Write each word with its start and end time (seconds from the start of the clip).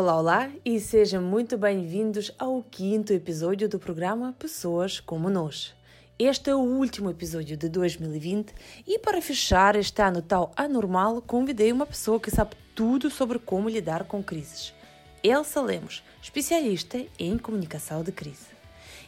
Olá, 0.00 0.16
olá 0.16 0.50
e 0.64 0.78
sejam 0.78 1.20
muito 1.20 1.58
bem-vindos 1.58 2.30
ao 2.38 2.62
quinto 2.62 3.12
episódio 3.12 3.68
do 3.68 3.80
programa 3.80 4.32
Pessoas 4.38 5.00
como 5.00 5.28
Nós. 5.28 5.74
Este 6.16 6.50
é 6.50 6.54
o 6.54 6.60
último 6.60 7.10
episódio 7.10 7.56
de 7.56 7.68
2020 7.68 8.54
e 8.86 8.96
para 9.00 9.20
fechar 9.20 9.74
este 9.74 10.00
ano 10.00 10.22
tão 10.22 10.52
anormal, 10.54 11.20
convidei 11.20 11.72
uma 11.72 11.84
pessoa 11.84 12.20
que 12.20 12.30
sabe 12.30 12.54
tudo 12.76 13.10
sobre 13.10 13.40
como 13.40 13.68
lidar 13.68 14.04
com 14.04 14.22
crises. 14.22 14.72
Elsa 15.20 15.60
Lemos, 15.60 16.04
especialista 16.22 17.04
em 17.18 17.36
comunicação 17.36 18.04
de 18.04 18.12
crise. 18.12 18.46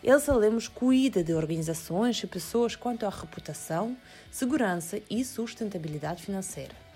Elsa 0.02 0.34
Lemos 0.34 0.66
cuida 0.66 1.22
de 1.22 1.32
organizações 1.32 2.20
e 2.20 2.26
pessoas 2.26 2.74
quanto 2.74 3.06
à 3.06 3.10
reputação, 3.10 3.96
segurança 4.28 5.00
e 5.08 5.24
sustentabilidade 5.24 6.20
financeira. 6.20 6.89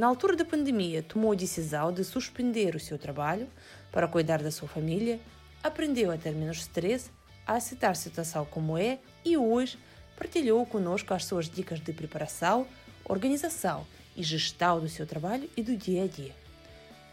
Na 0.00 0.06
altura 0.06 0.34
da 0.34 0.46
pandemia, 0.46 1.02
tomou 1.02 1.32
a 1.32 1.34
decisão 1.34 1.92
de 1.92 2.02
suspender 2.04 2.74
o 2.74 2.80
seu 2.80 2.96
trabalho 2.96 3.46
para 3.92 4.08
cuidar 4.08 4.42
da 4.42 4.50
sua 4.50 4.66
família, 4.66 5.20
aprendeu 5.62 6.10
a 6.10 6.16
ter 6.16 6.34
menos 6.34 6.56
stress, 6.60 7.10
a 7.46 7.56
aceitar 7.56 7.90
a 7.90 7.94
situação 7.94 8.46
como 8.46 8.78
é 8.78 8.98
e 9.22 9.36
hoje 9.36 9.78
partilhou 10.16 10.64
conosco 10.64 11.12
as 11.12 11.26
suas 11.26 11.50
dicas 11.50 11.80
de 11.80 11.92
preparação, 11.92 12.66
organização 13.04 13.86
e 14.16 14.22
gestão 14.22 14.80
do 14.80 14.88
seu 14.88 15.06
trabalho 15.06 15.50
e 15.54 15.62
do 15.62 15.76
dia 15.76 16.04
a 16.04 16.06
dia. 16.06 16.34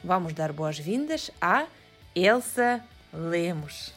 Vamos 0.01 0.31
dar 0.31 0.53
boas-vindas 0.53 1.29
a 1.41 1.67
Elsa 2.15 2.81
Lemos. 3.11 3.96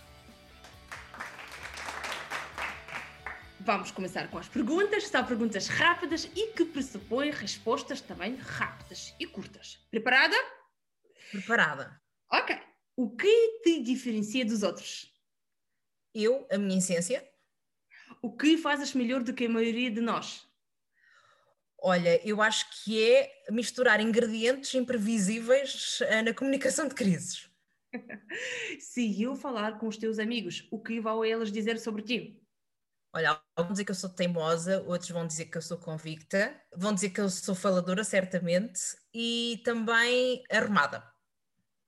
Vamos 3.73 3.93
começar 3.93 4.29
com 4.29 4.37
as 4.37 4.49
perguntas. 4.49 5.07
São 5.07 5.25
perguntas 5.25 5.69
rápidas 5.69 6.29
e 6.35 6.49
que 6.55 6.65
pressupõem 6.65 7.31
respostas 7.31 8.01
também 8.01 8.35
rápidas 8.35 9.15
e 9.17 9.25
curtas. 9.25 9.79
Preparada? 9.89 10.35
Preparada. 11.31 12.03
Ok. 12.33 12.59
O 12.97 13.15
que 13.15 13.61
te 13.63 13.81
diferencia 13.81 14.45
dos 14.45 14.65
outros? 14.65 15.15
Eu, 16.13 16.49
a 16.51 16.59
minha 16.59 16.79
essência. 16.79 17.25
O 18.21 18.37
que 18.37 18.59
fazes 18.59 18.93
melhor 18.93 19.23
do 19.23 19.33
que 19.33 19.47
a 19.47 19.49
maioria 19.49 19.89
de 19.89 20.01
nós? 20.01 20.45
Olha, 21.79 22.21
eu 22.29 22.43
acho 22.43 22.67
que 22.83 23.01
é 23.01 23.31
misturar 23.53 24.01
ingredientes 24.01 24.75
imprevisíveis 24.75 26.01
eh, 26.07 26.23
na 26.23 26.35
comunicação 26.35 26.89
de 26.89 26.95
crises. 26.97 27.49
Se 28.81 29.23
eu 29.23 29.37
falar 29.37 29.79
com 29.79 29.87
os 29.87 29.97
teus 29.97 30.19
amigos, 30.19 30.67
o 30.73 30.83
que 30.83 30.99
vão 30.99 31.25
eles 31.25 31.53
dizer 31.53 31.79
sobre 31.79 32.03
ti? 32.03 32.41
Olha, 33.13 33.41
alguns 33.57 33.67
vão 33.67 33.73
dizer 33.73 33.85
que 33.85 33.91
eu 33.91 33.95
sou 33.97 34.11
teimosa, 34.11 34.83
outros 34.83 35.11
vão 35.11 35.27
dizer 35.27 35.47
que 35.47 35.59
eu 35.59 35.63
sou 35.63 35.79
convicta, 35.79 36.55
vão 36.77 36.95
dizer 36.95 37.11
que 37.11 37.21
eu 37.21 37.29
sou 37.29 37.57
faladora, 37.57 38.05
certamente, 38.05 38.81
e 39.13 39.61
também 39.65 40.43
arrumada. 40.51 41.03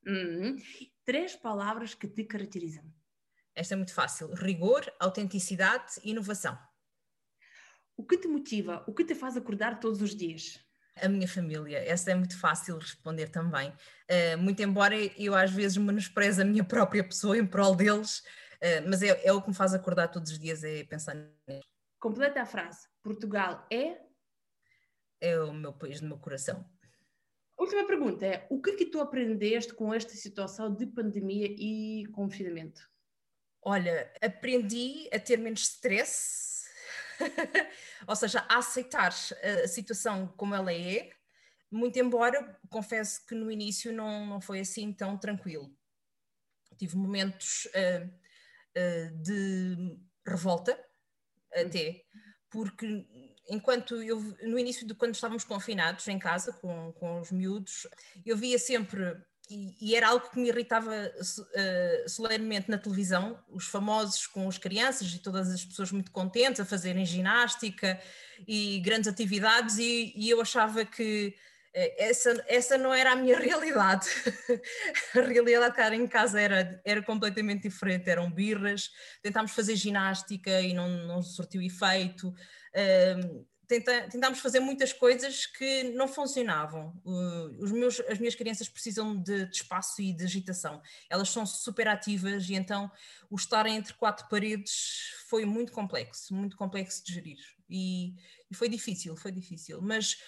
Uhum. 0.04 0.56
Três 1.04 1.36
palavras 1.36 1.94
que 1.94 2.08
te 2.08 2.24
caracterizam. 2.24 2.84
Esta 3.54 3.74
é 3.74 3.76
muito 3.76 3.94
fácil: 3.94 4.34
rigor, 4.34 4.84
autenticidade 4.98 5.92
e 6.02 6.10
inovação. 6.10 6.58
O 7.96 8.04
que 8.04 8.16
te 8.16 8.26
motiva? 8.26 8.82
O 8.88 8.92
que 8.92 9.04
te 9.04 9.14
faz 9.14 9.36
acordar 9.36 9.78
todos 9.78 10.02
os 10.02 10.16
dias? 10.16 10.58
A 11.00 11.08
minha 11.08 11.28
família, 11.28 11.78
essa 11.78 12.10
é 12.10 12.14
muito 12.14 12.38
fácil 12.38 12.76
responder 12.78 13.28
também. 13.28 13.70
Uh, 13.70 14.38
muito 14.38 14.60
embora 14.60 14.94
eu 15.16 15.34
às 15.34 15.50
vezes 15.50 15.76
menospreze 15.76 16.42
a 16.42 16.44
minha 16.44 16.64
própria 16.64 17.02
pessoa 17.02 17.38
em 17.38 17.46
prol 17.46 17.74
deles, 17.74 18.22
mas 18.86 19.02
é, 19.02 19.26
é, 19.26 19.32
o 19.32 19.42
que 19.42 19.48
me 19.48 19.54
faz 19.54 19.74
acordar 19.74 20.08
todos 20.08 20.30
os 20.30 20.38
dias, 20.38 20.62
é 20.62 20.84
pensar 20.84 21.14
nisso. 21.14 21.66
Completa 21.98 22.42
a 22.42 22.46
frase. 22.46 22.88
Portugal 23.02 23.66
é? 23.70 24.00
É 25.20 25.38
o 25.40 25.52
meu 25.52 25.72
país 25.72 26.00
do 26.00 26.06
meu 26.06 26.18
coração. 26.18 26.64
última 27.58 27.86
pergunta 27.86 28.24
é, 28.24 28.46
o 28.50 28.60
que 28.60 28.70
é 28.70 28.76
que 28.76 28.86
tu 28.86 29.00
aprendeste 29.00 29.74
com 29.74 29.92
esta 29.92 30.12
situação 30.12 30.72
de 30.74 30.86
pandemia 30.86 31.46
e 31.46 32.06
confinamento? 32.12 32.88
Olha, 33.64 34.12
aprendi 34.20 35.08
a 35.12 35.18
ter 35.18 35.38
menos 35.38 35.62
stress, 35.62 36.64
ou 38.06 38.16
seja, 38.16 38.44
a 38.48 38.58
aceitar 38.58 39.12
a 39.64 39.68
situação 39.68 40.26
como 40.36 40.54
ela 40.54 40.72
é, 40.72 41.10
muito 41.70 41.98
embora 41.98 42.60
confesso 42.68 43.24
que 43.26 43.34
no 43.34 43.50
início 43.50 43.92
não, 43.92 44.26
não 44.26 44.40
foi 44.40 44.60
assim 44.60 44.92
tão 44.92 45.16
tranquilo. 45.16 45.74
Tive 46.76 46.96
momentos 46.96 47.66
uh, 47.66 48.21
eh, 48.74 49.10
de 49.14 49.98
revolta, 50.26 50.78
até, 51.54 52.02
porque 52.50 53.06
enquanto 53.48 54.02
eu, 54.02 54.20
no 54.42 54.58
início 54.58 54.86
de 54.86 54.94
quando 54.94 55.14
estávamos 55.14 55.44
confinados 55.44 56.06
em 56.08 56.18
casa 56.18 56.52
com, 56.52 56.92
com 56.92 57.20
os 57.20 57.30
miúdos, 57.30 57.86
eu 58.24 58.36
via 58.36 58.58
sempre, 58.58 59.16
e, 59.50 59.94
era 59.94 60.08
algo 60.08 60.30
que 60.30 60.38
me 60.38 60.48
irritava 60.48 60.90
uh, 60.90 62.08
solenemente 62.08 62.70
na 62.70 62.78
televisão, 62.78 63.38
os 63.48 63.66
famosos 63.66 64.26
com 64.26 64.48
as 64.48 64.58
crianças 64.58 65.12
e 65.12 65.18
todas 65.18 65.50
as 65.50 65.64
pessoas 65.64 65.92
muito 65.92 66.10
contentes 66.10 66.60
a 66.60 66.64
fazerem 66.64 67.04
ginástica 67.04 68.00
e 68.46 68.80
grandes 68.80 69.08
atividades, 69.08 69.78
e, 69.78 70.12
e 70.16 70.30
eu 70.30 70.40
achava 70.40 70.84
que 70.84 71.34
essa, 71.74 72.44
essa 72.46 72.78
não 72.78 72.92
era 72.92 73.12
a 73.12 73.16
minha 73.16 73.38
realidade. 73.40 74.08
a 75.16 75.20
realidade 75.20 75.74
que 75.74 75.94
em 75.94 76.06
casa 76.06 76.40
era, 76.40 76.80
era 76.84 77.02
completamente 77.02 77.62
diferente, 77.62 78.08
eram 78.08 78.30
birras, 78.30 78.90
tentámos 79.22 79.52
fazer 79.52 79.76
ginástica 79.76 80.60
e 80.60 80.74
não, 80.74 80.88
não 81.06 81.22
surtiu 81.22 81.62
efeito, 81.62 82.28
uh, 82.28 83.46
tenta, 83.66 84.08
tentámos 84.08 84.40
fazer 84.40 84.60
muitas 84.60 84.92
coisas 84.92 85.46
que 85.46 85.84
não 85.94 86.06
funcionavam. 86.06 86.92
Os 87.58 87.72
meus, 87.72 88.00
as 88.00 88.18
minhas 88.18 88.34
crianças 88.34 88.68
precisam 88.68 89.16
de, 89.16 89.46
de, 89.46 89.56
espaço 89.56 90.02
e 90.02 90.12
de 90.12 90.24
agitação, 90.24 90.82
elas 91.08 91.30
são 91.30 91.46
super 91.46 91.88
ativas 91.88 92.48
e 92.48 92.54
então 92.54 92.90
o 93.30 93.36
estar 93.36 93.66
entre 93.66 93.94
quatro 93.94 94.28
paredes 94.28 95.10
foi 95.28 95.44
muito 95.44 95.72
complexo, 95.72 96.34
muito 96.34 96.56
complexo 96.56 97.04
de 97.04 97.14
gerir. 97.14 97.38
E, 97.68 98.14
e 98.50 98.54
foi 98.54 98.68
difícil, 98.68 99.16
foi 99.16 99.32
difícil, 99.32 99.80
mas 99.80 100.18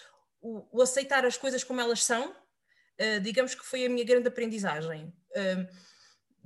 o, 0.44 0.78
o, 0.78 0.82
aceitar 0.82 1.24
as 1.24 1.36
coisas 1.38 1.64
como 1.64 1.80
elas 1.80 2.04
são, 2.04 2.30
uh, 2.30 3.20
digamos 3.22 3.54
que 3.54 3.64
foi 3.64 3.86
a 3.86 3.88
minha 3.88 4.04
grande 4.04 4.28
aprendizagem. 4.28 5.12
Uh, 5.30 5.94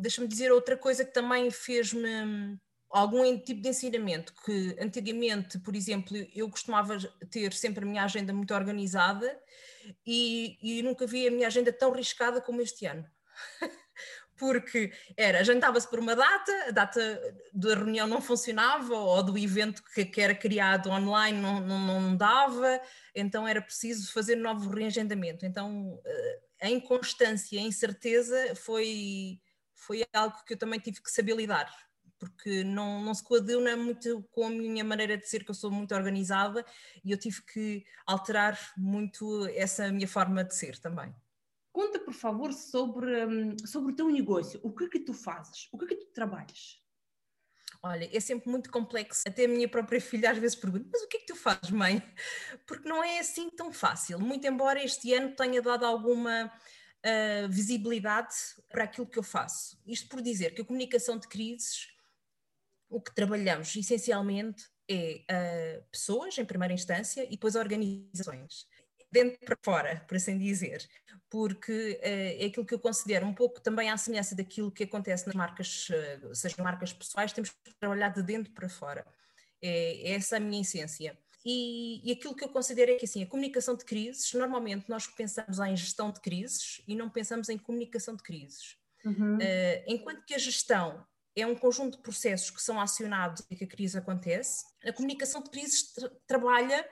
Deixa-me 0.01 0.29
dizer 0.29 0.53
outra 0.53 0.77
coisa 0.77 1.05
que 1.05 1.13
também 1.13 1.51
fez-me 1.51 2.57
algum 2.89 3.37
tipo 3.41 3.61
de 3.61 3.71
ensinamento, 3.71 4.33
que 4.45 4.77
antigamente, 4.81 5.59
por 5.59 5.75
exemplo, 5.75 6.17
eu 6.33 6.49
costumava 6.49 6.97
ter 7.29 7.53
sempre 7.53 7.85
a 7.85 7.89
minha 7.89 8.05
agenda 8.05 8.33
muito 8.33 8.55
organizada 8.55 9.37
e, 10.07 10.57
e 10.63 10.83
nunca 10.83 11.05
vi 11.05 11.27
a 11.27 11.33
minha 11.33 11.49
agenda 11.49 11.73
tão 11.73 11.91
riscada 11.91 12.41
como 12.41 12.63
este 12.63 12.87
ano. 12.87 13.05
porque 14.39 14.93
era, 15.17 15.41
agendava-se 15.41 15.89
por 15.89 15.99
uma 15.99 16.15
data, 16.15 16.53
a 16.69 16.71
data 16.71 17.35
da 17.53 17.75
reunião 17.75 18.07
não 18.07 18.21
funcionava, 18.21 18.95
ou 18.95 19.23
do 19.23 19.37
evento 19.37 19.83
que, 19.83 20.05
que 20.05 20.21
era 20.21 20.35
criado 20.35 20.89
online 20.89 21.39
não, 21.39 21.61
não, 21.61 22.01
não, 22.01 22.17
dava, 22.17 22.81
então 23.15 23.47
era 23.47 23.61
preciso 23.61 24.13
fazer 24.13 24.37
novo 24.37 24.71
reagendamento. 24.71 25.45
Então, 25.45 26.01
eh, 26.05 26.41
a 26.63 26.71
inconstância, 26.71 27.61
a 27.61 27.63
incerteza 27.63 28.55
foi, 28.55 29.41
foi 29.75 30.07
algo 30.13 30.37
que 30.47 30.55
eu 30.55 30.59
também 30.59 30.81
tive 30.81 31.03
que 31.03 31.11
saber 31.11 31.37
lidar, 31.37 31.69
porque 32.19 32.65
não, 32.65 33.03
não 33.03 33.15
se 33.15 33.23
coaduna 33.23 33.77
muito 33.77 34.23
com 34.31 34.47
a 34.47 34.51
minha 34.51 34.85
maneira 34.85 35.17
de 35.17 35.29
ser, 35.29 35.45
que 35.45 35.51
eu 35.51 35.55
sou 35.55 35.71
muito 35.71 35.95
organizada, 35.95 36.65
e 37.05 37.11
eu 37.11 37.19
tive 37.19 37.43
que 37.43 37.85
alterar 38.07 38.59
muito 38.77 39.47
essa 39.49 39.91
minha 39.91 40.09
forma 40.09 40.45
de 40.45 40.55
ser 40.55 40.79
também. 40.79 41.15
Conta, 41.73 41.99
por 41.99 42.15
favor, 42.15 42.53
sobre, 42.53 43.27
hum, 43.27 43.57
sobre 43.65 43.93
o 43.93 43.97
teu 43.97 44.09
negócio. 44.09 44.61
O 44.63 44.75
que 44.75 44.85
é 44.85 44.89
que 44.89 45.01
tu 45.01 45.13
fazes? 45.13 45.69
O 45.73 45.79
que 45.79 45.85
é 45.85 45.89
que 45.89 45.97
tu 45.97 46.13
trabalhas? 46.13 46.83
Olha, 47.83 48.09
é 48.13 48.21
sempre 48.21 48.51
muito 48.51 48.71
complexo. 48.71 49.23
Até 49.27 49.45
a 49.45 49.49
minha 49.49 49.69
própria 49.69 50.01
filha 50.01 50.31
às 50.31 50.39
vezes 50.39 50.57
pergunta: 50.57 50.89
Mas 50.91 51.03
o 51.03 51.09
que 51.09 51.19
é 51.19 51.21
que 51.21 51.27
tu 51.27 51.37
fazes, 51.37 51.71
mãe? 51.71 52.03
Porque 52.67 52.89
não 52.89 53.03
é 53.05 53.21
assim 53.21 53.51
tão 53.51 53.73
fácil. 53.73 54.19
Muito 54.19 54.47
embora 54.47 54.83
este 54.83 55.13
ano 55.15 55.35
tenha 55.37 55.63
dado 55.63 55.85
alguma 55.87 56.47
uh, 56.47 57.49
visibilidade 57.49 58.35
para 58.69 58.85
aquilo 58.85 59.07
que 59.07 59.19
eu 59.19 59.23
faço. 59.23 59.81
Isto 59.87 60.09
por 60.09 60.21
dizer 60.21 60.55
que 60.55 60.63
a 60.63 60.65
comunicação 60.65 61.19
de 61.19 61.29
crises, 61.29 61.89
o 62.89 63.01
que 63.01 63.15
trabalhamos 63.15 63.75
essencialmente 63.77 64.65
é 64.91 65.23
uh, 65.31 65.85
pessoas, 65.93 66.37
em 66.39 66.45
primeira 66.45 66.75
instância, 66.75 67.23
e 67.25 67.31
depois 67.31 67.55
organizações 67.55 68.67
dentro 69.11 69.39
para 69.45 69.57
fora, 69.63 70.05
por 70.07 70.17
assim 70.17 70.39
dizer, 70.39 70.87
porque 71.31 72.01
uh, 72.03 72.43
é 72.43 72.47
aquilo 72.47 72.67
que 72.67 72.75
eu 72.75 72.79
considero 72.79 73.27
um 73.27 73.35
pouco 73.35 73.61
também 73.61 73.91
à 73.91 73.97
semelhança 73.97 74.35
daquilo 74.35 74.71
que 74.71 74.85
acontece 74.85 75.27
nas 75.27 75.35
marcas, 75.35 75.89
uh, 75.91 76.35
sejam 76.35 76.65
marcas 76.65 76.93
pessoais, 76.93 77.33
temos 77.33 77.51
que 77.51 77.75
trabalhar 77.79 78.11
de 78.11 78.23
dentro 78.23 78.53
para 78.53 78.69
fora. 78.69 79.07
É, 79.61 80.11
é 80.11 80.13
essa 80.13 80.37
a 80.37 80.41
minha 80.41 80.63
essência. 80.63 81.19
E, 81.45 82.01
e, 82.05 82.13
aquilo 82.13 82.35
que 82.35 82.45
eu 82.45 82.49
considero 82.49 82.91
é 82.91 82.95
que 82.97 83.05
assim, 83.05 83.23
a 83.23 83.27
comunicação 83.27 83.75
de 83.77 83.85
crises, 83.85 84.33
normalmente 84.35 84.89
nós 84.89 85.07
pensamos 85.07 85.59
em 85.59 85.77
gestão 85.77 86.11
de 86.11 86.21
crises 86.21 86.83
e 86.87 86.95
não 86.95 87.09
pensamos 87.09 87.49
em 87.49 87.57
comunicação 87.57 88.15
de 88.15 88.23
crises. 88.23 88.77
Uhum. 89.05 89.37
Uh, 89.37 89.85
enquanto 89.87 90.25
que 90.25 90.35
a 90.35 90.39
gestão 90.39 91.07
é 91.35 91.47
um 91.47 91.55
conjunto 91.55 91.97
de 91.97 92.03
processos 92.03 92.51
que 92.51 92.61
são 92.61 92.81
acionados 92.81 93.45
e 93.49 93.57
que 93.57 93.65
a 93.65 93.67
crise 93.67 93.97
acontece, 93.97 94.65
a 94.85 94.93
comunicação 94.93 95.43
de 95.43 95.51
crises 95.51 95.93
tra 95.93 96.11
trabalha 96.27 96.87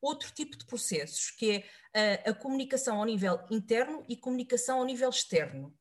outro 0.00 0.30
tipo 0.32 0.56
de 0.56 0.64
processos, 0.64 1.30
que 1.30 1.64
é 1.94 2.20
a, 2.26 2.30
a 2.30 2.34
comunicação 2.34 2.98
ao 2.98 3.04
nível 3.04 3.38
interno 3.50 4.04
e 4.08 4.16
comunicação 4.16 4.78
ao 4.78 4.84
nível 4.84 5.10
externo. 5.10 5.74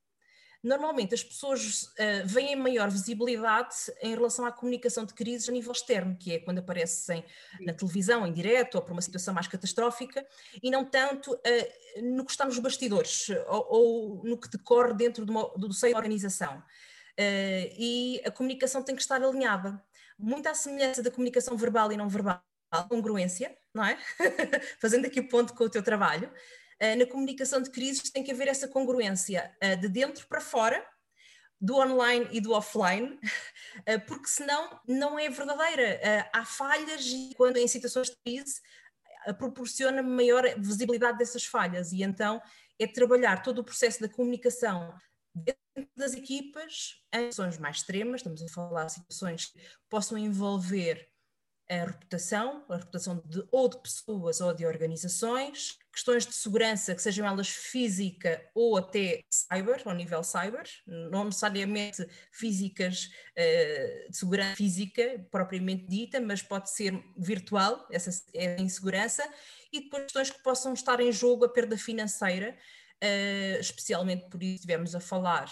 normalmente 0.64 1.14
as 1.14 1.24
pessoas 1.24 1.84
uh, 1.84 2.26
veem 2.26 2.56
maior 2.56 2.90
visibilidade 2.90 3.76
em 4.02 4.14
relação 4.14 4.46
à 4.46 4.52
comunicação 4.52 5.06
de 5.06 5.14
crises 5.14 5.48
a 5.48 5.52
nível 5.52 5.72
externo, 5.72 6.18
que 6.18 6.34
é 6.34 6.40
quando 6.40 6.60
aparecem 6.60 7.24
na 7.62 7.74
televisão, 7.74 8.28
em 8.28 8.34
direto, 8.34 8.76
ou 8.76 8.82
por 8.82 8.92
uma 8.92 9.02
situação 9.02 9.34
mais 9.34 9.48
catastrófica, 9.48 10.26
e 10.62 10.70
não 10.70 10.84
tanto 10.84 11.34
uh, 11.34 12.02
no 12.04 12.26
que 12.26 12.32
está 12.32 12.46
nos 12.46 12.60
bastidores, 12.60 13.30
ou, 13.48 13.68
ou 13.70 14.24
no 14.26 14.38
que 14.38 14.50
decorre 14.50 14.94
dentro 14.94 15.26
do, 15.26 15.48
do 15.58 15.74
seio 15.74 15.94
da 15.94 16.00
organização. 16.00 16.58
Uh, 16.58 17.68
e 17.78 18.22
a 18.26 18.32
comunicação 18.32 18.84
tem 18.84 18.96
que 18.96 19.02
estar 19.02 19.22
alinhada. 19.22 19.82
Muito 20.18 20.48
à 20.48 20.54
semelhança 20.54 21.02
da 21.02 21.12
comunicação 21.12 21.56
verbal 21.56 21.92
e 21.94 21.98
não 21.98 22.10
verbal, 22.10 22.44
congruência, 22.88 23.56
não 23.74 23.84
é? 23.84 23.98
Fazendo 24.80 25.06
aqui 25.06 25.20
o 25.20 25.28
ponto 25.28 25.54
com 25.54 25.64
o 25.64 25.70
teu 25.70 25.84
trabalho. 25.84 26.32
Eh, 26.80 26.96
na 26.96 27.06
comunicação 27.06 27.62
de 27.62 27.70
crises 27.70 28.10
tem 28.10 28.24
que 28.24 28.32
haver 28.32 28.48
essa 28.48 28.68
congruência 28.68 29.54
eh, 29.60 29.76
de 29.76 29.90
dentro 29.90 30.26
para 30.28 30.40
fora, 30.40 30.86
do 31.60 31.76
online 31.76 32.26
e 32.32 32.40
do 32.40 32.54
offline, 32.54 33.20
eh, 33.86 33.98
porque 33.98 34.28
senão 34.28 34.80
não 34.88 35.20
é 35.20 35.30
verdadeira. 35.30 36.00
Há 36.34 36.46
falhas 36.46 37.06
e 37.06 37.34
quando 37.36 37.58
em 37.58 37.68
situações 37.68 38.10
de 38.10 38.16
crise 38.24 38.62
proporciona 39.38 40.02
maior 40.02 40.44
visibilidade 40.58 41.18
dessas 41.18 41.44
falhas 41.44 41.92
e 41.92 42.02
então 42.02 42.42
é 42.80 42.88
trabalhar 42.88 43.44
todo 43.44 43.60
o 43.60 43.64
processo 43.64 44.00
da 44.00 44.08
comunicação 44.08 44.98
dentro 45.36 45.92
das 45.98 46.14
equipas 46.14 47.04
em 47.14 47.30
situações 47.30 47.58
mais 47.58 47.78
extremas, 47.78 48.22
estamos 48.22 48.42
a 48.42 48.48
falar 48.48 48.86
de 48.86 48.94
situações 48.94 49.48
que 49.48 49.60
possam 49.90 50.18
envolver 50.18 51.09
a 51.70 51.86
reputação, 51.86 52.66
a 52.68 52.78
reputação 52.78 53.22
de 53.26 53.48
ou 53.52 53.70
de 53.70 53.78
pessoas 53.78 54.42
ou 54.42 54.52
de 54.54 54.66
organizações, 54.66 55.78
questões 55.94 56.26
de 56.26 56.34
segurança, 56.34 56.96
que 56.96 57.02
sejam 57.02 57.28
elas 57.28 57.48
física 57.48 58.44
ou 58.56 58.76
até 58.76 59.22
cyber, 59.30 59.82
ao 59.86 59.94
nível 59.94 60.24
cyber, 60.24 60.68
não 60.88 61.26
necessariamente 61.26 62.08
físicas, 62.32 63.12
eh, 63.36 64.08
de 64.10 64.18
segurança 64.18 64.56
física 64.56 65.24
propriamente 65.30 65.86
dita, 65.86 66.20
mas 66.20 66.42
pode 66.42 66.72
ser 66.72 67.00
virtual, 67.16 67.88
essa 67.92 68.10
é 68.34 68.60
insegurança, 68.60 69.24
e 69.72 69.82
depois 69.82 70.04
questões 70.04 70.32
que 70.32 70.42
possam 70.42 70.74
estar 70.74 71.00
em 71.00 71.12
jogo, 71.12 71.46
a 71.46 71.50
perda 71.50 71.78
financeira, 71.78 72.58
eh, 73.00 73.60
especialmente 73.60 74.28
por 74.28 74.42
isso 74.42 74.56
estivemos 74.56 74.96
a 74.96 75.00
falar 75.00 75.52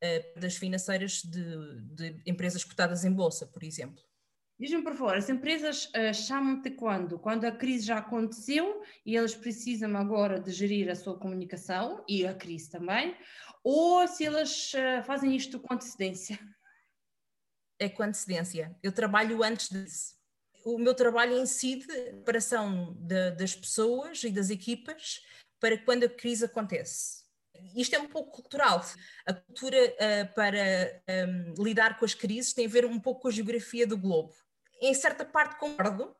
eh, 0.00 0.32
das 0.36 0.56
financeiras 0.56 1.22
de, 1.22 1.42
de 1.82 2.22
empresas 2.24 2.64
cotadas 2.64 3.04
em 3.04 3.12
bolsa, 3.12 3.46
por 3.46 3.62
exemplo. 3.62 4.09
Diz-me 4.60 4.82
por 4.82 4.92
favor, 4.92 5.16
as 5.16 5.30
empresas 5.30 5.86
uh, 5.86 6.12
chamam-te 6.12 6.68
quando? 6.72 7.18
Quando 7.18 7.46
a 7.46 7.50
crise 7.50 7.86
já 7.86 7.96
aconteceu 7.96 8.82
e 9.06 9.16
eles 9.16 9.34
precisam 9.34 9.96
agora 9.96 10.38
de 10.38 10.52
gerir 10.52 10.90
a 10.90 10.94
sua 10.94 11.18
comunicação 11.18 12.04
e 12.06 12.26
a 12.26 12.34
crise 12.34 12.68
também, 12.68 13.16
ou 13.64 14.06
se 14.06 14.26
elas 14.26 14.74
uh, 14.74 15.02
fazem 15.02 15.34
isto 15.34 15.58
com 15.58 15.72
antecedência? 15.72 16.38
É 17.78 17.88
com 17.88 18.02
antecedência. 18.02 18.76
Eu 18.82 18.92
trabalho 18.92 19.42
antes 19.42 19.70
disso. 19.70 20.14
O 20.62 20.76
meu 20.76 20.94
trabalho 20.94 21.38
incide 21.38 21.86
na 21.86 22.12
preparação 22.16 22.92
de, 23.00 23.30
das 23.30 23.54
pessoas 23.54 24.22
e 24.24 24.30
das 24.30 24.50
equipas 24.50 25.22
para 25.58 25.78
quando 25.78 26.04
a 26.04 26.08
crise 26.10 26.44
acontece. 26.44 27.24
Isto 27.74 27.96
é 27.96 27.98
um 27.98 28.08
pouco 28.08 28.42
cultural. 28.42 28.84
A 29.24 29.32
cultura 29.32 29.78
uh, 29.78 30.34
para 30.34 31.02
um, 31.08 31.64
lidar 31.64 31.98
com 31.98 32.04
as 32.04 32.12
crises 32.12 32.52
tem 32.52 32.66
a 32.66 32.68
ver 32.68 32.84
um 32.84 33.00
pouco 33.00 33.22
com 33.22 33.28
a 33.28 33.32
geografia 33.32 33.86
do 33.86 33.96
globo 33.96 34.34
em 34.80 34.94
certa 34.94 35.24
parte 35.24 35.58
concordo, 35.58 36.14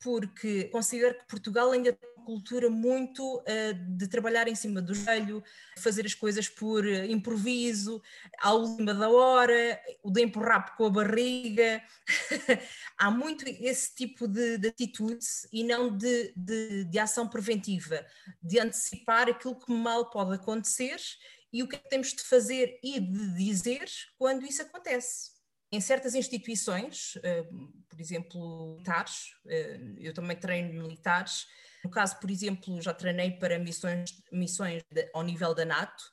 porque 0.00 0.64
considero 0.64 1.18
que 1.18 1.26
Portugal 1.26 1.70
ainda 1.72 1.92
tem 1.92 2.10
uma 2.16 2.24
cultura 2.24 2.68
muito 2.68 3.38
uh, 3.38 3.96
de 3.96 4.08
trabalhar 4.08 4.46
em 4.46 4.54
cima 4.54 4.82
do 4.82 4.94
joelho, 4.94 5.42
fazer 5.78 6.04
as 6.04 6.14
coisas 6.14 6.48
por 6.48 6.84
uh, 6.84 7.04
improviso, 7.04 8.02
à 8.38 8.52
última 8.52 8.92
da 8.92 9.08
hora, 9.08 9.80
o 10.02 10.10
de 10.10 10.22
empurrar 10.22 10.76
com 10.76 10.86
a 10.86 10.90
barriga. 10.90 11.82
Há 12.98 13.10
muito 13.10 13.44
esse 13.48 13.94
tipo 13.94 14.28
de, 14.28 14.58
de 14.58 14.68
atitude 14.68 15.24
e 15.52 15.64
não 15.64 15.96
de, 15.96 16.32
de, 16.36 16.84
de 16.84 16.98
ação 16.98 17.28
preventiva, 17.28 18.04
de 18.42 18.58
antecipar 18.58 19.28
aquilo 19.28 19.58
que 19.58 19.72
mal 19.72 20.10
pode 20.10 20.34
acontecer 20.34 21.00
e 21.52 21.62
o 21.62 21.68
que 21.68 21.76
é 21.76 21.78
que 21.78 21.88
temos 21.88 22.12
de 22.12 22.22
fazer 22.22 22.78
e 22.82 23.00
de 23.00 23.34
dizer 23.34 23.86
quando 24.18 24.44
isso 24.44 24.60
acontece 24.62 25.35
em 25.72 25.80
certas 25.80 26.14
instituições, 26.14 27.18
eh, 27.22 27.44
por 27.88 28.00
exemplo, 28.00 28.74
militares, 28.74 29.32
eh, 29.48 29.80
eu 29.98 30.14
também 30.14 30.36
treino 30.36 30.72
militares. 30.72 31.46
No 31.84 31.90
caso, 31.90 32.18
por 32.20 32.30
exemplo, 32.30 32.80
já 32.80 32.94
treinei 32.94 33.32
para 33.32 33.58
missões, 33.58 34.10
missões 34.32 34.82
de, 34.90 35.10
ao 35.12 35.22
nível 35.22 35.54
da 35.54 35.64
NATO, 35.64 36.04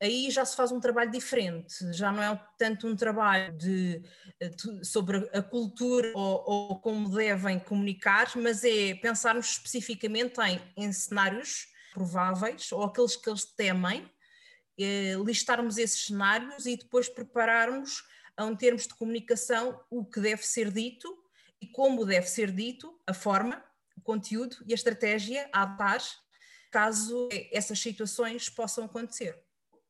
aí 0.00 0.30
já 0.30 0.44
se 0.44 0.56
faz 0.56 0.70
um 0.72 0.80
trabalho 0.80 1.10
diferente, 1.10 1.74
já 1.92 2.12
não 2.12 2.22
é 2.22 2.40
tanto 2.56 2.86
um 2.86 2.96
trabalho 2.96 3.56
de, 3.56 4.00
de 4.40 4.84
sobre 4.84 5.28
a 5.32 5.42
cultura 5.42 6.12
ou, 6.14 6.44
ou, 6.46 6.80
como 6.80 7.10
devem 7.10 7.58
comunicar, 7.58 8.30
mas 8.36 8.62
é 8.64 8.94
pensarmos 8.94 9.52
especificamente 9.52 10.40
em, 10.40 10.60
em 10.76 10.92
cenários 10.92 11.66
prováveis 11.92 12.70
ou 12.72 12.84
aqueles 12.84 13.16
que 13.16 13.28
eles 13.28 13.44
temem, 13.44 14.08
eh, 14.78 15.14
listarmos 15.24 15.78
esses 15.78 16.06
cenários 16.06 16.66
e 16.66 16.76
depois 16.76 17.08
prepararmos 17.08 18.04
em 18.38 18.56
termos 18.56 18.86
de 18.86 18.94
comunicação 18.94 19.80
o 19.90 20.04
que 20.04 20.20
deve 20.20 20.46
ser 20.46 20.70
dito 20.70 21.08
e 21.60 21.66
como 21.66 22.04
deve 22.04 22.26
ser 22.26 22.52
dito, 22.52 22.98
a 23.06 23.12
forma, 23.12 23.64
o 23.96 24.00
conteúdo 24.00 24.56
e 24.66 24.72
a 24.72 24.74
estratégia 24.74 25.48
a 25.52 25.62
adotar 25.62 26.00
caso 26.70 27.28
essas 27.50 27.78
situações 27.78 28.48
possam 28.48 28.84
acontecer. 28.84 29.38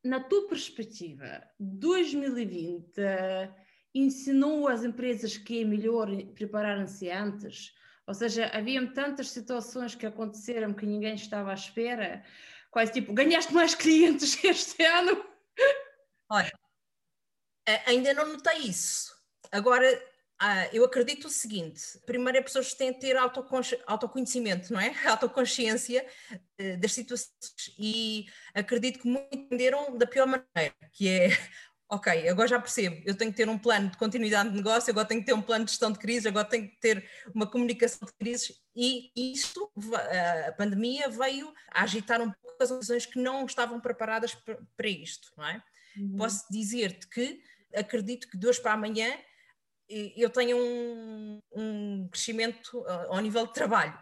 Na 0.02 0.20
tua 0.20 0.48
perspectiva, 0.48 1.42
2020 1.58 2.98
uh, 3.00 3.54
ensinou 3.94 4.68
as 4.68 4.84
empresas 4.84 5.36
que 5.36 5.62
é 5.62 5.64
melhor 5.64 6.08
prepararem-se 6.34 7.10
antes? 7.10 7.74
Ou 8.06 8.14
seja, 8.14 8.46
haviam 8.54 8.86
tantas 8.94 9.30
situações 9.30 9.94
que 9.94 10.06
aconteceram 10.06 10.72
que 10.72 10.86
ninguém 10.86 11.14
estava 11.14 11.50
à 11.50 11.54
espera, 11.54 12.24
quase 12.70 12.92
tipo, 12.92 13.12
ganhaste 13.12 13.52
mais 13.52 13.74
clientes 13.76 14.42
este 14.42 14.82
ano? 14.84 15.24
Olha, 16.30 16.52
ainda 17.86 18.14
não 18.14 18.32
notei 18.32 18.58
isso. 18.58 19.12
Agora, 19.50 19.86
ah, 20.40 20.68
eu 20.72 20.84
acredito 20.84 21.26
o 21.26 21.30
seguinte: 21.30 21.80
primeiro, 22.06 22.38
as 22.38 22.44
pessoas 22.44 22.72
têm 22.72 22.92
de 22.92 23.00
ter 23.00 23.16
autoconhecimento, 23.16 24.72
não 24.72 24.80
é? 24.80 24.92
Autoconsciência 25.06 26.06
eh, 26.56 26.76
das 26.76 26.92
situações 26.92 27.32
e 27.78 28.26
acredito 28.54 29.00
que 29.00 29.08
muitos 29.08 29.36
entenderam 29.36 29.96
da 29.98 30.06
pior 30.06 30.26
maneira, 30.26 30.74
que 30.92 31.08
é. 31.08 31.28
Ok, 31.90 32.28
agora 32.28 32.46
já 32.46 32.60
percebo, 32.60 33.00
eu 33.06 33.14
tenho 33.14 33.30
que 33.30 33.36
ter 33.38 33.48
um 33.48 33.56
plano 33.56 33.88
de 33.88 33.96
continuidade 33.96 34.50
de 34.50 34.56
negócio, 34.56 34.90
agora 34.90 35.08
tenho 35.08 35.20
que 35.22 35.26
ter 35.26 35.32
um 35.32 35.40
plano 35.40 35.64
de 35.64 35.70
gestão 35.70 35.90
de 35.90 35.98
crise, 35.98 36.28
agora 36.28 36.46
tenho 36.46 36.68
que 36.68 36.78
ter 36.78 37.02
uma 37.34 37.46
comunicação 37.46 38.06
de 38.06 38.12
crises 38.12 38.60
e 38.76 39.10
isto, 39.32 39.72
a 40.46 40.52
pandemia 40.52 41.08
veio 41.08 41.50
a 41.72 41.84
agitar 41.84 42.20
um 42.20 42.30
pouco 42.30 42.62
as 42.62 42.70
organizações 42.70 43.06
que 43.06 43.18
não 43.18 43.46
estavam 43.46 43.80
preparadas 43.80 44.36
para 44.76 44.86
isto, 44.86 45.32
não 45.34 45.46
é? 45.46 45.62
Uhum. 45.96 46.16
Posso 46.18 46.44
dizer-te 46.50 47.08
que 47.08 47.40
acredito 47.74 48.28
que 48.28 48.36
de 48.36 48.46
hoje 48.46 48.60
para 48.60 48.72
amanhã 48.72 49.18
eu 49.88 50.28
tenho 50.28 50.56
um, 50.58 51.40
um 51.52 52.08
crescimento 52.08 52.84
ao 52.86 53.20
nível 53.20 53.46
de 53.46 53.54
trabalho. 53.54 53.98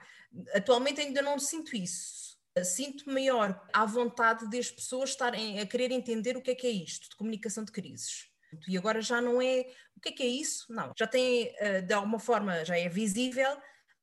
Atualmente 0.52 1.00
ainda 1.00 1.22
não 1.22 1.38
sinto 1.38 1.76
isso. 1.76 2.36
Sinto 2.64 3.08
maior 3.10 3.60
à 3.72 3.84
vontade 3.84 4.48
das 4.50 4.70
pessoas 4.70 5.10
estarem 5.10 5.60
a 5.60 5.66
querer 5.66 5.92
entender 5.92 6.36
o 6.36 6.42
que 6.42 6.50
é 6.50 6.54
que 6.54 6.66
é 6.66 6.70
isto, 6.70 7.10
de 7.10 7.16
comunicação 7.16 7.64
de 7.64 7.70
crises. 7.70 8.28
E 8.66 8.76
agora 8.76 9.00
já 9.00 9.20
não 9.20 9.40
é 9.40 9.66
o 9.96 10.00
que 10.00 10.08
é 10.08 10.12
que 10.12 10.22
é 10.22 10.26
isso? 10.26 10.66
Não, 10.70 10.92
já 10.98 11.06
tem, 11.06 11.54
eh, 11.58 11.80
de 11.82 11.92
alguma 11.92 12.18
forma, 12.18 12.64
já 12.64 12.78
é 12.78 12.88
visível 12.88 13.56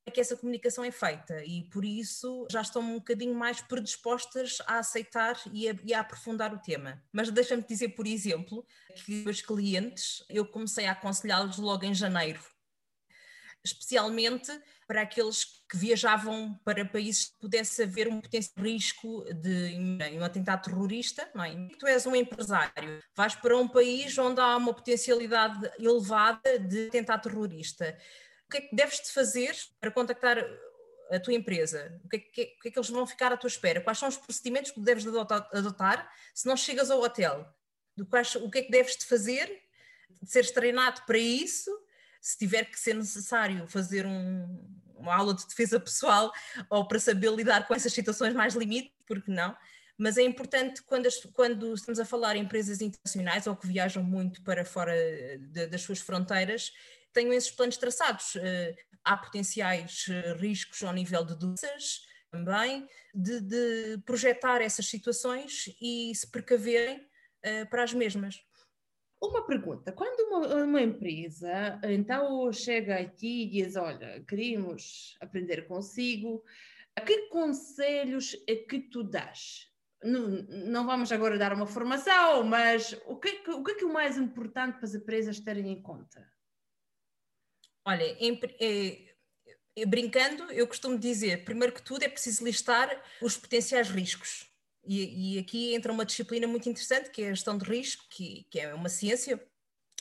é 0.05 0.11
que 0.11 0.19
essa 0.19 0.35
comunicação 0.35 0.83
é 0.83 0.91
feita 0.91 1.43
e 1.45 1.63
por 1.63 1.85
isso 1.85 2.45
já 2.51 2.61
estão 2.61 2.81
um 2.81 2.95
bocadinho 2.95 3.33
mais 3.33 3.61
predispostas 3.61 4.57
a 4.67 4.79
aceitar 4.79 5.39
e 5.51 5.69
a, 5.69 5.75
e 5.83 5.93
a 5.93 6.01
aprofundar 6.01 6.53
o 6.53 6.59
tema. 6.59 7.01
Mas 7.11 7.29
deixa-me 7.31 7.63
dizer, 7.63 7.89
por 7.89 8.05
exemplo, 8.05 8.65
que 9.05 9.23
os 9.27 9.41
clientes 9.41 10.23
eu 10.29 10.45
comecei 10.45 10.85
a 10.85 10.91
aconselhá-los 10.91 11.57
logo 11.57 11.85
em 11.85 11.93
janeiro, 11.93 12.41
especialmente 13.63 14.51
para 14.85 15.03
aqueles 15.03 15.45
que 15.69 15.77
viajavam 15.77 16.59
para 16.65 16.83
países 16.83 17.25
que 17.25 17.39
pudesse 17.39 17.83
haver 17.83 18.09
um 18.09 18.19
potencial 18.19 18.65
risco 18.65 19.23
de 19.33 19.77
um 20.19 20.23
atentado 20.23 20.63
terrorista. 20.63 21.31
Não 21.33 21.45
é? 21.45 21.69
Tu 21.79 21.87
és 21.87 22.05
um 22.05 22.13
empresário, 22.13 23.01
vais 23.15 23.35
para 23.35 23.57
um 23.57 23.69
país 23.69 24.17
onde 24.17 24.41
há 24.41 24.57
uma 24.57 24.73
potencialidade 24.73 25.71
elevada 25.79 26.59
de 26.59 26.87
atentado 26.87 27.21
terrorista 27.21 27.97
que 28.49 28.57
é 28.57 28.61
que 28.61 28.75
deves 28.75 28.99
de 28.99 29.11
fazer 29.11 29.55
para 29.79 29.91
contactar 29.91 30.37
a 31.11 31.19
tua 31.19 31.33
empresa? 31.33 31.99
O 32.03 32.09
que, 32.09 32.15
é 32.15 32.19
que, 32.19 32.29
o 32.29 32.31
que, 32.33 32.67
é 32.69 32.71
que, 32.71 32.79
eles 32.79 32.89
vão 32.89 33.05
ficar 33.05 33.31
à 33.31 33.37
tua 33.37 33.47
espera? 33.47 33.81
Quais 33.81 33.97
são 33.97 34.09
os 34.09 34.17
procedimentos 34.17 34.71
que 34.71 34.79
deves 34.79 35.05
adotar, 35.05 35.49
adotar 35.53 36.11
se 36.33 36.47
não 36.47 36.57
chegas 36.57 36.89
ao 36.89 37.01
hotel? 37.01 37.47
Quais, 38.09 38.35
o 38.35 38.49
que 38.49 38.59
é 38.59 38.61
que 38.63 38.71
deves 38.71 38.97
de 38.97 39.05
fazer? 39.05 39.61
De 40.21 40.29
seres 40.29 40.51
treinado 40.51 41.01
para 41.05 41.17
isso, 41.17 41.71
se 42.21 42.37
tiver 42.37 42.65
que 42.65 42.79
ser 42.79 42.95
necessário 42.95 43.67
fazer 43.67 44.05
um, 44.05 44.67
uma 44.95 45.15
aula 45.15 45.33
de 45.33 45.45
defesa 45.45 45.79
pessoal 45.79 46.31
ou 46.69 46.87
para 46.87 46.99
saber 46.99 47.31
lidar 47.31 47.67
com 47.67 47.75
essas 47.75 47.93
situações 47.93 48.33
mais 48.33 48.55
limite, 48.55 48.93
porque 49.05 49.31
não? 49.31 49.55
mas 49.97 50.17
é 50.17 50.23
importante 50.23 50.81
quando, 50.83 51.05
as, 51.05 51.15
quando 51.33 51.73
estamos 51.73 51.99
a 51.99 52.05
falar 52.05 52.35
em 52.35 52.41
empresas 52.41 52.81
internacionais 52.81 53.45
ou 53.47 53.55
que 53.55 53.67
viajam 53.67 54.03
muito 54.03 54.41
para 54.41 54.65
fora 54.65 54.93
de, 55.37 55.67
das 55.67 55.81
suas 55.81 55.99
fronteiras, 55.99 56.73
tenham 57.13 57.33
esses 57.33 57.51
planos 57.51 57.77
traçados. 57.77 58.35
Uh, 58.35 58.75
há 59.03 59.17
potenciais 59.17 60.05
uh, 60.07 60.37
riscos 60.37 60.83
ao 60.83 60.93
nível 60.93 61.23
de 61.23 61.35
doenças 61.35 62.01
também, 62.31 62.87
de, 63.13 63.39
de, 63.41 63.97
projetar 64.05 64.59
essas 64.61 64.87
situações 64.87 65.65
e 65.79 66.13
se 66.15 66.29
precaverem 66.29 66.97
uh, 66.97 67.69
para 67.69 67.83
as 67.83 67.93
mesmas. 67.93 68.41
Uma 69.21 69.45
pergunta: 69.45 69.91
quando 69.91 70.19
uma, 70.27 70.63
uma, 70.63 70.81
empresa 70.81 71.79
então 71.83 72.51
chega 72.51 72.99
a 72.99 73.07
ti 73.07 73.43
e 73.43 73.49
diz, 73.49 73.75
olha, 73.75 74.23
queríamos 74.27 75.15
aprender 75.21 75.67
consigo, 75.67 76.43
que 77.05 77.27
conselhos 77.29 78.35
é 78.47 78.55
que 78.55 78.79
tu 78.79 79.03
dás? 79.03 79.71
Não, 80.03 80.27
não 80.67 80.85
vamos 80.85 81.11
agora 81.13 81.37
dar 81.37 81.53
uma 81.53 81.65
formação, 81.65 82.43
mas 82.43 82.91
o 83.05 83.15
que, 83.15 83.29
o 83.49 83.63
que 83.63 83.71
é, 83.71 83.75
que 83.75 83.83
é 83.85 83.87
o 83.87 83.93
mais 83.93 84.17
importante 84.17 84.75
para 84.75 84.85
as 84.85 84.93
empresas 84.93 85.39
terem 85.39 85.71
em 85.71 85.81
conta? 85.81 86.32
Olha, 87.85 88.03
em, 88.19 88.39
é, 88.59 89.85
brincando, 89.85 90.51
eu 90.51 90.67
costumo 90.67 90.97
dizer, 90.97 91.43
primeiro 91.43 91.73
que 91.73 91.81
tudo 91.81 92.03
é 92.03 92.09
preciso 92.09 92.43
listar 92.43 93.01
os 93.21 93.35
potenciais 93.35 93.89
riscos. 93.89 94.47
E, 94.85 95.35
e, 95.35 95.39
aqui 95.39 95.73
entra 95.73 95.91
uma 95.91 96.05
disciplina 96.05 96.45
muito 96.45 96.67
interessante, 96.67 97.09
que 97.09 97.21
é 97.23 97.27
a 97.27 97.33
gestão 97.33 97.57
de 97.57 97.63
risco, 97.65 98.03
que, 98.09 98.45
que 98.49 98.59
é 98.59 98.73
uma 98.73 98.89
ciência. 98.89 99.41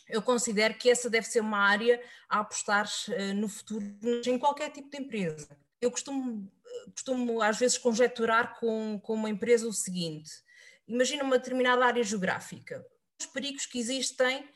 Eu 0.08 0.20
considero 0.20 0.74
que 0.74 0.90
essa 0.90 1.08
deve 1.08 1.26
ser 1.26 1.40
uma 1.40 1.58
área 1.58 2.02
a 2.28 2.40
apostar 2.40 2.86
uh, 2.86 3.34
no 3.34 3.48
futuro 3.48 3.84
em 4.26 4.38
qualquer 4.38 4.70
tipo 4.70 4.90
de 4.90 4.98
empresa. 4.98 5.56
Eu 5.80 5.90
costumo, 5.90 6.50
costumo 6.92 7.40
às 7.40 7.58
vezes 7.58 7.78
conjecturar 7.78 8.58
com, 8.58 8.98
com 9.00 9.14
uma 9.14 9.30
empresa 9.30 9.68
o 9.68 9.72
seguinte: 9.72 10.30
imagina 10.86 11.22
uma 11.22 11.38
determinada 11.38 11.84
área 11.84 12.02
geográfica, 12.02 12.84
os 13.20 13.26
perigos 13.26 13.66
que 13.66 13.78
existem 13.78 14.48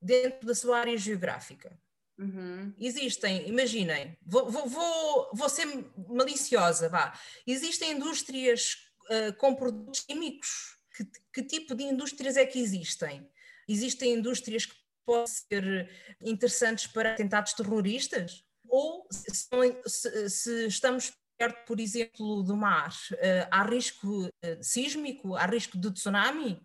dentro 0.00 0.46
da 0.46 0.54
sua 0.54 0.78
área 0.78 0.96
geográfica. 0.96 1.76
Uhum. 2.22 2.72
Existem, 2.78 3.48
imaginem, 3.48 4.16
vou, 4.24 4.48
vou, 4.48 5.28
vou, 5.32 5.48
ser 5.48 5.66
maliciosa, 6.08 6.88
vá. 6.88 7.18
Existem 7.44 7.92
indústrias 7.92 8.76
uh, 9.10 9.32
com 9.38 9.54
produtos 9.56 10.00
químicos. 10.00 10.78
Que, 10.96 11.04
que, 11.32 11.42
tipo 11.42 11.74
de 11.74 11.84
indústrias 11.84 12.36
é 12.36 12.46
que 12.46 12.60
existem? 12.60 13.28
Existem 13.66 14.12
indústrias 14.12 14.66
que 14.66 14.74
podem 15.04 15.26
ser 15.26 15.90
interessantes 16.20 16.86
para 16.86 17.12
atentados 17.12 17.54
terroristas? 17.54 18.44
Ou 18.68 19.08
se, 19.10 20.30
se 20.30 20.66
estamos 20.66 21.12
perto, 21.36 21.66
por 21.66 21.80
exemplo, 21.80 22.44
do 22.44 22.56
mar, 22.56 22.92
uh, 23.14 23.48
há 23.50 23.64
risco 23.64 24.26
uh, 24.26 24.30
sísmico, 24.62 25.34
há 25.34 25.46
risco 25.46 25.76
de 25.76 25.90
tsunami? 25.90 26.60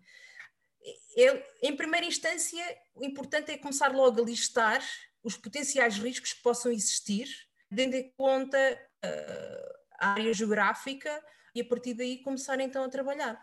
Eu, 1.16 1.42
em 1.64 1.76
primeira 1.76 2.06
instância, 2.06 2.64
o 2.94 3.04
importante 3.04 3.52
é 3.52 3.58
começar 3.58 3.92
logo 3.92 4.22
a 4.22 4.26
listar 4.26 4.84
os 5.28 5.36
potenciais 5.36 5.98
riscos 5.98 6.32
que 6.32 6.42
possam 6.42 6.72
existir, 6.72 7.28
tendo 7.76 7.96
em 7.96 8.10
conta 8.16 8.58
uh, 9.06 9.74
a 10.00 10.14
área 10.14 10.34
geográfica 10.34 11.22
e 11.54 11.60
a 11.60 11.66
partir 11.66 11.94
daí 11.94 12.24
começar 12.24 12.58
então 12.62 12.82
a 12.82 12.90
trabalhar. 12.90 13.38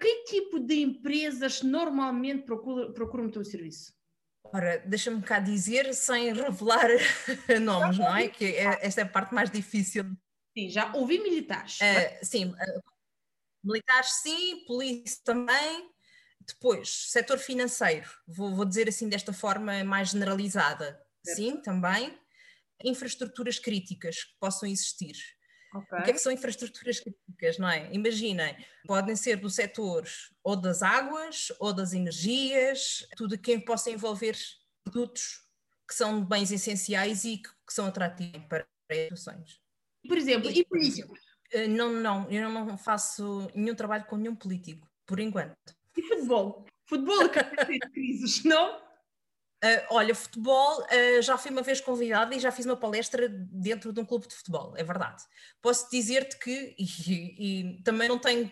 Que 0.00 0.24
tipo 0.24 0.58
de 0.58 0.80
empresas 0.80 1.60
normalmente 1.60 2.44
procuram, 2.44 2.90
procuram 2.94 3.26
o 3.26 3.30
teu 3.30 3.44
serviço? 3.44 3.92
Ora, 4.44 4.78
deixa-me 4.86 5.20
cá 5.20 5.38
dizer, 5.38 5.92
sem 5.92 6.32
revelar 6.32 6.88
nomes, 7.60 7.98
não 7.98 8.16
é? 8.16 8.28
Que 8.28 8.56
é, 8.56 8.86
esta 8.86 9.02
é 9.02 9.04
a 9.04 9.08
parte 9.08 9.34
mais 9.34 9.50
difícil. 9.50 10.04
Sim, 10.56 10.70
já 10.70 10.90
ouvi 10.94 11.18
militares. 11.18 11.78
Uh, 11.80 12.24
sim, 12.24 12.46
uh, 12.46 12.82
militares 13.62 14.10
sim, 14.22 14.64
polícia 14.64 15.20
também, 15.22 15.91
depois, 16.46 17.10
setor 17.10 17.38
financeiro, 17.38 18.08
vou, 18.26 18.54
vou, 18.54 18.64
dizer 18.64 18.88
assim 18.88 19.08
desta 19.08 19.32
forma 19.32 19.82
mais 19.84 20.10
generalizada, 20.10 21.00
certo. 21.24 21.36
sim, 21.36 21.60
também. 21.60 22.18
Infraestruturas 22.84 23.58
críticas 23.58 24.24
que 24.24 24.34
possam 24.40 24.68
existir. 24.68 25.16
Okay. 25.74 25.98
O 25.98 26.02
que 26.02 26.10
é 26.10 26.12
que 26.12 26.18
são 26.18 26.32
infraestruturas 26.32 27.00
críticas, 27.00 27.58
não 27.58 27.68
é? 27.68 27.88
Imaginem, 27.92 28.56
podem 28.86 29.16
ser 29.16 29.36
do 29.36 29.48
setor 29.48 30.06
ou 30.42 30.54
das 30.56 30.82
águas, 30.82 31.52
ou 31.58 31.72
das 31.72 31.92
energias, 31.92 33.06
tudo 33.16 33.38
quem 33.38 33.58
possa 33.58 33.90
envolver 33.90 34.36
produtos 34.84 35.40
que 35.88 35.94
são 35.94 36.24
bens 36.24 36.50
essenciais 36.50 37.24
e 37.24 37.38
que, 37.38 37.48
que 37.48 37.72
são 37.72 37.86
atrativos 37.86 38.44
para 38.48 38.66
instituições. 38.90 39.60
Por 40.06 40.18
exemplo, 40.18 40.50
e, 40.50 40.60
e 40.60 40.64
políticos? 40.64 41.20
Eh, 41.52 41.68
não, 41.68 41.92
não, 41.92 42.30
eu 42.30 42.48
não 42.50 42.76
faço 42.76 43.48
nenhum 43.54 43.74
trabalho 43.74 44.04
com 44.04 44.16
nenhum 44.16 44.34
político, 44.34 44.90
por 45.06 45.20
enquanto. 45.20 45.56
E 45.96 46.02
futebol? 46.02 46.64
Futebol 46.86 47.28
que 47.28 47.42
tem 47.66 47.78
crises, 47.78 48.44
não? 48.44 48.82
Uh, 49.64 49.78
olha, 49.90 50.12
futebol, 50.12 50.82
uh, 50.82 51.22
já 51.22 51.38
fui 51.38 51.52
uma 51.52 51.62
vez 51.62 51.80
convidada 51.80 52.34
e 52.34 52.40
já 52.40 52.50
fiz 52.50 52.66
uma 52.66 52.76
palestra 52.76 53.28
dentro 53.28 53.92
de 53.92 54.00
um 54.00 54.04
clube 54.04 54.26
de 54.26 54.34
futebol, 54.34 54.74
é 54.76 54.82
verdade. 54.82 55.22
Posso 55.60 55.88
dizer-te 55.88 56.36
que, 56.36 56.74
e, 56.76 57.76
e, 57.78 57.82
também 57.84 58.08
não 58.08 58.18
tenho 58.18 58.50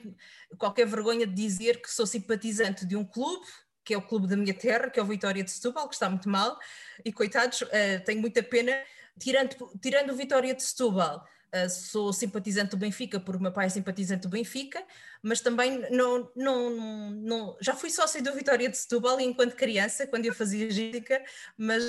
qualquer 0.57 0.87
vergonha 0.87 1.27
de 1.27 1.35
dizer 1.35 1.83
que 1.83 1.91
sou 1.91 2.07
simpatizante 2.07 2.87
de 2.87 2.95
um 2.95 3.05
clube, 3.05 3.45
que 3.85 3.93
é 3.93 3.99
o 3.99 4.03
clube 4.03 4.29
da 4.29 4.37
minha 4.37 4.55
terra, 4.55 4.89
que 4.89 5.01
é 5.01 5.03
o 5.03 5.07
Vitória 5.07 5.43
de 5.43 5.51
Setúbal, 5.51 5.89
que 5.89 5.95
está 5.95 6.09
muito 6.09 6.29
mal, 6.29 6.57
e 7.05 7.13
coitados, 7.13 7.63
uh, 7.63 8.05
tenho 8.07 8.21
muita 8.21 8.41
pena, 8.41 8.81
tirando, 9.19 9.57
tirando 9.83 10.11
o 10.11 10.17
Vitória 10.17 10.55
de 10.55 10.63
Setúbal, 10.63 11.27
sou 11.69 12.13
simpatizante 12.13 12.71
do 12.71 12.77
Benfica, 12.77 13.19
porque 13.19 13.39
o 13.39 13.43
meu 13.43 13.53
pai 13.53 13.67
é 13.67 13.69
simpatizante 13.69 14.23
do 14.23 14.29
Benfica, 14.29 14.83
mas 15.23 15.41
também 15.41 15.91
não, 15.91 16.31
não, 16.37 17.11
não, 17.11 17.57
já 17.61 17.75
fui 17.75 17.91
sócia 17.91 18.23
do 18.23 18.33
Vitória 18.35 18.69
de 18.69 18.77
Setúbal 18.77 19.21
enquanto 19.21 19.57
criança, 19.57 20.07
quando 20.07 20.27
eu 20.27 20.35
fazia 20.35 20.71
ginástica, 20.71 21.23
mas 21.57 21.83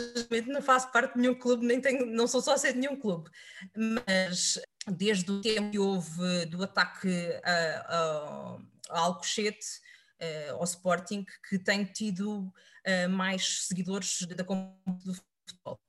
não 0.47 0.61
faço 0.61 0.91
parte 0.91 1.13
de 1.13 1.21
nenhum 1.21 1.35
clube, 1.35 1.65
nem 1.65 1.79
tenho, 1.79 2.05
não 2.05 2.27
sou 2.27 2.41
sócia 2.41 2.73
de 2.73 2.79
nenhum 2.79 2.99
clube. 2.99 3.29
Mas 3.75 4.59
desde 4.87 5.31
o 5.31 5.41
tempo 5.41 5.71
que 5.71 5.79
houve 5.79 6.45
do 6.47 6.63
ataque 6.63 7.09
a, 7.43 7.85
a, 7.87 8.57
a 8.89 8.99
Alcochete, 8.99 9.81
uh, 10.21 10.55
ao 10.55 10.63
Sporting, 10.63 11.25
que 11.47 11.57
tenho 11.57 11.85
tido 11.85 12.47
uh, 12.47 13.09
mais 13.09 13.65
seguidores 13.67 14.19
da 14.27 14.43
do 14.43 15.13
futebol 15.13 15.79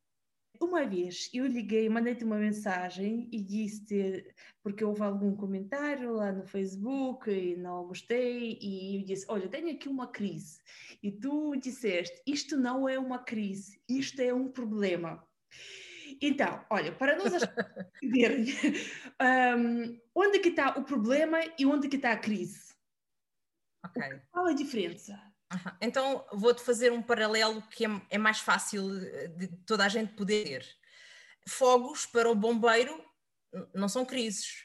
uma 0.63 0.85
vez 0.87 1.29
eu 1.33 1.47
liguei, 1.47 1.89
mandei-te 1.89 2.25
uma 2.25 2.37
mensagem 2.37 3.29
e 3.33 3.41
disse 3.41 4.25
porque 4.63 4.85
houve 4.85 5.03
algum 5.03 5.35
comentário 5.35 6.13
lá 6.13 6.33
no 6.33 6.47
Facebook 6.47 7.31
e 7.31 7.57
não 7.57 7.87
gostei, 7.87 8.59
e 8.61 8.97
eu 8.99 9.05
disse: 9.05 9.27
Olha, 9.29 9.49
tenho 9.49 9.73
aqui 9.73 9.89
uma 9.89 10.07
crise. 10.07 10.61
E 11.03 11.11
tu 11.11 11.57
disseste: 11.57 12.23
Isto 12.27 12.57
não 12.57 12.89
é 12.89 12.99
uma 12.99 13.19
crise, 13.19 13.81
isto 13.89 14.21
é 14.21 14.33
um 14.33 14.51
problema. 14.51 15.27
Então, 16.21 16.65
olha, 16.71 16.93
para 16.93 17.17
nós 17.17 17.33
entenderem 18.03 18.47
um, 19.59 20.01
onde 20.15 20.39
é 20.39 20.41
que 20.41 20.51
está 20.51 20.79
o 20.79 20.85
problema 20.85 21.39
e 21.59 21.67
onde 21.67 21.87
é 21.87 21.91
que 21.91 21.97
está 21.97 22.13
a 22.13 22.19
crise. 22.19 22.73
Okay. 23.85 24.21
Qual 24.31 24.47
a 24.47 24.53
diferença? 24.53 25.32
Então 25.81 26.25
vou-te 26.33 26.63
fazer 26.63 26.93
um 26.93 27.03
paralelo 27.03 27.63
que 27.71 27.85
é, 27.85 27.89
é, 28.11 28.19
mais 28.19 28.39
fácil 28.39 28.89
de 29.37 29.49
toda 29.67 29.85
a 29.85 29.89
gente 29.89 30.15
poder 30.15 30.45
ter. 30.45 30.67
Fogos 31.49 32.07
para 32.07 32.31
o 32.31 32.35
bombeiro 32.35 33.05
não 33.75 33.89
são 33.89 34.05
crises, 34.05 34.65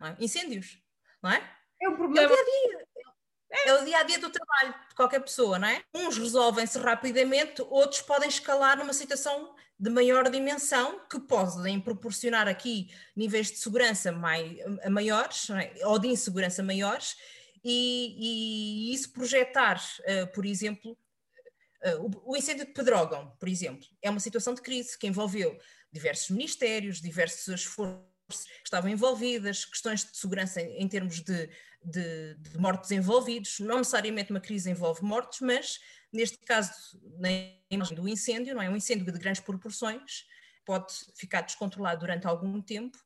não 0.00 0.08
é? 0.08 0.16
incêndios, 0.18 0.78
não 1.22 1.30
é? 1.30 1.56
É 1.80 1.88
o 1.88 1.96
problema. 1.96 2.28
É 2.28 2.32
o 2.32 2.36
dia 2.36 2.40
a 2.40 2.44
dia. 2.44 2.86
É 3.64 3.74
o 3.74 3.84
dia 3.84 3.98
a 3.98 4.02
dia 4.02 4.18
do 4.18 4.30
trabalho 4.30 4.74
de 4.88 4.94
qualquer 4.94 5.20
pessoa, 5.20 5.58
não 5.58 5.68
é? 5.68 5.82
Uns 5.94 6.18
resolvem-se 6.18 6.78
rapidamente, 6.78 7.62
outros 7.62 8.02
podem 8.02 8.28
escalar 8.28 8.76
numa 8.76 8.92
situação 8.92 9.54
de 9.78 9.90
maior 9.90 10.28
dimensão 10.30 11.00
que 11.08 11.20
podem 11.20 11.80
proporcionar 11.80 12.48
aqui 12.48 12.90
níveis 13.14 13.50
de 13.50 13.58
segurança 13.58 14.10
mai, 14.10 14.58
maiores 14.90 15.50
é? 15.50 15.86
ou 15.86 15.98
de 15.98 16.08
insegurança 16.08 16.62
maiores 16.62 17.16
e, 17.68 18.90
e 18.90 18.94
isso 18.94 19.12
projetar, 19.12 19.76
uh, 19.76 20.32
por 20.32 20.46
exemplo, 20.46 20.96
uh, 21.84 22.00
o, 22.00 22.32
o, 22.32 22.36
incêndio 22.36 22.64
de 22.64 22.72
Pedrógão, 22.72 23.34
por 23.40 23.48
exemplo, 23.48 23.84
é 24.00 24.08
uma 24.08 24.20
situação 24.20 24.54
de 24.54 24.62
crise 24.62 24.96
que 24.96 25.08
envolveu 25.08 25.58
diversos 25.92 26.30
ministérios, 26.30 27.00
diversas 27.00 27.64
forças 27.64 28.06
que 28.28 28.64
estavam 28.64 28.88
envolvidas, 28.88 29.64
questões 29.64 30.04
de 30.04 30.16
segurança 30.16 30.60
em, 30.60 30.82
em 30.82 30.88
termos 30.88 31.20
de, 31.20 31.50
de, 31.82 32.34
de, 32.36 32.56
mortos 32.56 32.92
envolvidos, 32.92 33.58
não 33.58 33.78
necessariamente 33.78 34.30
uma 34.30 34.40
crise 34.40 34.70
envolve 34.70 35.02
mortos, 35.02 35.40
mas 35.40 35.80
neste 36.12 36.38
caso, 36.38 36.70
na 37.18 37.28
imagem 37.68 37.96
do 37.96 38.08
incêndio, 38.08 38.54
não 38.54 38.62
é? 38.62 38.70
Um 38.70 38.76
incêndio 38.76 39.12
de 39.12 39.18
grandes 39.18 39.40
proporções, 39.40 40.24
pode 40.64 40.92
ficar 41.16 41.40
descontrolado 41.40 42.00
durante 42.00 42.28
algum 42.28 42.62
tempo 42.62 42.96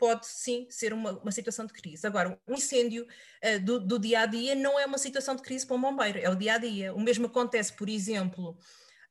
pode 0.00 0.26
sim 0.26 0.66
ser 0.70 0.94
uma, 0.94 1.12
uma 1.18 1.30
situação 1.30 1.66
de 1.66 1.74
crise. 1.74 2.06
Agora, 2.06 2.40
um 2.48 2.54
incêndio 2.54 3.06
uh, 3.44 3.60
do, 3.62 3.78
do, 3.78 3.98
dia 3.98 4.20
a 4.20 4.26
dia 4.26 4.54
não 4.54 4.80
é 4.80 4.86
uma 4.86 4.96
situação 4.96 5.36
de 5.36 5.42
crise 5.42 5.66
para 5.66 5.76
um 5.76 5.80
bombeiro, 5.80 6.18
é 6.18 6.30
o 6.30 6.34
dia 6.34 6.54
a 6.54 6.58
dia. 6.58 6.94
O 6.94 7.00
mesmo 7.00 7.26
acontece, 7.26 7.74
por 7.74 7.86
exemplo, 7.86 8.56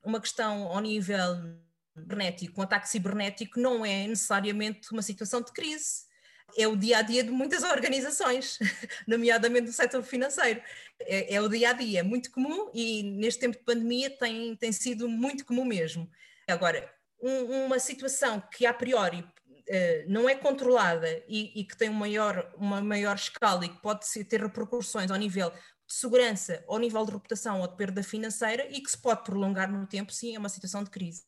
uma 0.02 0.20
questão 0.20 0.66
ao 0.66 0.80
nível 0.80 1.60
cibernético, 1.96 2.60
um 2.60 2.64
ataque 2.64 2.88
cibernético 2.88 3.60
não 3.60 3.86
é 3.86 4.08
necessariamente 4.08 4.90
uma 4.90 5.02
situação 5.02 5.40
de 5.40 5.52
crise. 5.52 6.08
é 6.56 6.66
o 6.66 6.74
dia 6.74 6.98
a 6.98 7.02
dia 7.02 7.22
de 7.22 7.30
muitas 7.30 7.62
organizações, 7.70 8.58
nomeadamente 9.06 9.66
do 9.66 9.72
setor 9.72 10.02
financeiro. 10.02 10.60
É, 11.02 11.36
é, 11.36 11.40
o 11.40 11.48
dia 11.48 11.70
a 11.70 11.72
dia, 11.72 12.00
é 12.00 12.02
muito 12.02 12.32
comum 12.32 12.68
e 12.74 13.04
neste 13.04 13.38
tempo 13.38 13.56
de 13.56 13.64
pandemia 13.64 14.10
tem, 14.10 14.56
tem 14.56 14.72
sido 14.72 15.08
muito 15.08 15.44
comum 15.46 15.64
mesmo. 15.64 16.10
Agora, 16.48 16.92
um, 17.22 17.66
uma 17.66 17.78
situação 17.78 18.42
que 18.52 18.66
a 18.66 18.74
priori 18.74 19.24
uh, 19.70 20.10
não 20.10 20.28
é 20.28 20.34
controlada 20.34 21.08
e, 21.28 21.60
e, 21.60 21.64
que 21.64 21.76
tem 21.76 21.88
um 21.88 21.94
maior, 21.94 22.52
uma 22.56 22.82
maior 22.82 23.14
escala 23.14 23.64
e 23.64 23.68
que 23.68 23.80
pode 23.80 24.06
ter 24.24 24.40
repercussões 24.42 25.10
ao 25.10 25.16
nível 25.16 25.50
de 25.50 25.94
segurança, 25.94 26.64
ao 26.68 26.78
nível 26.78 27.04
de 27.04 27.12
reputação 27.12 27.60
ou 27.60 27.68
de 27.68 27.76
perda 27.76 28.02
financeira 28.02 28.66
e 28.70 28.80
que 28.80 28.90
se 28.90 28.98
pode 28.98 29.24
prolongar 29.24 29.70
no 29.70 29.86
tempo, 29.86 30.12
sim, 30.12 30.34
é 30.34 30.38
uma 30.38 30.48
situação 30.48 30.84
de 30.84 30.90
crise. 30.90 31.24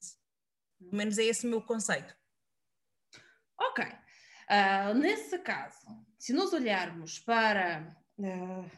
Pelo 0.79 0.97
menos 0.97 1.19
é 1.19 1.25
esse 1.25 1.47
o 1.47 1.51
meu 1.51 1.63
conceito. 1.63 2.15
Ok. 3.59 3.85
Uh, 3.85 4.95
nesse 4.95 5.39
caso, 5.39 5.87
se 6.19 6.33
nós 6.33 6.53
olharmos 6.53 7.19
para 7.21 7.97
uh, 8.19 8.71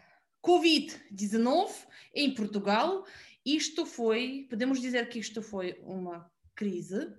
Covid-19 0.44 1.70
em 2.14 2.34
Portugal, 2.34 3.04
isto 3.44 3.84
foi, 3.84 4.46
podemos 4.48 4.80
dizer 4.80 5.08
que 5.08 5.18
isto 5.18 5.42
foi 5.42 5.80
uma 5.82 6.30
crise? 6.54 7.14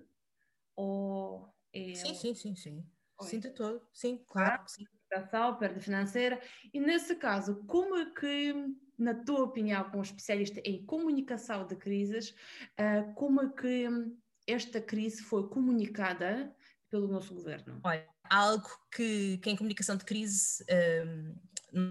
Ou 0.74 1.55
é... 1.76 1.94
Sim, 1.94 2.14
sim, 2.14 2.34
sim, 2.34 2.54
sim. 2.54 2.86
Oi. 3.20 3.26
Sim, 3.26 3.38
de 3.40 3.50
todo. 3.50 3.80
Sim, 3.92 4.22
claro. 4.26 4.62
Sim. 4.66 4.84
perda 5.58 5.80
financeira. 5.80 6.40
E 6.72 6.80
nesse 6.80 7.14
caso, 7.16 7.64
como 7.66 7.96
é 7.96 8.10
que, 8.10 8.54
na 8.98 9.14
tua 9.14 9.44
opinião, 9.44 9.88
como 9.90 10.02
especialista 10.02 10.60
em 10.64 10.84
comunicação 10.84 11.66
de 11.66 11.76
crises, 11.76 12.30
uh, 12.78 13.12
como 13.14 13.42
é 13.42 13.48
que 13.48 13.86
esta 14.46 14.80
crise 14.80 15.22
foi 15.22 15.48
comunicada 15.48 16.54
pelo 16.90 17.08
nosso 17.08 17.34
governo? 17.34 17.80
Olha, 17.82 18.06
algo 18.30 18.68
que, 18.94 19.38
que 19.38 19.50
em 19.50 19.56
comunicação 19.56 19.96
de 19.96 20.04
crise 20.04 20.64
um, 21.02 21.34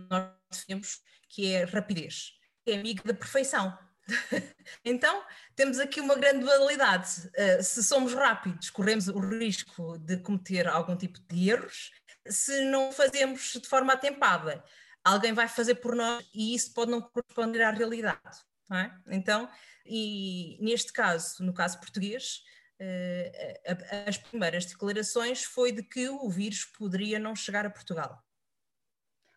nós 0.10 0.65
temos 0.65 1.01
que 1.30 1.51
é 1.51 1.63
rapidez, 1.65 2.34
que 2.63 2.72
é 2.72 2.80
amiga 2.80 3.04
da 3.04 3.13
perfeição. 3.13 3.77
então, 4.84 5.24
temos 5.56 5.80
aqui 5.80 6.00
uma 6.00 6.16
grande 6.16 6.40
dualidade. 6.40 7.10
Uh, 7.28 7.64
se 7.64 7.84
somos 7.84 8.14
rápidos, 8.14 8.70
corremos 8.70 9.08
o 9.08 9.20
risco 9.20 9.98
de 10.00 10.18
cometer 10.18 10.68
algum 10.68 10.96
tipo 10.96 11.20
de 11.28 11.50
erros. 11.50 11.92
Se 12.28 12.66
não 12.66 12.92
fazemos 12.92 13.54
de 13.54 13.68
forma 13.68 13.94
atempada, 13.94 14.64
alguém 15.04 15.34
vai 15.34 15.48
fazer 15.48 15.76
por 15.76 15.96
nós 15.96 16.26
e 16.34 16.56
isso 16.56 16.74
pode 16.74 16.92
não 16.92 17.02
corresponder 17.02 17.62
à 17.62 17.72
realidade. 17.72 18.40
É? 18.72 18.92
Então, 19.16 19.48
e 19.86 20.58
neste 20.60 20.92
caso, 20.92 21.44
no 21.44 21.54
caso 21.54 21.80
português, 21.80 22.42
eh, 22.80 23.62
as 24.08 24.18
primeiras 24.18 24.66
declarações 24.66 25.44
foi 25.44 25.72
de 25.72 25.84
que 25.84 26.10
o 26.10 26.28
vírus 26.30 26.66
poderia 26.66 27.20
não 27.20 27.36
chegar 27.36 27.66
a 27.66 27.70
Portugal. 27.70 28.24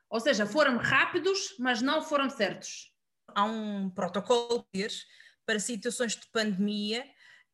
Ou 0.08 0.18
seja, 0.18 0.46
foram 0.46 0.78
rápidos, 0.78 1.54
mas 1.58 1.82
não 1.82 2.00
foram 2.02 2.30
certos. 2.30 2.90
Há 3.34 3.44
um 3.44 3.90
protocolo 3.90 4.66
para 5.44 5.60
situações 5.60 6.16
de 6.16 6.26
pandemia 6.30 7.04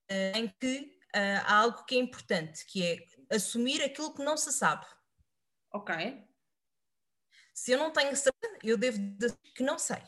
eh, 0.08 0.38
em 0.38 0.48
que 0.60 0.98
eh, 1.14 1.36
há 1.44 1.56
algo 1.58 1.84
que 1.84 1.94
é 1.94 1.98
importante, 1.98 2.64
que 2.66 2.82
é 2.84 2.98
assumir 3.34 3.82
aquilo 3.82 4.14
que 4.14 4.24
não 4.24 4.36
se 4.36 4.52
sabe. 4.52 4.84
Ok. 5.72 5.94
Se 7.52 7.72
eu 7.72 7.78
não 7.78 7.92
tenho 7.92 8.14
certeza, 8.16 8.58
eu 8.62 8.76
devo 8.76 8.98
dizer 8.98 9.36
que 9.54 9.62
não 9.62 9.78
sei. 9.78 10.02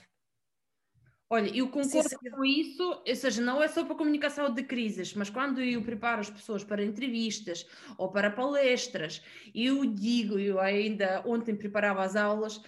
Olha, 1.28 1.48
eu 1.56 1.68
concordo 1.68 2.08
sim, 2.08 2.16
sim. 2.22 2.30
com 2.30 2.44
isso, 2.44 3.02
ou 3.04 3.16
seja, 3.16 3.42
não 3.42 3.60
é 3.60 3.66
só 3.66 3.84
para 3.84 3.96
comunicação 3.96 4.52
de 4.52 4.62
crises, 4.62 5.12
mas 5.12 5.28
quando 5.28 5.60
eu 5.60 5.82
preparo 5.82 6.20
as 6.20 6.30
pessoas 6.30 6.62
para 6.62 6.84
entrevistas 6.84 7.66
ou 7.98 8.12
para 8.12 8.30
palestras, 8.30 9.20
eu 9.52 9.84
digo, 9.84 10.38
eu 10.38 10.60
ainda 10.60 11.22
ontem 11.26 11.56
preparava 11.56 12.04
as 12.04 12.14
aulas, 12.14 12.60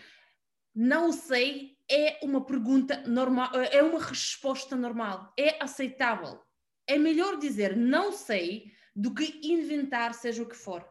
não 0.74 1.12
sei 1.12 1.77
é 1.90 2.18
uma 2.22 2.44
pergunta 2.44 3.02
normal, 3.06 3.50
é 3.54 3.82
uma 3.82 4.02
resposta 4.02 4.76
normal, 4.76 5.32
é 5.38 5.62
aceitável. 5.62 6.40
É 6.86 6.98
melhor 6.98 7.38
dizer 7.38 7.76
não 7.76 8.12
sei 8.12 8.72
do 8.94 9.14
que 9.14 9.40
inventar 9.42 10.14
seja 10.14 10.42
o 10.42 10.48
que 10.48 10.56
for. 10.56 10.86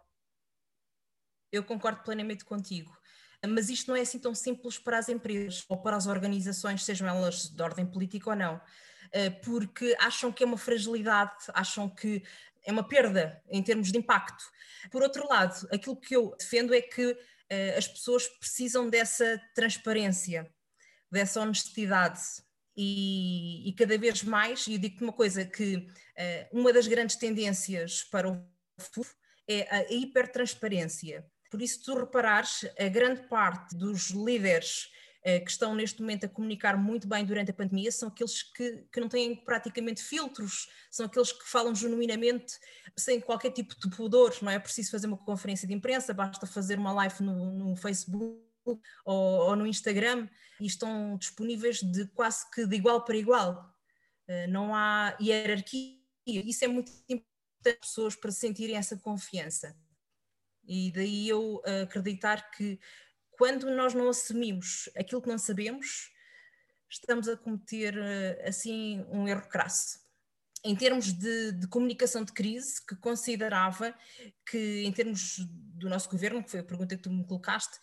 Eu 1.52 1.63
concordo 1.63 2.04
plenamente 2.04 2.45
contigo 2.45 2.98
mas 3.45 3.69
isto 3.69 3.89
não 3.89 3.95
é 3.95 4.02
assim 4.02 4.17
tão 4.17 4.34
simples 4.34 4.80
para 4.80 4.98
as 4.98 5.10
empresas 5.10 5.63
ou 5.67 5.78
para 5.78 5.95
as 5.95 6.08
organizações, 6.08 6.84
sejam 6.84 7.08
elas 7.08 7.50
de 7.50 7.62
ordem 7.62 7.86
política 7.86 8.32
ou 8.32 8.36
não, 8.36 8.60
eh, 9.12 9.30
porque 9.30 9.95
acham 10.00 10.32
que 10.32 10.43
é 10.43 10.48
uma 10.48 10.58
fragilidade, 10.58 11.45
acham 11.54 11.89
que 11.89 12.24
é 12.65 12.71
uma 12.71 12.88
perda 12.88 13.41
em 13.50 13.62
termos 13.62 13.91
de 13.91 13.98
impacto. 13.98 14.43
Por 14.89 15.04
outro 15.04 15.28
lado, 15.28 15.67
aquilo 15.71 15.95
que 15.95 16.15
eu 16.15 16.36
defendo 16.38 16.74
é 16.74 16.82
que 16.82 17.17
eh, 17.50 17.76
as 17.78 17.88
pessoas 17.88 18.28
precisam 18.28 18.89
dessa 18.89 19.39
transparência, 19.54 20.52
dessa 21.12 21.41
honestidade. 21.41 22.22
E, 22.76 23.67
e 23.67 23.74
cada 23.74 23.98
vez 23.98 24.24
mais, 24.24 24.67
e 24.67 24.74
eu 24.74 24.80
digo-te 24.80 25.04
uma 25.04 25.13
coisa, 25.13 25.43
que 25.43 25.78
uh, 25.78 26.60
uma 26.60 26.72
das 26.72 26.88
grandes 26.88 27.15
tendências 27.15 28.04
para 28.04 28.30
o 28.30 28.46
futuro 28.78 29.10
é 29.48 29.76
a 29.76 29.91
hipertransparência. 29.91 31.26
Por 31.50 31.62
isso, 31.62 31.82
tu 31.84 31.98
reparares, 31.98 32.65
a 32.78 32.88
grande 32.88 33.22
parte 33.28 33.76
dos 33.76 34.10
líderes 34.10 34.91
eh, 35.24 35.41
que 35.41 35.52
estão 35.52 35.76
neste 35.76 36.00
momento 36.00 36.26
a 36.26 36.30
comunicar 36.30 36.78
muito 36.78 37.06
bem 37.06 37.26
durante 37.26 37.52
a 37.52 37.54
pandemia 37.54 37.91
são 37.91 38.08
aqueles 38.08 38.43
que, 38.43 38.86
que 38.89 39.00
não 39.02 39.10
têm 39.10 39.36
praticamente 39.36 40.02
filtros, 40.02 40.70
são 40.89 41.06
aqueles 41.06 41.34
que 41.34 41.43
falam 41.50 41.76
genuinamente 41.76 42.54
sem 42.96 43.20
qualquer 43.20 43.52
tipo 43.52 43.76
de 43.78 43.89
pudor, 43.93 44.34
não 44.41 44.50
é 44.50 44.58
preciso 44.58 44.89
fazer 44.89 45.08
uma 45.08 45.17
conferência 45.17 45.67
de 45.67 45.74
imprensa, 45.74 46.13
basta 46.13 46.48
fazer 46.48 46.80
uma 46.80 46.93
live 46.93 47.22
no, 47.24 47.52
no 47.52 47.76
Facebook 47.76 48.46
ou, 49.06 49.49
ou, 49.49 49.56
no 49.56 49.67
Instagram 49.67 50.27
e 50.60 50.65
estão 50.65 51.17
disponíveis 51.17 51.82
de 51.82 52.08
quase 52.08 52.49
que 52.51 52.65
de 52.65 52.75
igual 52.75 53.03
para 53.03 53.17
igual. 53.17 53.73
Eh, 54.27 54.47
não 54.47 54.75
há 54.75 55.15
hierarquia, 55.21 55.97
isso 56.25 56.65
é 56.65 56.67
muito 56.67 56.91
importante 57.08 57.27
para 57.63 57.71
as 57.73 57.80
pessoas 57.80 58.15
para 58.15 58.32
sentirem 58.32 58.75
essa 58.75 58.97
confiança. 58.97 59.75
E 60.65 60.91
daí 60.91 61.30
eu 61.30 61.62
acreditar 61.84 62.51
que 62.51 62.80
quando 63.32 63.69
nós 63.71 63.93
não 63.93 64.10
assumimos 64.10 64.89
aquilo 64.97 65.21
que 65.21 65.30
não 65.30 65.38
sabemos, 65.38 66.12
estamos 66.89 67.27
a 67.27 67.38
cometer 67.38 67.95
assim 68.45 69.06
um 69.10 69.27
erro 69.27 69.47
crasso. 69.47 70.07
Em 70.67 70.75
termos 70.75 71.13
de, 71.13 71.53
de, 71.53 71.67
comunicação 71.67 72.25
de 72.25 72.34
crise, 72.34 72.86
que 72.86 72.95
considerava 72.97 73.95
que, 74.45 74.84
em 74.84 74.91
termos 74.91 75.38
do 75.39 75.88
nosso 75.88 76.10
governo, 76.10 76.43
que 76.43 76.51
foi 76.51 76.60
a 76.60 76.63
pergunta 76.63 76.95
que 76.97 77.03
tu 77.03 77.10
me 77.10 77.25
colocaste, 77.25 77.80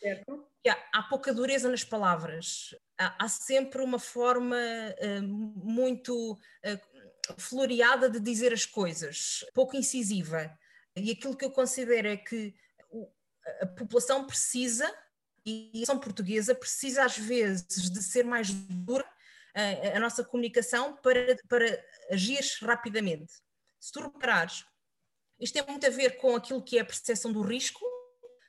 há, 0.68 0.98
há, 0.98 1.02
pouca 1.04 1.32
dureza 1.32 1.70
nas 1.70 1.82
palavras. 1.82 2.74
Há, 2.98 3.24
há 3.24 3.28
sempre 3.28 3.82
uma 3.82 3.98
forma 3.98 4.56
uh, 4.56 5.22
muito 5.22 6.32
uh, 6.32 7.38
floreada 7.38 8.10
de 8.10 8.20
dizer 8.20 8.52
as 8.52 8.66
coisas, 8.66 9.46
pouco 9.54 9.76
incisiva. 9.76 10.54
E 10.94 11.10
aquilo 11.10 11.36
que 11.36 11.44
eu 11.46 11.50
considero 11.50 12.08
é 12.08 12.18
que 12.18 12.54
a 13.62 13.66
população 13.66 14.26
precisa, 14.26 14.86
e 15.46 15.68
a 15.68 15.70
população 15.70 15.98
portuguesa 16.00 16.54
precisa 16.54 17.04
às 17.04 17.16
vezes 17.16 17.90
de 17.90 18.02
ser 18.02 18.24
mais 18.24 18.52
dura 18.52 19.08
a, 19.54 19.96
a 19.96 20.00
nossa 20.00 20.24
comunicação 20.24 20.96
para, 20.96 21.36
para 21.48 21.84
agir 22.10 22.42
rapidamente. 22.62 23.32
Se 23.80 23.92
tu 23.92 24.00
reparares, 24.00 24.64
isto 25.40 25.54
tem 25.54 25.66
muito 25.66 25.86
a 25.86 25.90
ver 25.90 26.16
com 26.16 26.34
aquilo 26.34 26.62
que 26.62 26.78
é 26.78 26.80
a 26.80 26.84
percepção 26.84 27.32
do 27.32 27.42
risco 27.42 27.84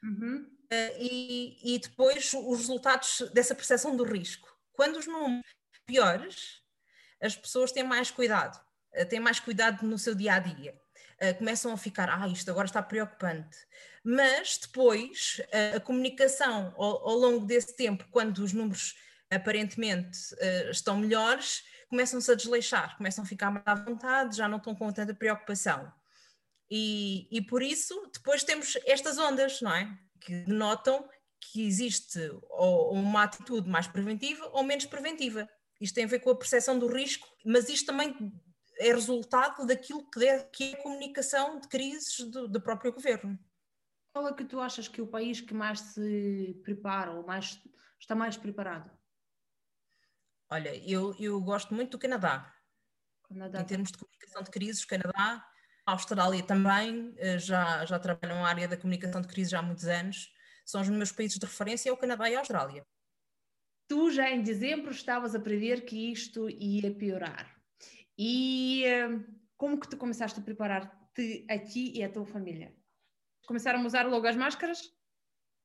uhum. 0.03 0.47
uh, 0.71 0.97
e, 0.99 1.75
e 1.75 1.79
depois 1.79 2.33
os 2.33 2.57
resultados 2.59 3.21
dessa 3.33 3.55
percepção 3.55 3.95
do 3.95 4.03
risco. 4.03 4.47
Quando 4.73 4.97
os 4.97 5.07
números 5.07 5.45
piores, 5.85 6.61
as 7.21 7.35
pessoas 7.35 7.71
têm 7.71 7.83
mais 7.83 8.11
cuidado, 8.11 8.59
uh, 8.93 9.05
têm 9.07 9.19
mais 9.19 9.39
cuidado 9.39 9.85
no 9.85 9.97
seu 9.97 10.15
dia 10.15 10.35
a 10.35 10.39
dia. 10.39 10.79
Começam 11.37 11.71
a 11.71 11.77
ficar, 11.77 12.09
ah, 12.09 12.27
isto 12.27 12.51
agora 12.51 12.65
está 12.65 12.83
preocupante 12.83 13.57
mas 14.05 14.59
depois 14.61 15.41
a, 15.51 15.77
a 15.77 15.79
comunicação 15.79 16.71
ao, 16.77 17.09
ao, 17.09 17.17
longo 17.17 17.43
desse 17.43 17.75
tempo, 17.75 18.05
quando 18.11 18.37
os 18.37 18.53
números 18.53 18.95
aparentemente 19.31 20.17
uh, 20.35 20.69
estão 20.71 20.97
melhores, 20.97 21.63
começam-se 21.89 22.31
a 22.31 22.35
desleixar, 22.35 22.97
começam 22.97 23.23
a 23.23 23.27
ficar 23.27 23.51
mais 23.51 23.65
à 23.65 23.75
vontade, 23.75 24.37
já 24.37 24.47
não 24.47 24.57
estão 24.57 24.75
com 24.75 24.91
tanta 24.91 25.13
preocupação. 25.13 25.91
E, 26.69 27.27
e 27.31 27.41
por 27.41 27.61
isso, 27.61 28.09
depois 28.13 28.43
temos 28.43 28.77
estas 28.85 29.17
ondas, 29.17 29.61
não 29.61 29.73
é? 29.73 29.97
Que 30.19 30.43
denotam 30.45 31.07
que 31.39 31.65
existe 31.65 32.19
ou 32.49 32.93
uma 32.93 33.23
atitude 33.23 33.69
mais 33.69 33.87
preventiva 33.87 34.49
ou 34.51 34.63
menos 34.63 34.85
preventiva. 34.85 35.47
Isto 35.79 35.95
tem 35.95 36.05
a 36.05 36.07
ver 36.07 36.19
com 36.19 36.31
a 36.31 36.35
percepção 36.35 36.79
do 36.79 36.87
risco, 36.87 37.27
mas 37.45 37.69
isto 37.69 37.85
também 37.85 38.15
é 38.79 38.91
resultado 38.91 39.65
daquilo 39.65 40.09
que 40.09 40.25
é, 40.25 40.39
que 40.43 40.71
é 40.71 40.73
a 40.73 40.81
comunicação 40.81 41.59
de 41.59 41.67
crises 41.67 42.19
do, 42.29 42.47
do 42.47 42.61
próprio 42.61 42.93
governo. 42.93 43.37
Qual 44.13 44.27
é 44.27 44.33
que 44.33 44.45
tu 44.45 44.59
achas 44.59 44.87
que 44.87 44.99
é 44.99 45.03
o 45.03 45.07
país 45.07 45.41
que 45.41 45.53
mais 45.53 45.79
se 45.79 46.59
prepara 46.63 47.11
ou 47.11 47.25
mais, 47.25 47.61
está 47.99 48.15
mais 48.15 48.37
preparado? 48.37 48.89
Olha, 50.49 50.75
eu, 50.89 51.15
eu 51.19 51.41
gosto 51.41 51.73
muito 51.73 51.91
do 51.91 51.99
Canadá. 51.99 52.53
Canadá. 53.27 53.61
Em 53.61 53.65
termos 53.65 53.91
de 53.91 53.97
comunicação 53.97 54.43
de 54.43 54.51
crises, 54.51 54.83
o 54.83 54.87
Canadá, 54.87 55.45
a 55.85 55.91
Austrália 55.91 56.43
também, 56.43 57.13
eh, 57.17 57.37
já, 57.39 57.85
já 57.85 57.99
trabalham 57.99 58.41
na 58.41 58.47
área 58.47 58.67
da 58.67 58.77
comunicação 58.77 59.21
de 59.21 59.27
crises 59.27 59.53
há 59.53 59.61
muitos 59.61 59.85
anos. 59.85 60.31
são 60.65 60.81
os 60.81 60.89
meus 60.89 61.11
países 61.11 61.37
de 61.37 61.45
referência, 61.45 61.89
é 61.89 61.93
o 61.93 61.97
Canadá 61.97 62.29
e 62.29 62.35
a 62.35 62.39
Austrália. 62.39 62.85
Tu 63.87 64.11
já 64.11 64.31
em 64.31 64.41
dezembro 64.41 64.91
estavas 64.91 65.35
a 65.35 65.39
prever 65.39 65.85
que 65.85 66.11
isto 66.11 66.49
ia 66.49 66.91
piorar. 66.93 67.55
E 68.17 68.83
uh, 68.85 69.23
como 69.55 69.79
que 69.79 69.87
tu 69.87 69.97
começaste 69.97 70.39
a 70.39 70.43
preparar-te 70.43 71.45
a 71.47 71.59
ti 71.59 71.91
e 71.95 72.03
a 72.03 72.11
tua 72.11 72.25
família? 72.25 72.75
Começaram 73.45 73.81
a 73.81 73.85
usar 73.85 74.07
logo 74.07 74.25
as 74.25 74.35
máscaras? 74.35 74.91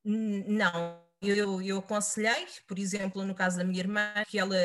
Não, 0.05 1.03
eu, 1.23 1.61
eu 1.63 1.79
aconselhei, 1.79 2.47
por 2.67 2.79
exemplo, 2.79 3.25
no 3.25 3.35
caso 3.35 3.59
da 3.59 3.65
minha 3.65 3.81
irmã, 3.81 4.13
que 4.27 4.39
ela 4.39 4.57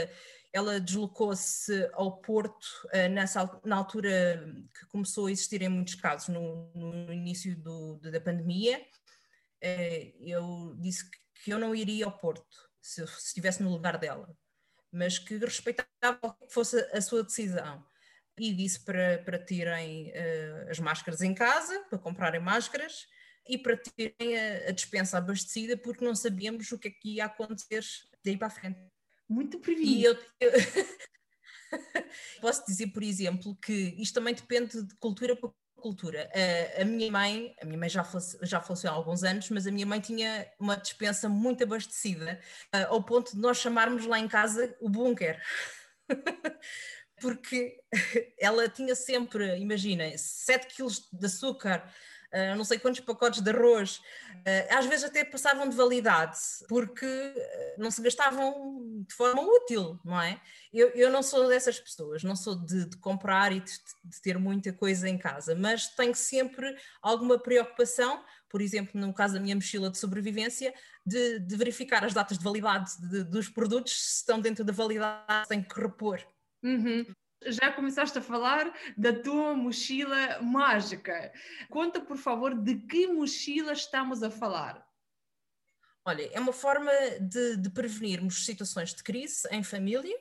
ela 0.55 0.79
deslocou-se 0.79 1.89
ao 1.91 2.21
Porto 2.21 2.65
uh, 2.85 3.09
nessa, 3.09 3.59
na 3.65 3.75
altura 3.75 4.41
que 4.73 4.85
começou 4.85 5.25
a 5.25 5.31
existirem 5.31 5.67
muitos 5.67 5.95
casos, 5.95 6.29
no, 6.29 6.71
no 6.73 7.11
início 7.11 7.57
do, 7.57 7.99
da 7.99 8.21
pandemia. 8.21 8.79
Uh, 9.61 10.13
eu 10.21 10.77
disse 10.79 11.03
que 11.43 11.51
eu 11.51 11.59
não 11.59 11.75
iria 11.75 12.05
ao 12.05 12.17
Porto 12.17 12.55
se, 12.81 13.03
estivesse 13.03 13.61
no 13.61 13.69
lugar 13.69 13.97
dela, 13.97 14.33
mas 14.89 15.19
que 15.19 15.37
respeitava 15.37 16.37
que 16.39 16.53
fosse 16.53 16.79
a 16.93 17.01
sua 17.01 17.21
decisão. 17.21 17.85
E 18.39 18.53
disse 18.53 18.79
para, 18.85 19.17
para 19.25 19.37
uh, 19.37 20.71
as 20.71 20.79
máscaras 20.79 21.21
em 21.21 21.33
casa, 21.33 21.83
para 21.89 21.99
comprarem 21.99 22.39
máscaras 22.39 23.07
e 23.47 23.57
para 23.57 23.77
terem 23.77 24.37
a, 24.37 24.69
a 24.69 24.71
dispensa 24.71 25.17
abastecida, 25.17 25.77
porque 25.77 26.03
não 26.03 26.15
sabíamos 26.15 26.71
o 26.71 26.79
que 26.79 26.87
é 26.87 26.91
que 26.91 27.15
ia 27.15 27.25
acontecer 27.25 27.83
daí 28.23 28.37
para 28.37 28.47
a 28.47 28.51
frente. 28.51 28.79
Muito 29.27 29.59
prevenido. 29.59 29.91
E 29.91 30.03
eu, 30.05 30.17
posso 32.41 32.65
dizer, 32.65 32.87
por 32.87 33.03
exemplo, 33.03 33.55
que 33.55 33.95
isto 33.97 34.13
também 34.13 34.33
depende 34.33 34.83
de 34.83 34.95
cultura 34.95 35.35
para 35.35 35.51
cultura. 35.85 36.27
A, 36.33 36.81
a, 36.81 36.85
minha 36.85 37.11
mãe, 37.11 37.55
a 37.61 37.65
minha 37.65 37.77
mãe 37.77 37.89
já, 37.89 38.03
falece, 38.03 38.37
já 38.41 38.59
faleceu 38.59 38.89
há 38.89 38.93
alguns 38.93 39.23
anos, 39.23 39.49
mas 39.51 39.67
a 39.67 39.71
minha 39.71 39.85
mãe 39.85 39.99
tinha 39.99 40.47
uma 40.59 40.75
dispensa 40.75 41.29
muito 41.29 41.63
abastecida, 41.63 42.39
uh, 42.73 42.93
ao 42.93 43.03
ponto 43.03 43.35
de 43.35 43.37
nós 43.37 43.57
chamarmos 43.57 44.07
lá 44.07 44.17
em 44.17 44.27
casa 44.27 44.75
o 44.81 44.89
bunker. 44.89 45.39
Porque 47.21 47.79
ela 48.39 48.67
tinha 48.67 48.95
sempre, 48.95 49.57
imaginem, 49.57 50.17
7 50.17 50.75
quilos 50.75 51.07
de 51.13 51.25
açúcar, 51.25 51.87
não 52.55 52.63
sei 52.63 52.79
quantos 52.79 52.99
pacotes 52.99 53.41
de 53.41 53.49
arroz, 53.49 53.97
uh, 53.97 54.77
às 54.77 54.85
vezes 54.85 55.05
até 55.05 55.23
passavam 55.23 55.69
de 55.69 55.75
validade, 55.75 56.37
porque 56.67 57.05
uh, 57.05 57.81
não 57.81 57.89
se 57.89 58.01
gastavam 58.01 59.03
de 59.07 59.13
forma 59.13 59.41
útil, 59.41 59.99
não 60.03 60.21
é? 60.21 60.39
Eu, 60.73 60.89
eu 60.89 61.11
não 61.11 61.23
sou 61.23 61.47
dessas 61.47 61.79
pessoas, 61.79 62.23
não 62.23 62.35
sou 62.35 62.55
de, 62.55 62.85
de 62.85 62.97
comprar 62.97 63.51
e 63.51 63.59
de, 63.59 63.71
de, 64.03 64.21
ter 64.21 64.37
muita 64.37 64.73
coisa 64.73 65.07
em 65.07 65.17
casa, 65.17 65.55
mas 65.55 65.87
tenho 65.87 66.15
sempre 66.15 66.75
alguma 67.01 67.39
preocupação, 67.39 68.23
por 68.49 68.61
exemplo, 68.61 68.99
no 68.99 69.13
caso 69.13 69.35
da 69.35 69.39
minha 69.39 69.55
mochila 69.55 69.89
de 69.89 69.97
sobrevivência, 69.97 70.73
de, 71.05 71.39
de 71.39 71.55
verificar 71.55 72.03
as 72.03 72.13
datas 72.13 72.37
de 72.37 72.43
validade 72.43 72.91
dos 73.29 73.49
produtos, 73.49 73.93
se 73.93 74.17
estão 74.17 74.39
dentro 74.39 74.63
da 74.63 74.73
validade, 74.73 75.47
tenho 75.47 75.63
que 75.63 75.79
repor. 75.79 76.19
Uhum 76.63 77.05
já 77.47 77.71
começaste 77.71 78.17
a 78.17 78.21
falar 78.21 78.73
da 78.97 79.13
tua 79.13 79.53
mochila 79.53 80.41
mágica. 80.41 81.31
Conta, 81.69 81.99
por 81.99 82.17
favor, 82.17 82.55
de 82.55 82.75
que 82.75 83.07
mochila 83.07 83.73
estamos 83.73 84.23
a 84.23 84.29
falar. 84.29 84.85
Olha, 86.03 86.29
é 86.31 86.39
uma 86.39 86.53
forma 86.53 86.91
de, 87.19 87.57
de 87.57 87.69
prevenirmos 87.69 88.45
situações 88.45 88.93
de 88.93 89.03
crise 89.03 89.47
em 89.51 89.63
família 89.63 90.15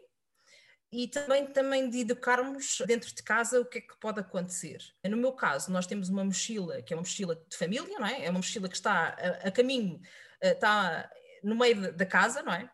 e 0.90 1.08
também, 1.08 1.46
também 1.46 1.90
de 1.90 2.00
educarmos 2.00 2.78
dentro 2.86 3.14
de 3.14 3.22
casa 3.22 3.60
o 3.60 3.66
que 3.66 3.78
é 3.78 3.80
que 3.80 3.96
pode 3.98 4.20
acontecer. 4.20 4.78
No 5.04 5.16
meu 5.16 5.32
caso, 5.32 5.70
nós 5.70 5.86
temos 5.86 6.08
uma 6.08 6.24
mochila 6.24 6.80
que 6.82 6.94
é 6.94 6.96
uma 6.96 7.02
mochila 7.02 7.34
de 7.34 7.56
família, 7.56 7.98
não 7.98 8.06
é? 8.06 8.24
É 8.24 8.30
uma 8.30 8.38
mochila 8.38 8.68
que 8.68 8.76
está 8.76 9.08
a, 9.08 9.48
a 9.48 9.50
caminho, 9.50 10.00
eh, 10.40 10.52
está 10.52 11.10
no 11.42 11.56
meio 11.56 11.92
da 11.92 12.06
casa, 12.06 12.42
não 12.42 12.52
é? 12.52 12.70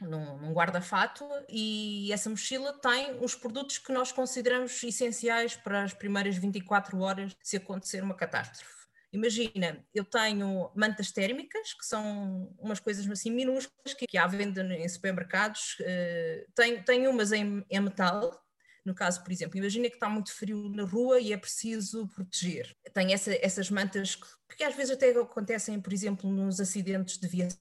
Num, 0.00 0.38
num 0.38 0.52
guarda-fato 0.52 1.26
e 1.48 2.12
essa 2.12 2.28
mochila 2.28 2.72
tem 2.72 3.18
os 3.20 3.34
produtos 3.34 3.78
que 3.78 3.92
nós 3.92 4.12
consideramos 4.12 4.82
essenciais 4.82 5.56
para 5.56 5.82
as 5.82 5.94
primeiras 5.94 6.36
24 6.36 6.98
horas 7.00 7.36
se 7.42 7.56
acontecer 7.56 8.02
uma 8.02 8.14
catástrofe. 8.14 8.76
Imagina, 9.12 9.82
eu 9.94 10.04
tenho 10.04 10.70
mantas 10.74 11.10
térmicas, 11.10 11.72
que 11.72 11.86
são 11.86 12.52
umas 12.58 12.80
coisas 12.80 13.08
assim 13.08 13.30
minúsculas 13.30 13.94
que, 13.94 14.06
que 14.06 14.18
há 14.18 14.26
venda 14.26 14.62
em 14.62 14.88
supermercados. 14.88 15.76
Uh, 15.80 16.52
tenho, 16.54 16.84
tenho 16.84 17.10
umas 17.10 17.32
em, 17.32 17.64
em 17.70 17.80
metal, 17.80 18.38
no 18.84 18.94
caso, 18.94 19.22
por 19.22 19.32
exemplo, 19.32 19.58
imagina 19.58 19.88
que 19.88 19.96
está 19.96 20.08
muito 20.08 20.32
frio 20.32 20.68
na 20.68 20.84
rua 20.84 21.18
e 21.18 21.32
é 21.32 21.36
preciso 21.36 22.06
proteger. 22.08 22.72
Tem 22.92 23.12
essa, 23.12 23.32
essas 23.44 23.70
mantas 23.70 24.16
que, 24.56 24.62
às 24.62 24.76
vezes 24.76 24.92
até 24.92 25.10
acontecem, 25.10 25.80
por 25.80 25.92
exemplo, 25.92 26.30
nos 26.30 26.60
acidentes 26.60 27.18
de 27.18 27.26
viação, 27.26 27.58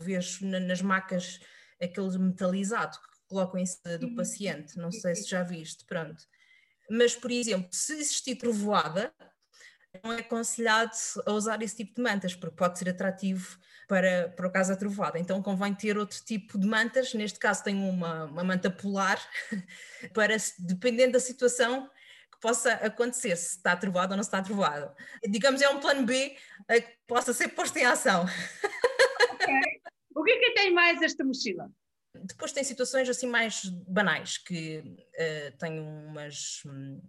vejo 0.00 0.44
nas 0.46 0.82
macas 0.82 1.40
aquele 1.80 2.18
metalizado 2.18 2.98
que 2.98 3.08
colocam 3.28 3.60
em 3.60 3.66
cima 3.66 3.98
do 3.98 4.14
paciente, 4.14 4.78
não 4.78 4.90
sei 4.92 5.14
se 5.14 5.28
já 5.28 5.42
viste, 5.42 5.84
pronto. 5.84 6.24
Mas, 6.88 7.16
por 7.16 7.30
exemplo, 7.30 7.68
se 7.72 7.94
existir 7.94 8.36
trovoada, 8.36 9.12
não 10.02 10.12
é 10.12 10.20
aconselhado 10.20 10.92
a 11.24 11.32
usar 11.32 11.62
esse 11.62 11.76
tipo 11.76 11.94
de 11.94 12.02
mantas, 12.02 12.34
porque 12.34 12.56
pode 12.56 12.78
ser 12.78 12.88
atrativo 12.88 13.58
para, 13.88 14.28
para 14.36 14.46
o 14.46 14.50
caso 14.50 14.70
da 14.70 14.76
trovoada. 14.76 15.18
Então 15.18 15.42
convém 15.42 15.74
ter 15.74 15.96
outro 15.96 16.18
tipo 16.24 16.58
de 16.58 16.66
mantas, 16.66 17.14
neste 17.14 17.38
caso 17.38 17.64
tenho 17.64 17.88
uma, 17.88 18.24
uma 18.24 18.44
manta 18.44 18.70
polar, 18.70 19.20
para, 20.12 20.36
dependendo 20.58 21.12
da 21.12 21.20
situação 21.20 21.88
que 22.32 22.40
possa 22.40 22.72
acontecer, 22.74 23.36
se 23.36 23.56
está 23.56 23.76
trovado 23.76 24.12
ou 24.12 24.16
não 24.16 24.22
está 24.22 24.42
trovado. 24.42 24.92
Digamos, 25.28 25.62
é 25.62 25.68
um 25.68 25.80
plano 25.80 26.04
B 26.04 26.36
que 26.68 26.96
possa 27.06 27.32
ser 27.32 27.48
posto 27.48 27.76
em 27.78 27.84
ação. 27.84 28.26
O 30.16 30.24
que 30.24 30.30
é 30.30 30.38
que 30.38 30.50
tem 30.52 30.72
mais 30.72 31.02
esta 31.02 31.22
mochila? 31.22 31.70
Depois 32.14 32.50
tem 32.50 32.64
situações 32.64 33.06
assim 33.06 33.26
mais 33.26 33.64
banais, 33.86 34.38
que 34.38 34.78
uh, 34.78 35.58
tem 35.58 35.78
umas. 35.78 36.62
Hum, 36.64 37.02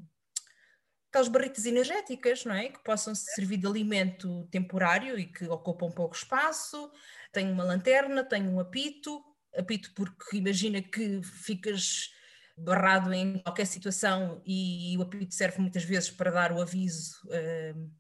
aquelas 1.10 1.30
barritas 1.30 1.66
energéticas, 1.66 2.44
não 2.44 2.54
é? 2.54 2.68
Que 2.68 2.84
possam 2.84 3.16
servir 3.16 3.56
de 3.56 3.66
alimento 3.66 4.46
temporário 4.52 5.18
e 5.18 5.26
que 5.26 5.48
ocupam 5.48 5.90
pouco 5.90 6.18
espaço. 6.18 6.92
Tem 7.32 7.50
uma 7.50 7.64
lanterna, 7.64 8.26
tem 8.26 8.46
um 8.46 8.60
apito, 8.60 9.24
apito 9.56 9.94
porque 9.96 10.36
imagina 10.36 10.82
que 10.82 11.24
ficas 11.24 12.10
barrado 12.58 13.14
em 13.14 13.40
qualquer 13.40 13.68
situação 13.68 14.42
e 14.46 14.98
o 14.98 15.04
apito 15.04 15.34
serve 15.34 15.62
muitas 15.62 15.86
vezes 15.86 16.12
para 16.12 16.30
dar 16.30 16.52
o 16.52 16.62
aviso 16.62 17.16
uh, 17.28 17.92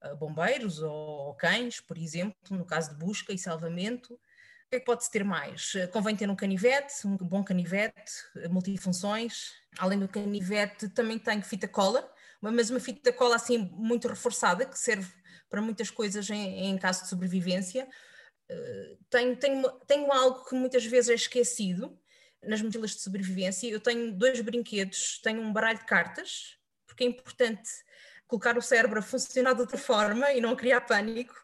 a 0.00 0.14
bombeiros 0.14 0.80
ou 0.80 1.34
cães, 1.34 1.80
por 1.82 1.98
exemplo, 1.98 2.34
no 2.50 2.64
caso 2.64 2.92
de 2.92 2.96
busca 2.96 3.30
e 3.30 3.38
salvamento 3.38 4.18
que 4.74 4.76
é 4.76 4.80
que 4.80 4.86
pode-se 4.86 5.10
ter 5.10 5.24
mais? 5.24 5.72
Eh, 5.76 5.86
convém 5.86 6.16
ter 6.16 6.28
um 6.28 6.34
canivete, 6.34 7.06
um 7.06 7.16
bom 7.16 7.44
canivete, 7.44 8.12
eh, 8.36 8.48
multifunções. 8.48 9.52
Além 9.78 9.98
do 9.98 10.08
canivete, 10.08 10.88
também 10.88 11.18
tenho 11.18 11.42
fita 11.42 11.68
cola, 11.68 12.10
mas 12.40 12.70
uma 12.70 12.80
fita 12.80 13.12
cola 13.12 13.36
assim 13.36 13.58
muito 13.58 14.08
reforçada, 14.08 14.66
que 14.66 14.78
serve 14.78 15.10
para 15.48 15.62
muitas 15.62 15.90
coisas 15.90 16.28
em, 16.28 16.70
em 16.70 16.78
caso 16.78 17.02
de 17.02 17.08
sobrevivência. 17.08 17.86
Uh, 18.50 18.98
tenho, 19.08 19.36
tenho, 19.36 19.70
tenho 19.86 20.12
algo 20.12 20.44
que 20.44 20.54
muitas 20.54 20.84
vezes 20.84 21.10
é 21.10 21.14
esquecido 21.14 21.98
nas 22.42 22.60
mochilas 22.60 22.90
de 22.90 23.00
sobrevivência. 23.00 23.68
Eu 23.68 23.80
tenho 23.80 24.12
dois 24.12 24.40
brinquedos, 24.40 25.20
tenho 25.22 25.40
um 25.40 25.52
baralho 25.52 25.78
de 25.78 25.86
cartas, 25.86 26.58
porque 26.86 27.04
é 27.04 27.06
importante 27.06 27.70
colocar 28.26 28.58
o 28.58 28.62
cérebro 28.62 28.98
a 28.98 29.02
funcionar 29.02 29.54
de 29.54 29.60
outra 29.60 29.78
forma 29.78 30.32
e 30.32 30.40
não 30.40 30.56
criar 30.56 30.82
pânico. 30.82 31.34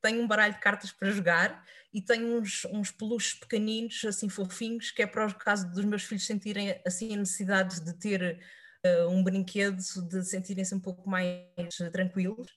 Tenho 0.00 0.22
um 0.22 0.26
baralho 0.26 0.54
de 0.54 0.60
cartas 0.60 0.90
para 0.90 1.10
jogar 1.10 1.64
e 1.92 2.02
tenho 2.02 2.38
uns, 2.38 2.64
uns 2.66 2.90
peluches 2.90 3.34
pequeninos, 3.34 4.04
assim 4.04 4.28
fofinhos, 4.28 4.90
que 4.90 5.02
é 5.02 5.06
para 5.06 5.26
o 5.26 5.34
caso 5.34 5.70
dos 5.70 5.84
meus 5.84 6.02
filhos 6.02 6.26
sentirem 6.26 6.80
assim 6.86 7.14
a 7.14 7.16
necessidade 7.16 7.80
de 7.82 7.94
ter 7.94 8.38
uh, 8.84 9.08
um 9.08 9.22
brinquedo, 9.22 9.78
de 10.08 10.24
sentirem-se 10.24 10.74
um 10.74 10.80
pouco 10.80 11.08
mais 11.08 11.46
tranquilos, 11.92 12.48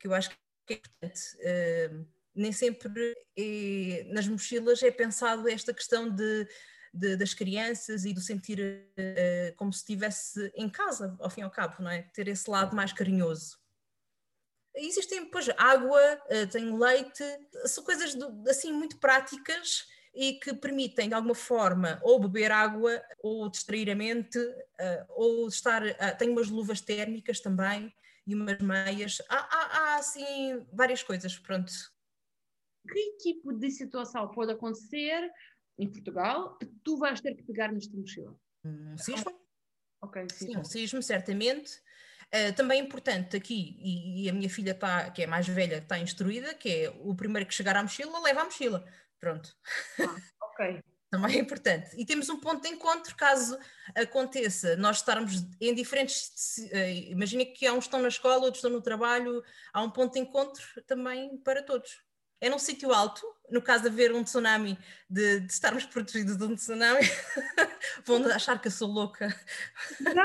que 0.00 0.06
eu 0.06 0.14
acho 0.14 0.30
que 0.30 0.36
é 0.70 0.76
importante. 0.76 1.20
Uh, 1.36 2.06
nem 2.34 2.52
sempre 2.52 3.16
é, 3.36 4.06
nas 4.12 4.28
mochilas 4.28 4.82
é 4.82 4.90
pensado 4.92 5.48
esta 5.48 5.74
questão 5.74 6.08
de, 6.08 6.48
de, 6.94 7.16
das 7.16 7.34
crianças 7.34 8.04
e 8.04 8.14
do 8.14 8.20
sentir 8.20 8.60
uh, 8.60 9.56
como 9.56 9.72
se 9.72 9.80
estivesse 9.80 10.50
em 10.54 10.68
casa, 10.68 11.16
ao 11.20 11.28
fim 11.28 11.40
e 11.40 11.44
ao 11.44 11.50
cabo, 11.50 11.82
não 11.82 11.90
é? 11.90 12.02
Ter 12.14 12.28
esse 12.28 12.48
lado 12.48 12.76
mais 12.76 12.92
carinhoso. 12.92 13.57
Existem 14.78 15.24
depois 15.24 15.48
água, 15.56 16.00
eh, 16.28 16.46
tem 16.46 16.76
leite, 16.78 17.24
são 17.66 17.82
coisas 17.82 18.16
assim 18.48 18.72
muito 18.72 18.98
práticas 18.98 19.88
e 20.14 20.34
que 20.34 20.54
permitem 20.54 21.08
de 21.08 21.14
alguma 21.14 21.34
forma 21.34 21.98
ou 22.02 22.20
beber 22.20 22.52
água 22.52 23.02
ou 23.20 23.50
distrair 23.50 23.90
a 23.90 23.94
mente 23.94 24.38
eh, 24.78 25.06
ou 25.08 25.48
estar. 25.48 25.84
Eh, 25.84 26.14
tenho 26.14 26.32
umas 26.32 26.48
luvas 26.48 26.80
térmicas 26.80 27.40
também 27.40 27.92
e 28.24 28.34
umas 28.34 28.58
meias. 28.58 29.20
Há, 29.28 29.36
há, 29.36 29.78
há 29.78 29.96
assim 29.96 30.64
várias 30.72 31.02
coisas, 31.02 31.36
pronto. 31.36 31.72
Que 32.88 33.16
tipo 33.18 33.52
de 33.52 33.70
situação 33.70 34.28
pode 34.28 34.52
acontecer 34.52 35.28
em 35.76 35.90
Portugal 35.90 36.56
que 36.56 36.66
tu 36.84 36.96
vais 36.98 37.20
ter 37.20 37.34
que 37.34 37.42
pegar 37.42 37.72
nesta 37.72 37.96
mochila? 37.96 38.38
Um 38.64 38.96
sismo? 38.96 39.40
Ok, 40.00 40.26
sim. 40.30 40.46
Sim, 40.46 40.56
um 40.56 40.64
sismo, 40.64 41.02
certamente. 41.02 41.82
Uh, 42.34 42.52
também 42.54 42.80
é 42.80 42.82
importante 42.82 43.36
aqui, 43.36 43.76
e, 43.80 44.24
e, 44.24 44.28
a 44.28 44.32
minha 44.32 44.50
filha 44.50 44.74
tá, 44.74 45.10
que 45.10 45.22
é 45.22 45.26
mais 45.26 45.48
velha, 45.48 45.76
está 45.76 45.98
instruída, 45.98 46.52
que 46.54 46.84
é 46.84 46.90
o 47.00 47.14
primeiro 47.14 47.48
que 47.48 47.54
chegar 47.54 47.74
à 47.76 47.82
mochila, 47.82 48.20
leva 48.20 48.42
a 48.42 48.44
mochila. 48.44 48.84
Pronto. 49.18 49.56
Ah, 49.98 50.16
ok. 50.42 50.82
também 51.10 51.36
é 51.36 51.40
importante. 51.40 51.90
E 51.96 52.04
temos 52.04 52.28
um 52.28 52.38
ponto 52.38 52.62
de 52.62 52.68
encontro 52.68 53.16
caso 53.16 53.58
aconteça 53.94 54.76
nós 54.76 54.98
estarmos 54.98 55.42
em 55.60 55.74
diferentes. 55.74 56.58
Uh, 56.70 57.10
Imagina 57.12 57.44
que 57.44 57.66
há 57.66 57.72
uns 57.72 57.84
estão 57.84 58.00
na 58.02 58.08
escola, 58.08 58.44
outros 58.44 58.58
estão 58.58 58.70
no 58.70 58.82
trabalho, 58.82 59.42
há 59.72 59.82
um 59.82 59.90
ponto 59.90 60.14
de 60.14 60.20
encontro 60.20 60.64
também 60.86 61.38
para 61.38 61.62
todos. 61.62 62.02
É 62.40 62.48
num 62.48 62.58
sítio 62.58 62.92
alto, 62.92 63.22
no 63.50 63.60
caso 63.60 63.82
de 63.84 63.88
haver 63.88 64.12
um 64.12 64.22
tsunami, 64.22 64.78
de, 65.10 65.40
de 65.40 65.52
estarmos 65.52 65.84
protegidos 65.86 66.36
de 66.36 66.44
um 66.44 66.54
tsunami, 66.54 67.00
vão 68.04 68.24
achar 68.26 68.60
que 68.60 68.68
eu 68.68 68.72
sou 68.72 68.88
louca. 68.88 69.28
Não, 70.00 70.24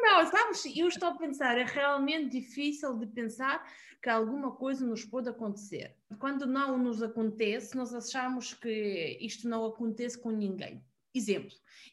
não, 0.00 0.26
sabes, 0.30 0.64
eu 0.76 0.88
estou 0.88 1.08
a 1.10 1.16
pensar, 1.16 1.58
é 1.58 1.64
realmente 1.64 2.40
difícil 2.40 2.96
de 2.98 3.06
pensar 3.06 3.64
que 4.02 4.08
alguma 4.08 4.52
coisa 4.52 4.84
nos 4.84 5.04
pode 5.04 5.28
acontecer. 5.28 5.94
Quando 6.18 6.46
não 6.46 6.78
nos 6.78 7.02
acontece, 7.02 7.76
nós 7.76 7.94
achamos 7.94 8.54
que 8.54 9.18
isto 9.20 9.48
não 9.48 9.66
acontece 9.66 10.18
com 10.18 10.30
ninguém. 10.30 10.82
Exemplo, 11.12 11.50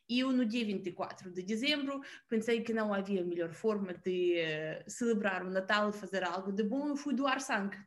eu 0.07 0.31
no 0.31 0.45
dia 0.45 0.63
24 0.63 1.31
de 1.31 1.41
dezembro 1.41 1.99
pensei 2.29 2.61
que 2.61 2.71
não 2.71 2.93
havia 2.93 3.25
melhor 3.25 3.51
forma 3.51 3.93
de 3.93 4.35
uh, 4.37 4.89
celebrar 4.89 5.43
o 5.43 5.49
Natal 5.49 5.89
e 5.89 5.93
fazer 5.93 6.23
algo 6.23 6.51
de 6.51 6.63
bom, 6.63 6.87
eu 6.89 6.95
fui 6.95 7.15
doar 7.15 7.41
sangue. 7.41 7.77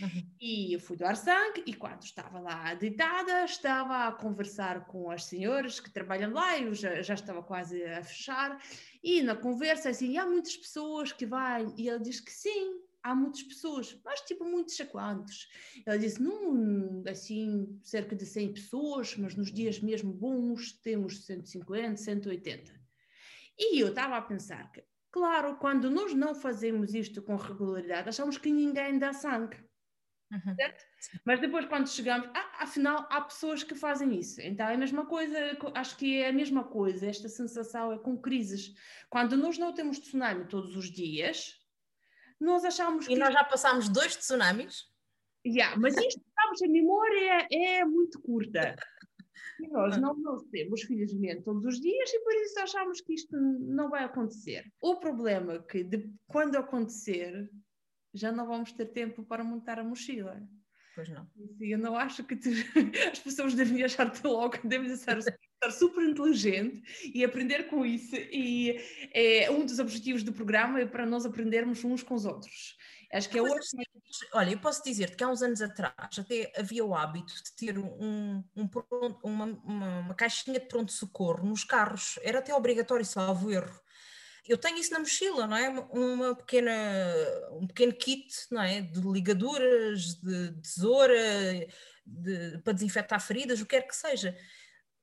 Uhum. 0.00 0.30
E 0.40 0.72
eu 0.74 0.80
fui 0.80 0.96
doar 0.96 1.16
sangue 1.16 1.64
e 1.66 1.74
quando 1.74 2.02
estava 2.02 2.38
lá 2.38 2.74
deitada, 2.74 3.44
estava 3.44 4.06
a 4.06 4.12
conversar 4.12 4.86
com 4.86 5.10
as 5.10 5.24
senhoras 5.24 5.80
que 5.80 5.90
trabalham 5.90 6.32
lá, 6.32 6.58
eu 6.58 6.72
já, 6.74 7.02
já 7.02 7.14
estava 7.14 7.42
quase 7.42 7.82
a 7.84 8.02
fechar, 8.02 8.62
e 9.02 9.22
na 9.22 9.34
conversa 9.34 9.90
assim, 9.90 10.16
há 10.16 10.26
muitas 10.26 10.56
pessoas 10.56 11.12
que 11.12 11.26
vão, 11.26 11.74
e 11.76 11.88
ele 11.88 12.00
diz 12.00 12.20
que 12.20 12.30
sim, 12.30 12.80
há 13.02 13.14
muitas 13.14 13.42
pessoas, 13.42 13.98
mas 14.04 14.20
tipo 14.20 14.44
muitos 14.44 14.80
a 14.80 14.86
quantos? 14.86 15.48
Ele 15.86 15.98
disse, 15.98 16.22
não, 16.22 17.02
assim, 17.08 17.78
cerca 17.82 18.14
de 18.14 18.26
100 18.26 18.52
pessoas, 18.54 19.16
mas 19.16 19.34
nos 19.34 19.52
dias 19.52 19.80
mesmo 19.80 20.12
bons 20.12 20.72
temos 20.80 21.24
150, 21.24 21.96
180. 21.96 22.78
E 23.58 23.80
eu 23.80 23.88
estava 23.88 24.16
a 24.16 24.22
pensar 24.22 24.70
que, 24.70 24.84
claro, 25.10 25.56
quando 25.56 25.90
nós 25.90 26.14
não 26.14 26.34
fazemos 26.34 26.94
isto 26.94 27.22
com 27.22 27.34
regularidade, 27.34 28.08
achamos 28.08 28.38
que 28.38 28.52
ninguém 28.52 28.98
dá 28.98 29.12
sangue. 29.12 29.67
Uhum. 30.30 30.56
Mas 31.24 31.40
depois, 31.40 31.64
quando 31.66 31.88
chegamos, 31.88 32.28
ah, 32.34 32.62
afinal, 32.62 33.06
há 33.10 33.20
pessoas 33.22 33.62
que 33.62 33.74
fazem 33.74 34.18
isso. 34.18 34.40
Então 34.40 34.68
é 34.68 34.74
a 34.74 34.78
mesma 34.78 35.06
coisa, 35.06 35.36
acho 35.74 35.96
que 35.96 36.20
é 36.20 36.28
a 36.28 36.32
mesma 36.32 36.64
coisa. 36.64 37.06
Esta 37.06 37.28
sensação 37.28 37.92
é 37.92 37.98
com 37.98 38.18
crises. 38.18 38.74
Quando 39.08 39.36
nós 39.36 39.56
não 39.56 39.72
temos 39.72 39.98
tsunami 39.98 40.46
todos 40.46 40.76
os 40.76 40.90
dias, 40.90 41.58
nós 42.38 42.64
achamos 42.64 43.06
e 43.06 43.08
que. 43.08 43.14
E 43.14 43.18
nós 43.18 43.32
já 43.32 43.42
passámos 43.44 43.88
dois 43.88 44.16
tsunamis? 44.16 44.86
Yeah, 45.46 45.76
mas 45.78 45.96
isto, 45.96 46.20
sabes, 46.34 46.62
a 46.62 46.68
memória 46.68 47.48
é 47.50 47.84
muito 47.84 48.20
curta. 48.20 48.76
E 49.60 49.68
nós 49.68 49.96
não, 49.98 50.14
não 50.14 50.38
temos, 50.50 50.82
felizmente, 50.82 51.42
todos 51.42 51.64
os 51.64 51.80
dias 51.80 52.12
e 52.12 52.20
por 52.20 52.34
isso 52.34 52.60
achamos 52.60 53.00
que 53.00 53.14
isto 53.14 53.36
não 53.36 53.88
vai 53.88 54.04
acontecer. 54.04 54.70
O 54.82 54.96
problema 54.96 55.54
é 55.54 55.62
que 55.62 55.84
de, 55.84 56.10
quando 56.26 56.56
acontecer, 56.56 57.50
já 58.18 58.32
não 58.32 58.46
vamos 58.46 58.72
ter 58.72 58.86
tempo 58.86 59.22
para 59.22 59.44
montar 59.44 59.78
a 59.78 59.84
mochila. 59.84 60.42
Pois 60.98 61.08
não. 61.10 61.28
Eu 61.60 61.78
não 61.78 61.96
acho 61.96 62.24
que 62.24 62.34
as 63.12 63.20
pessoas 63.20 63.54
devem 63.54 63.84
achar-te 63.84 64.20
logo, 64.26 64.58
devem 64.64 64.90
estar, 64.90 65.16
estar 65.16 65.70
super 65.70 66.02
inteligente 66.02 66.82
e 67.14 67.24
aprender 67.24 67.68
com 67.68 67.86
isso. 67.86 68.16
E 68.16 68.76
é, 69.12 69.48
um 69.48 69.64
dos 69.64 69.78
objetivos 69.78 70.24
do 70.24 70.32
programa 70.32 70.80
é 70.80 70.86
para 70.86 71.06
nós 71.06 71.24
aprendermos 71.24 71.84
uns 71.84 72.02
com 72.02 72.14
os 72.14 72.24
outros. 72.24 72.76
Acho 73.12 73.30
que 73.30 73.38
é 73.38 73.42
outro. 73.42 73.60
Olha, 74.34 74.50
eu 74.50 74.58
posso 74.58 74.82
dizer-te 74.82 75.16
que 75.16 75.22
há 75.22 75.28
uns 75.28 75.40
anos 75.40 75.62
atrás 75.62 76.18
até 76.18 76.52
havia 76.56 76.84
o 76.84 76.92
hábito 76.92 77.32
de 77.32 77.54
ter 77.54 77.78
um, 77.78 78.44
um 78.56 78.68
uma, 79.22 79.44
uma, 79.62 80.00
uma, 80.00 80.14
caixinha 80.14 80.58
de 80.58 80.66
pronto-socorro 80.66 81.46
nos 81.46 81.62
carros. 81.62 82.18
Era 82.22 82.40
até 82.40 82.52
obrigatório, 82.52 83.04
salvo 83.04 83.52
erro 83.52 83.80
eu 84.48 84.56
tenho 84.56 84.78
isso 84.78 84.92
na 84.92 84.98
mochila, 84.98 85.46
não 85.46 85.56
é? 85.56 85.68
Uma 85.68 86.34
pequena, 86.34 86.72
um 87.52 87.66
pequeno 87.66 87.92
kit, 87.92 88.34
não 88.50 88.62
é? 88.62 88.80
De 88.80 89.00
ligaduras, 89.00 90.14
de 90.14 90.52
tesoura, 90.62 91.14
de, 92.06 92.58
para 92.64 92.72
desinfetar 92.72 93.20
feridas, 93.20 93.60
o 93.60 93.66
que 93.66 93.76
quer 93.76 93.86
que 93.86 93.94
seja. 93.94 94.36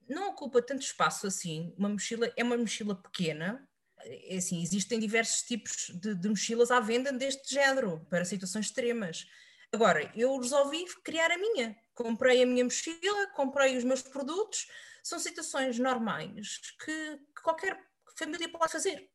Não 0.10 0.30
ocupa 0.30 0.62
tanto 0.62 0.82
espaço 0.82 1.28
assim. 1.28 1.74
Uma 1.78 1.90
mochila 1.90 2.32
é 2.36 2.44
uma 2.44 2.58
mochila 2.58 2.96
pequena. 2.96 3.68
É 4.04 4.38
assim, 4.38 4.62
existem 4.62 5.00
diversos 5.00 5.44
tipos 5.44 5.92
de, 6.02 6.16
de 6.16 6.30
mochilas 6.30 6.72
à 6.72 6.80
venda 6.80 7.12
deste 7.12 7.54
género, 7.54 8.06
para 8.10 8.26
situações 8.26 8.66
extremas. 8.66 9.28
Agora, 9.72 10.12
eu 10.16 10.36
resolvi 10.40 10.86
criar 11.04 11.32
a 11.32 11.38
minha. 11.38 11.76
Comprei 11.94 12.42
a 12.42 12.46
minha 12.48 12.64
mochila, 12.64 13.28
comprei 13.36 13.78
os 13.78 13.84
meus 13.84 14.02
produtos. 14.02 14.68
São 15.04 15.20
situações 15.20 15.78
normais 15.78 16.60
que, 16.84 17.18
que 17.36 17.42
qualquer 17.44 17.80
família 18.18 18.50
pode 18.50 18.72
fazer 18.72 19.15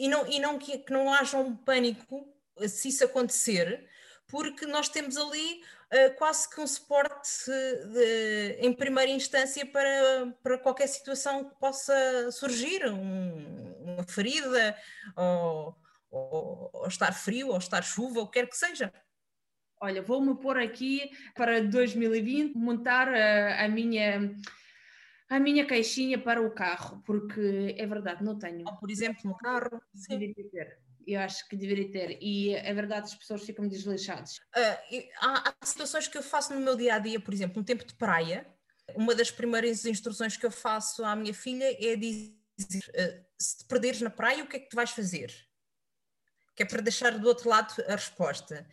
e 0.00 0.08
não, 0.08 0.26
e 0.26 0.40
não 0.40 0.58
que, 0.58 0.78
que 0.78 0.92
não 0.92 1.12
haja 1.12 1.36
um 1.36 1.54
pânico 1.54 2.26
se 2.66 2.88
isso 2.88 3.04
acontecer, 3.04 3.86
porque 4.26 4.64
nós 4.64 4.88
temos 4.88 5.16
ali 5.18 5.62
uh, 5.92 6.16
quase 6.16 6.48
que 6.48 6.58
um 6.58 6.66
suporte 6.66 7.46
de, 7.92 8.56
em 8.60 8.72
primeira 8.72 9.10
instância 9.10 9.64
para, 9.66 10.34
para 10.42 10.56
qualquer 10.56 10.86
situação 10.86 11.44
que 11.44 11.54
possa 11.60 12.32
surgir, 12.32 12.86
um, 12.90 13.74
uma 13.82 14.04
ferida, 14.04 14.74
ou, 15.14 15.76
ou, 16.10 16.70
ou, 16.72 16.86
estar 16.86 17.12
frio, 17.12 17.48
ou 17.48 17.58
estar 17.58 17.82
chuva, 17.82 18.20
ou 18.20 18.26
quer 18.26 18.48
que 18.48 18.56
seja. 18.56 18.90
Olha, 19.82 20.00
vou-me 20.00 20.34
pôr 20.36 20.58
aqui 20.58 21.10
para 21.34 21.62
2020 21.62 22.54
montar 22.54 23.08
a, 23.08 23.18
eh, 23.18 23.64
a 23.64 23.68
minha 23.68 24.34
a 25.30 25.38
minha 25.38 25.64
caixinha 25.64 26.18
para 26.18 26.42
o 26.42 26.50
carro, 26.50 27.00
porque 27.06 27.76
é 27.78 27.86
verdade, 27.86 28.22
não 28.24 28.36
tenho. 28.36 28.66
Ou, 28.66 28.76
por 28.76 28.90
exemplo, 28.90 29.20
no 29.24 29.36
carro. 29.36 29.80
Sim. 29.94 30.18
Deveria 30.18 30.50
ter. 30.50 30.78
Eu 31.06 31.20
acho 31.20 31.48
que 31.48 31.56
deveria 31.56 31.90
ter. 31.90 32.18
E 32.20 32.52
é 32.52 32.74
verdade, 32.74 33.06
as 33.06 33.14
pessoas 33.14 33.42
ficam 33.44 33.68
desleixadas. 33.68 34.38
Uh, 34.56 35.08
há, 35.20 35.50
há, 35.50 35.66
situações 35.66 36.08
que 36.08 36.18
eu 36.18 36.22
faço 36.22 36.52
no 36.52 36.60
meu 36.60 36.76
dia 36.76 36.96
a 36.96 36.98
dia, 36.98 37.20
por 37.20 37.32
exemplo, 37.32 37.58
no 37.58 37.64
tempo 37.64 37.86
de 37.86 37.94
praia. 37.94 38.44
Uma 38.96 39.14
das 39.14 39.30
primeiras 39.30 39.86
instruções 39.86 40.36
que 40.36 40.44
eu 40.44 40.50
faço 40.50 41.04
à 41.04 41.14
minha 41.14 41.32
filha 41.32 41.76
é 41.80 41.94
dizer: 41.94 42.34
uh, 42.88 43.24
se 43.38 43.58
te 43.58 43.64
perderes 43.66 44.00
na 44.00 44.10
praia, 44.10 44.42
o 44.42 44.48
que 44.48 44.56
é 44.56 44.60
que 44.60 44.68
tu 44.68 44.74
vais 44.74 44.90
fazer? 44.90 45.32
Que 46.56 46.64
é 46.64 46.66
para 46.66 46.82
deixar 46.82 47.16
do 47.16 47.28
outro 47.28 47.48
lado 47.48 47.72
a 47.86 47.92
resposta. 47.92 48.68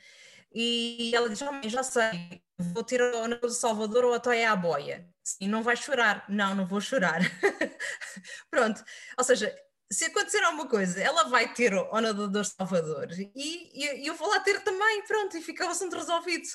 E 0.60 1.16
ela 1.16 1.30
diz: 1.30 1.40
oh, 1.44 1.70
já 1.70 1.84
sei, 1.84 2.42
vou 2.58 2.84
ter 2.84 3.00
o 3.00 3.28
do 3.40 3.50
Salvador 3.52 4.06
ou 4.06 4.14
até 4.16 4.44
à 4.44 4.56
boia. 4.56 5.08
Sim, 5.24 5.48
não 5.50 5.62
vais 5.62 5.78
chorar. 5.78 6.26
Não, 6.28 6.56
não 6.56 6.66
vou 6.66 6.82
chorar. 6.82 7.22
Pronto. 8.50 8.84
Ou 9.16 9.24
seja, 9.24 9.56
se 9.92 10.06
acontecer 10.06 10.42
alguma 10.44 10.68
coisa, 10.68 11.00
ela 11.00 11.26
vai 11.26 11.54
ter 11.54 11.76
o 11.76 12.02
nadador 12.02 12.44
Salvador 12.44 13.08
e, 13.12 13.70
e, 13.72 14.08
eu 14.08 14.16
vou 14.16 14.28
lá 14.28 14.40
ter 14.40 14.60
também, 14.64 15.04
pronto, 15.04 15.38
e 15.38 15.42
fica 15.42 15.66
o 15.66 15.70
assunto 15.70 15.96
resolvido. 15.96 16.48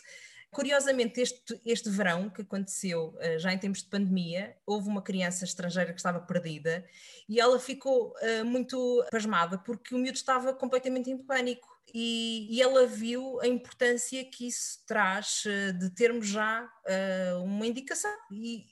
Curiosamente, 0.50 1.20
este, 1.20 1.60
este 1.64 1.88
verão 1.88 2.28
que 2.28 2.42
aconteceu, 2.42 3.16
eh, 3.20 3.38
já 3.38 3.54
em 3.54 3.58
tempos 3.58 3.82
de 3.82 3.88
pandemia, 3.88 4.54
houve 4.66 4.88
uma 4.88 5.00
criança 5.00 5.44
estrangeira 5.44 5.92
que 5.92 5.98
estava 5.98 6.20
perdida 6.20 6.84
e 7.26 7.40
ela 7.40 7.58
ficou 7.58 8.14
uh, 8.20 8.44
muito 8.44 9.02
pasmada 9.10 9.56
porque 9.56 9.94
o 9.94 9.98
miúdo 9.98 10.18
estava 10.18 10.52
completamente 10.52 11.08
em 11.08 11.16
pânico 11.16 11.71
e, 11.92 12.48
e, 12.50 12.62
ela 12.62 12.86
viu 12.86 13.40
a 13.40 13.46
importância 13.46 14.24
que 14.24 14.46
isso 14.46 14.84
traz 14.86 15.44
uh, 15.44 15.72
de 15.78 15.90
termos 15.94 16.26
já 16.28 16.64
uh, 16.64 17.42
uma 17.42 17.66
indicação. 17.66 18.14
E 18.30 18.66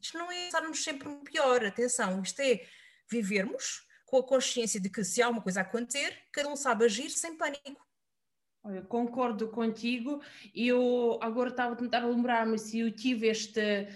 isto 0.00 0.18
não 0.18 0.30
é 0.30 0.46
estarmos 0.46 0.82
sempre 0.82 1.08
no 1.08 1.22
pior, 1.22 1.64
atenção, 1.64 2.22
isto 2.22 2.40
é 2.40 2.66
vivermos 3.10 3.86
com 4.06 4.18
a 4.18 4.26
consciência 4.26 4.80
de 4.80 4.88
que 4.88 5.04
se 5.04 5.20
há 5.20 5.28
uma 5.28 5.42
coisa 5.42 5.60
a 5.60 5.62
acontecer, 5.62 6.16
cada 6.32 6.48
um 6.48 6.56
sabe 6.56 6.84
agir 6.84 7.10
sem 7.10 7.36
pânico. 7.36 7.86
Olha, 8.64 8.82
concordo 8.82 9.48
contigo. 9.48 10.22
Eu 10.54 11.18
agora 11.22 11.50
estava 11.50 11.74
a 11.74 11.76
tentar 11.76 12.04
lembrar-me 12.04 12.58
se 12.58 12.80
eu 12.80 12.90
tive 12.90 13.28
este 13.28 13.88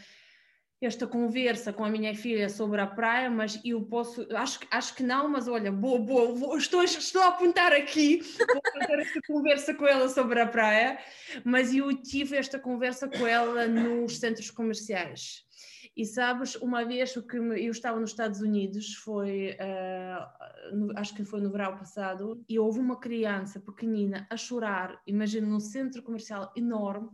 esta 0.86 1.06
conversa 1.06 1.72
com 1.72 1.84
a 1.84 1.90
minha 1.90 2.14
filha 2.14 2.48
sobre 2.48 2.80
a 2.80 2.86
praia, 2.86 3.30
mas 3.30 3.60
eu 3.64 3.82
posso, 3.82 4.26
acho, 4.34 4.60
acho 4.70 4.94
que 4.94 5.02
não, 5.02 5.28
mas 5.28 5.48
olha, 5.48 5.70
boa, 5.70 5.98
boa, 5.98 6.58
estou, 6.58 6.82
estou 6.82 7.22
a 7.22 7.28
apontar 7.28 7.72
aqui, 7.72 8.20
vou 8.38 8.60
fazer 8.72 9.00
esta 9.00 9.20
conversa 9.26 9.74
com 9.74 9.86
ela 9.86 10.08
sobre 10.08 10.40
a 10.40 10.46
praia, 10.46 10.98
mas 11.44 11.74
eu 11.74 11.92
tive 12.02 12.36
esta 12.36 12.58
conversa 12.58 13.08
com 13.08 13.26
ela 13.26 13.66
nos 13.66 14.18
centros 14.18 14.50
comerciais. 14.50 15.44
E 15.94 16.06
sabes, 16.06 16.54
uma 16.56 16.84
vez 16.84 17.12
que 17.12 17.36
eu 17.36 17.70
estava 17.70 18.00
nos 18.00 18.10
Estados 18.10 18.40
Unidos, 18.40 18.94
foi, 18.94 19.56
uh, 19.60 20.92
acho 20.96 21.14
que 21.14 21.24
foi 21.24 21.40
no 21.40 21.50
verão 21.50 21.76
passado, 21.76 22.42
e 22.48 22.58
houve 22.58 22.78
uma 22.78 22.98
criança 22.98 23.60
pequenina 23.60 24.26
a 24.30 24.36
chorar, 24.36 25.00
imagina, 25.06 25.46
num 25.46 25.60
centro 25.60 26.02
comercial 26.02 26.50
enorme, 26.56 27.10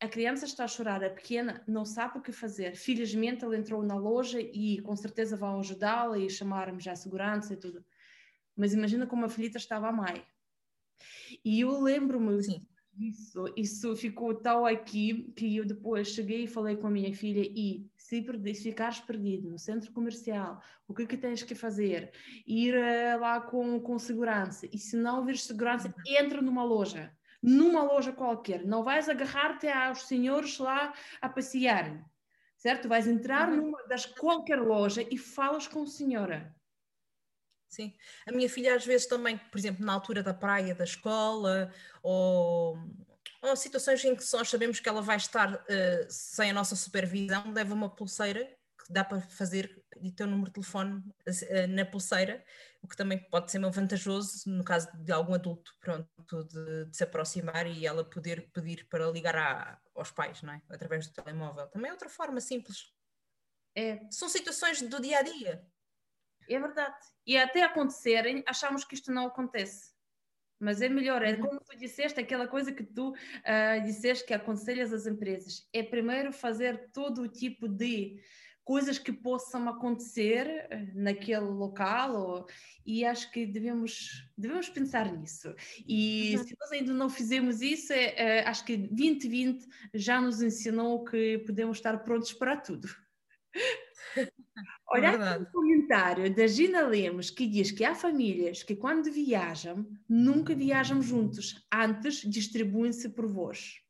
a 0.00 0.08
criança 0.08 0.46
está 0.46 0.64
a 0.64 0.68
chorar, 0.68 1.04
a 1.04 1.10
pequena 1.10 1.62
não 1.68 1.84
sabe 1.84 2.18
o 2.18 2.22
que 2.22 2.32
fazer. 2.32 2.74
Felizmente 2.74 3.44
ela 3.44 3.56
entrou 3.56 3.82
na 3.82 3.96
loja 3.96 4.40
e 4.40 4.80
com 4.80 4.96
certeza 4.96 5.36
vão 5.36 5.60
ajudá-la 5.60 6.18
e 6.18 6.30
chamar-me 6.30 6.80
já 6.80 6.92
a 6.92 6.96
segurança 6.96 7.52
e 7.52 7.56
tudo. 7.56 7.84
mas 8.56 8.72
imagina 8.74 9.06
como 9.06 9.24
a 9.24 9.28
filhita 9.28 9.58
estava 9.58 9.88
a 9.88 9.92
mãe. 9.92 10.24
E 11.44 11.60
eu 11.60 11.80
lembro-me 11.80 12.38
disso, 12.92 13.44
isso 13.56 13.94
ficou 13.96 14.34
tão 14.34 14.66
aqui 14.66 15.32
que 15.36 15.56
eu 15.56 15.64
depois 15.64 16.08
cheguei 16.08 16.44
e 16.44 16.48
falei 16.48 16.76
com 16.76 16.86
a 16.86 16.90
minha 16.90 17.14
filha 17.14 17.42
e 17.42 17.86
se, 17.96 18.22
perdi, 18.22 18.54
se 18.54 18.64
ficares 18.64 19.00
perdido 19.00 19.48
no 19.48 19.58
centro 19.58 19.92
comercial, 19.92 20.60
o 20.88 20.94
que 20.94 21.02
é 21.02 21.06
que 21.06 21.16
tens 21.16 21.42
que 21.42 21.54
fazer? 21.54 22.12
Ir 22.46 22.74
uh, 22.74 23.20
lá 23.20 23.40
com, 23.40 23.80
com 23.80 23.98
segurança. 23.98 24.68
E 24.72 24.78
se 24.78 24.96
não 24.96 25.18
ouvires 25.18 25.44
segurança, 25.44 25.94
entra 26.06 26.42
numa 26.42 26.64
loja. 26.64 27.14
Numa 27.42 27.82
loja 27.82 28.12
qualquer. 28.12 28.64
Não 28.64 28.82
vais 28.82 29.08
agarrar-te 29.08 29.66
aos 29.68 30.02
senhores 30.02 30.58
lá 30.58 30.92
a 31.20 31.28
passear. 31.28 32.04
Certo? 32.56 32.88
Vais 32.88 33.06
entrar 33.06 33.48
uhum. 33.48 33.56
numa 33.56 33.82
das 33.84 34.04
qualquer 34.04 34.60
loja 34.60 35.06
e 35.10 35.16
falas 35.16 35.66
com 35.66 35.82
a 35.82 35.86
senhora. 35.86 36.54
Sim. 37.70 37.94
A 38.26 38.32
minha 38.32 38.50
filha, 38.50 38.74
às 38.74 38.84
vezes, 38.84 39.06
também, 39.06 39.38
por 39.38 39.56
exemplo, 39.56 39.84
na 39.86 39.94
altura 39.94 40.22
da 40.22 40.34
praia, 40.34 40.74
da 40.74 40.84
escola, 40.84 41.72
ou 42.02 42.76
ou 43.42 43.56
situações 43.56 44.04
em 44.04 44.14
que 44.14 44.24
nós 44.32 44.50
sabemos 44.50 44.80
que 44.80 44.88
ela 44.88 45.00
vai 45.00 45.16
estar 45.16 45.54
uh, 45.54 46.06
sem 46.08 46.50
a 46.50 46.54
nossa 46.54 46.76
supervisão, 46.76 47.52
leva 47.52 47.72
uma 47.72 47.88
pulseira 47.88 48.44
que 48.44 48.92
dá 48.92 49.02
para 49.02 49.20
fazer 49.20 49.82
e 50.02 50.10
ter 50.10 50.24
o 50.24 50.26
número 50.26 50.48
de 50.48 50.54
telefone 50.54 50.98
uh, 50.98 51.68
na 51.68 51.84
pulseira, 51.84 52.44
o 52.82 52.88
que 52.88 52.96
também 52.96 53.18
pode 53.18 53.50
ser 53.50 53.58
muito 53.58 53.74
vantajoso 53.74 54.48
no 54.48 54.64
caso 54.64 54.88
de 55.02 55.12
algum 55.12 55.34
adulto 55.34 55.72
pronto 55.80 56.08
de, 56.44 56.86
de 56.86 56.96
se 56.96 57.04
aproximar 57.04 57.66
e 57.66 57.86
ela 57.86 58.08
poder 58.08 58.50
pedir 58.52 58.88
para 58.88 59.10
ligar 59.10 59.36
à, 59.36 59.80
aos 59.94 60.10
pais, 60.10 60.42
não 60.42 60.54
é? 60.54 60.62
Através 60.70 61.06
do 61.06 61.12
telemóvel. 61.12 61.68
Também 61.68 61.90
é 61.90 61.92
outra 61.92 62.08
forma 62.08 62.40
simples. 62.40 62.92
É. 63.74 64.00
São 64.10 64.28
situações 64.28 64.80
do 64.82 65.00
dia 65.00 65.18
a 65.18 65.22
dia. 65.22 65.64
É 66.48 66.58
verdade. 66.58 66.96
E 67.26 67.36
até 67.36 67.62
acontecerem, 67.62 68.42
achamos 68.46 68.84
que 68.84 68.94
isto 68.94 69.12
não 69.12 69.26
acontece. 69.26 69.92
Mas 70.58 70.82
é 70.82 70.88
melhor, 70.88 71.22
é 71.22 71.32
uhum. 71.32 71.40
como 71.40 71.60
tu 71.60 71.76
disseste, 71.76 72.20
aquela 72.20 72.46
coisa 72.46 72.70
que 72.70 72.84
tu 72.84 73.12
uh, 73.12 73.82
disseste 73.82 74.26
que 74.26 74.34
aconselhas 74.34 74.92
às 74.92 75.06
empresas. 75.06 75.66
É 75.72 75.82
primeiro 75.82 76.32
fazer 76.32 76.90
todo 76.92 77.22
o 77.22 77.28
tipo 77.28 77.66
de 77.66 78.20
coisas 78.70 79.00
que 79.00 79.12
possam 79.12 79.68
acontecer 79.68 80.68
ah, 80.70 80.76
naquele 80.94 81.40
local 81.40 82.14
ou, 82.14 82.46
e 82.86 83.04
acho 83.04 83.28
que 83.32 83.44
devemos, 83.44 84.30
devemos 84.38 84.68
pensar 84.68 85.10
nisso. 85.10 85.52
E 85.84 86.36
uhum. 86.36 86.44
se 86.44 86.56
nós 86.60 86.70
ainda 86.70 86.92
não 86.92 87.10
fizemos 87.10 87.62
isso, 87.62 87.92
é, 87.92 88.14
é, 88.14 88.46
acho 88.46 88.64
que 88.64 88.76
2020 88.76 89.66
já 89.92 90.20
nos 90.20 90.40
ensinou 90.40 91.02
que 91.02 91.38
podemos 91.38 91.78
estar 91.78 91.98
prontos 92.04 92.32
para 92.32 92.58
tudo. 92.58 92.88
Olha 94.86 95.06
é 95.08 95.38
o 95.38 95.46
comentário 95.50 96.32
da 96.32 96.46
Gina 96.46 96.82
Lemos 96.82 97.28
que 97.28 97.48
diz 97.48 97.72
que 97.72 97.84
há 97.84 97.92
famílias 97.92 98.62
que 98.62 98.76
quando 98.76 99.10
viajam, 99.10 99.84
nunca 100.08 100.54
viajam 100.54 101.02
juntos, 101.02 101.66
antes 101.74 102.18
distribuem-se 102.18 103.08
por 103.08 103.26
voz. 103.26 103.80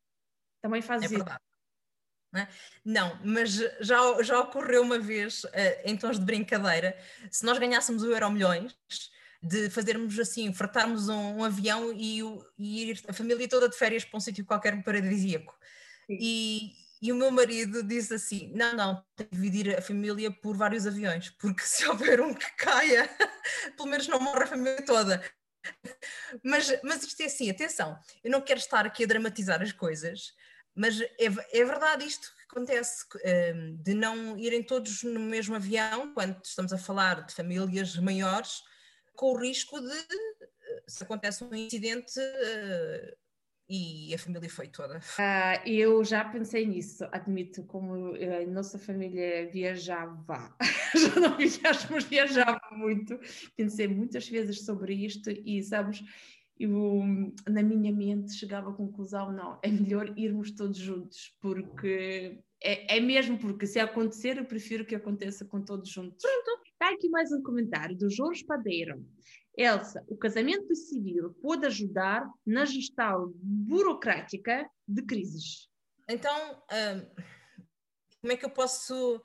Também 0.62 0.80
faz 0.80 1.02
é 1.02 1.04
isso. 1.04 1.14
Verdade. 1.16 1.49
Não, 2.32 2.40
é? 2.40 2.48
não, 2.84 3.20
mas 3.24 3.52
já, 3.80 4.22
já 4.22 4.38
ocorreu 4.40 4.82
uma 4.82 4.98
vez, 4.98 5.44
uh, 5.44 5.50
em 5.84 5.96
tons 5.96 6.18
de 6.18 6.24
brincadeira, 6.24 6.96
se 7.30 7.44
nós 7.44 7.58
ganhássemos 7.58 8.02
o 8.02 8.10
Euro 8.10 8.30
Milhões, 8.30 8.76
de 9.42 9.70
fazermos 9.70 10.18
assim, 10.18 10.52
fretarmos 10.52 11.08
um, 11.08 11.38
um 11.38 11.44
avião 11.44 11.92
e, 11.92 12.20
e, 12.58 12.90
ir 12.90 13.02
a 13.08 13.12
família 13.12 13.48
toda 13.48 13.68
de 13.68 13.76
férias 13.76 14.04
para 14.04 14.18
um 14.18 14.20
sítio 14.20 14.44
qualquer 14.44 14.82
paradisíaco. 14.82 15.56
E, 16.08 16.72
e 17.00 17.10
o 17.10 17.16
meu 17.16 17.30
marido 17.30 17.82
disse 17.82 18.14
assim: 18.14 18.52
não, 18.54 18.74
não, 18.74 19.04
tem 19.16 19.26
que 19.26 19.34
dividir 19.34 19.78
a 19.78 19.82
família 19.82 20.30
por 20.30 20.56
vários 20.56 20.86
aviões, 20.86 21.30
porque 21.30 21.62
se 21.64 21.86
houver 21.86 22.20
um 22.20 22.34
que 22.34 22.50
caia, 22.56 23.08
pelo 23.76 23.88
menos 23.88 24.06
não 24.06 24.20
morre 24.20 24.44
a 24.44 24.46
família 24.46 24.84
toda. 24.84 25.22
Mas, 26.42 26.80
mas 26.82 27.02
isto 27.02 27.20
é 27.22 27.26
assim, 27.26 27.50
atenção, 27.50 27.98
eu 28.24 28.30
não 28.30 28.40
quero 28.40 28.58
estar 28.58 28.86
aqui 28.86 29.04
a 29.04 29.06
dramatizar 29.06 29.60
as 29.62 29.72
coisas, 29.72 30.32
mas 30.80 30.98
é, 30.98 31.08
é 31.18 31.64
verdade 31.64 32.06
isto 32.06 32.34
que 32.34 32.56
acontece, 32.56 33.04
hum, 33.54 33.76
de 33.82 33.92
não 33.92 34.38
irem 34.38 34.62
todos 34.62 35.02
no 35.02 35.20
mesmo 35.20 35.54
avião, 35.54 36.14
quando 36.14 36.42
estamos 36.42 36.72
a 36.72 36.78
falar 36.78 37.26
de 37.26 37.34
famílias 37.34 37.96
maiores, 37.96 38.62
com 39.14 39.34
o 39.34 39.36
risco 39.36 39.78
de, 39.78 40.06
se 40.88 41.04
acontece 41.04 41.44
um 41.44 41.54
incidente, 41.54 42.18
eh, 42.18 43.14
e 43.68 44.14
a 44.14 44.18
família 44.18 44.48
foi 44.48 44.68
toda. 44.68 44.98
Uh, 44.98 45.68
eu 45.68 46.02
já 46.02 46.24
pensei 46.24 46.66
nisso, 46.66 47.06
admito, 47.12 47.62
como 47.64 48.14
a 48.14 48.46
nossa 48.50 48.78
família 48.78 49.50
viajava, 49.50 50.56
já 50.96 51.20
não 51.20 51.36
viajamos, 51.36 52.04
viajava 52.04 52.60
muito, 52.72 53.20
pensei 53.54 53.86
muitas 53.86 54.26
vezes 54.26 54.64
sobre 54.64 54.94
isto 54.94 55.30
e, 55.30 55.62
sabes, 55.62 56.02
eu 56.60 57.02
na 57.48 57.62
minha 57.62 57.92
mente 57.92 58.34
chegava 58.34 58.70
à 58.70 58.74
conclusão, 58.74 59.32
não, 59.32 59.58
é 59.62 59.68
melhor 59.68 60.12
irmos 60.18 60.52
todos 60.52 60.76
juntos, 60.76 61.34
porque 61.40 62.38
é, 62.62 62.98
é 62.98 63.00
mesmo 63.00 63.38
porque 63.38 63.66
se 63.66 63.80
acontecer, 63.80 64.36
eu 64.36 64.44
prefiro 64.44 64.84
que 64.84 64.94
aconteça 64.94 65.44
com 65.44 65.64
todos 65.64 65.88
juntos. 65.88 66.22
Pronto, 66.22 66.62
está 66.66 66.90
aqui 66.90 67.08
mais 67.08 67.32
um 67.32 67.42
comentário 67.42 67.96
do 67.96 68.10
Jorge 68.10 68.44
Padeiro. 68.44 69.02
Elsa, 69.56 70.04
o 70.06 70.16
casamento 70.16 70.74
civil 70.74 71.34
pode 71.42 71.66
ajudar 71.66 72.28
na 72.46 72.64
gestão 72.64 73.32
burocrática 73.34 74.68
de 74.86 75.02
crises? 75.02 75.68
Então, 76.08 76.62
hum, 76.72 77.24
como 78.20 78.32
é 78.32 78.36
que 78.36 78.44
eu 78.44 78.50
posso. 78.50 79.22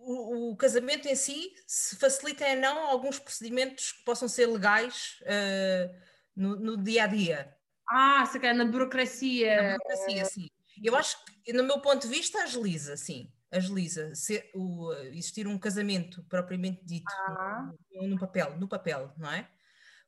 O, 0.00 0.52
o, 0.52 0.56
casamento 0.56 1.08
em 1.08 1.16
si, 1.16 1.52
se 1.66 1.96
facilita 1.96 2.46
ou 2.48 2.56
não 2.56 2.86
alguns 2.86 3.18
procedimentos 3.18 3.90
que 3.90 4.04
possam 4.04 4.28
ser 4.28 4.46
legais 4.46 5.18
uh, 5.22 6.07
no, 6.38 6.56
no, 6.56 6.76
dia 6.82 7.04
a 7.04 7.06
dia? 7.06 7.56
Ah, 7.90 8.24
se 8.26 8.38
calhar 8.38 8.56
na 8.56 8.64
burocracia. 8.64 9.72
Na 9.72 9.76
burocracia, 9.78 10.24
sim. 10.24 10.48
Eu 10.82 10.94
acho 10.96 11.16
que, 11.24 11.52
no 11.52 11.64
meu 11.64 11.80
ponto 11.80 12.02
de 12.02 12.14
vista, 12.14 12.42
agiliza, 12.42 12.96
sim 12.96 13.32
agiliza 13.50 14.14
se, 14.14 14.48
o, 14.54 14.92
existir 14.92 15.46
um 15.46 15.58
casamento 15.58 16.22
propriamente 16.24 16.84
dito 16.84 17.10
ah. 17.10 17.70
no, 17.92 18.08
no, 18.08 18.18
papel, 18.18 18.56
no 18.58 18.68
papel, 18.68 19.12
não 19.16 19.30
é? 19.30 19.48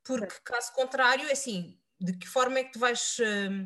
Porque 0.04 0.34
caso 0.44 0.72
contrário, 0.72 1.28
é 1.28 1.32
assim, 1.32 1.78
de 2.00 2.12
que 2.16 2.26
forma 2.26 2.58
é 2.58 2.64
que 2.64 2.72
tu 2.72 2.78
vais 2.78 3.18
uh, 3.18 3.62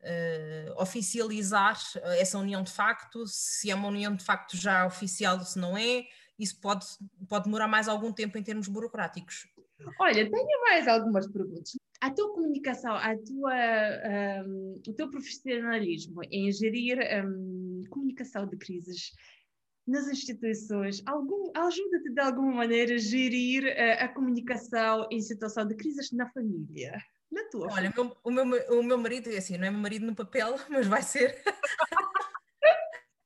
uh, 0.00 0.80
oficializar 0.80 1.80
essa 2.18 2.38
união 2.38 2.62
de 2.62 2.72
facto, 2.72 3.26
se 3.26 3.70
é 3.70 3.74
uma 3.74 3.88
união 3.88 4.14
de 4.14 4.24
facto 4.24 4.56
já 4.56 4.86
oficial 4.86 5.38
ou 5.38 5.44
se 5.44 5.58
não 5.58 5.76
é, 5.76 6.04
isso 6.38 6.60
pode, 6.60 6.86
pode 7.28 7.44
demorar 7.44 7.68
mais 7.68 7.88
algum 7.88 8.12
tempo 8.12 8.38
em 8.38 8.42
termos 8.42 8.68
burocráticos. 8.68 9.46
Olha, 9.98 10.30
tenho 10.30 10.60
mais 10.62 10.88
algumas 10.88 11.26
perguntas. 11.26 11.76
A 12.00 12.10
tua 12.10 12.34
comunicação, 12.34 12.94
a 12.94 13.16
tua, 13.16 13.54
um, 14.46 14.74
o 14.86 14.92
teu 14.92 15.10
profissionalismo 15.10 16.22
em 16.30 16.50
gerir 16.52 16.98
um, 17.24 17.82
comunicação 17.88 18.46
de 18.46 18.56
crises 18.56 19.12
nas 19.86 20.08
instituições, 20.08 21.02
ajuda-te 21.54 22.10
de 22.10 22.20
alguma 22.20 22.52
maneira 22.52 22.94
a 22.94 22.98
gerir 22.98 23.64
uh, 23.64 24.04
a 24.04 24.08
comunicação 24.08 25.06
em 25.10 25.20
situação 25.20 25.66
de 25.66 25.74
crises 25.74 26.10
na 26.12 26.28
família? 26.30 26.98
Na 27.30 27.44
tua 27.50 27.68
Olha, 27.72 27.92
meu, 27.94 28.16
o, 28.22 28.30
meu, 28.30 28.44
o 28.78 28.82
meu 28.82 28.98
marido 28.98 29.30
é 29.30 29.36
assim, 29.36 29.58
não 29.58 29.66
é 29.66 29.70
meu 29.70 29.80
marido 29.80 30.06
no 30.06 30.14
papel, 30.14 30.56
mas 30.70 30.86
vai 30.86 31.02
ser. 31.02 31.42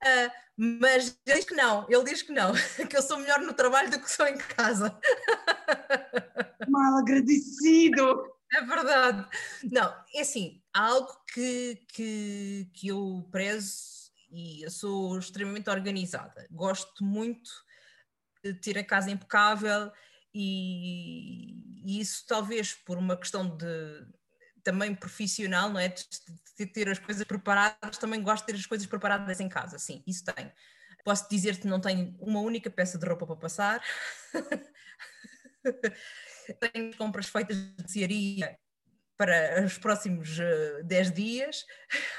Uh, 0.03 0.31
mas 0.57 1.17
ele 1.25 1.35
diz 1.37 1.45
que 1.45 1.55
não, 1.55 1.85
ele 1.89 2.03
diz 2.03 2.21
que 2.21 2.31
não, 2.33 2.51
que 2.89 2.97
eu 2.97 3.01
sou 3.01 3.17
melhor 3.17 3.39
no 3.39 3.53
trabalho 3.53 3.89
do 3.89 3.99
que 3.99 4.11
sou 4.11 4.27
em 4.27 4.37
casa. 4.37 4.97
Mal 6.67 6.97
agradecido! 6.97 8.33
É 8.51 8.61
verdade. 8.61 9.27
Não, 9.71 9.93
é 10.13 10.21
assim, 10.21 10.61
há 10.73 10.87
algo 10.87 11.15
que, 11.31 11.75
que, 11.93 12.69
que 12.73 12.87
eu 12.87 13.27
prezo 13.31 14.09
e 14.31 14.63
eu 14.63 14.71
sou 14.71 15.17
extremamente 15.17 15.69
organizada. 15.69 16.47
Gosto 16.51 17.03
muito 17.03 17.49
de 18.43 18.53
ter 18.53 18.77
a 18.77 18.83
casa 18.83 19.11
impecável 19.11 19.91
e, 20.33 21.53
e 21.85 21.99
isso 21.99 22.25
talvez 22.27 22.73
por 22.73 22.97
uma 22.97 23.15
questão 23.17 23.55
de 23.55 24.07
também 24.63 24.93
profissional, 24.95 25.69
não 25.69 25.79
é? 25.79 25.87
De, 25.89 26.05
de, 26.57 26.65
ter 26.65 26.89
as 26.89 26.99
coisas 26.99 27.23
preparadas, 27.23 27.97
também 27.97 28.21
gosto 28.21 28.45
de 28.45 28.53
ter 28.53 28.59
as 28.59 28.65
coisas 28.65 28.87
preparadas 28.87 29.39
em 29.39 29.49
casa, 29.49 29.79
sim, 29.79 30.03
isso 30.05 30.23
tenho. 30.25 30.51
Posso 31.03 31.29
dizer-te 31.29 31.65
não 31.65 31.79
tenho 31.79 32.15
uma 32.19 32.41
única 32.41 32.69
peça 32.69 32.97
de 32.97 33.07
roupa 33.07 33.25
para 33.25 33.35
passar. 33.35 33.81
tenho 36.53 36.95
compras 36.97 37.27
feitas 37.27 37.57
de 37.57 37.91
cearia 37.91 38.57
para 39.17 39.65
os 39.65 39.77
próximos 39.77 40.39
uh, 40.39 40.79
eh, 40.79 40.83
10 40.83 41.11
dias. 41.11 41.65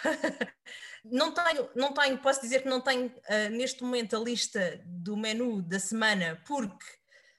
não 1.05 1.33
tenho, 1.33 1.71
não 1.75 1.95
tenho, 1.95 2.19
posso 2.19 2.43
dizer 2.43 2.63
que 2.63 2.69
não 2.69 2.81
tenho 2.81 3.07
uh, 3.07 3.51
neste 3.51 3.83
momento 3.83 4.15
a 4.15 4.21
lista 4.21 4.83
do 4.85 5.17
menu 5.17 5.63
da 5.63 5.81
semana, 5.81 6.39
porque 6.47 6.85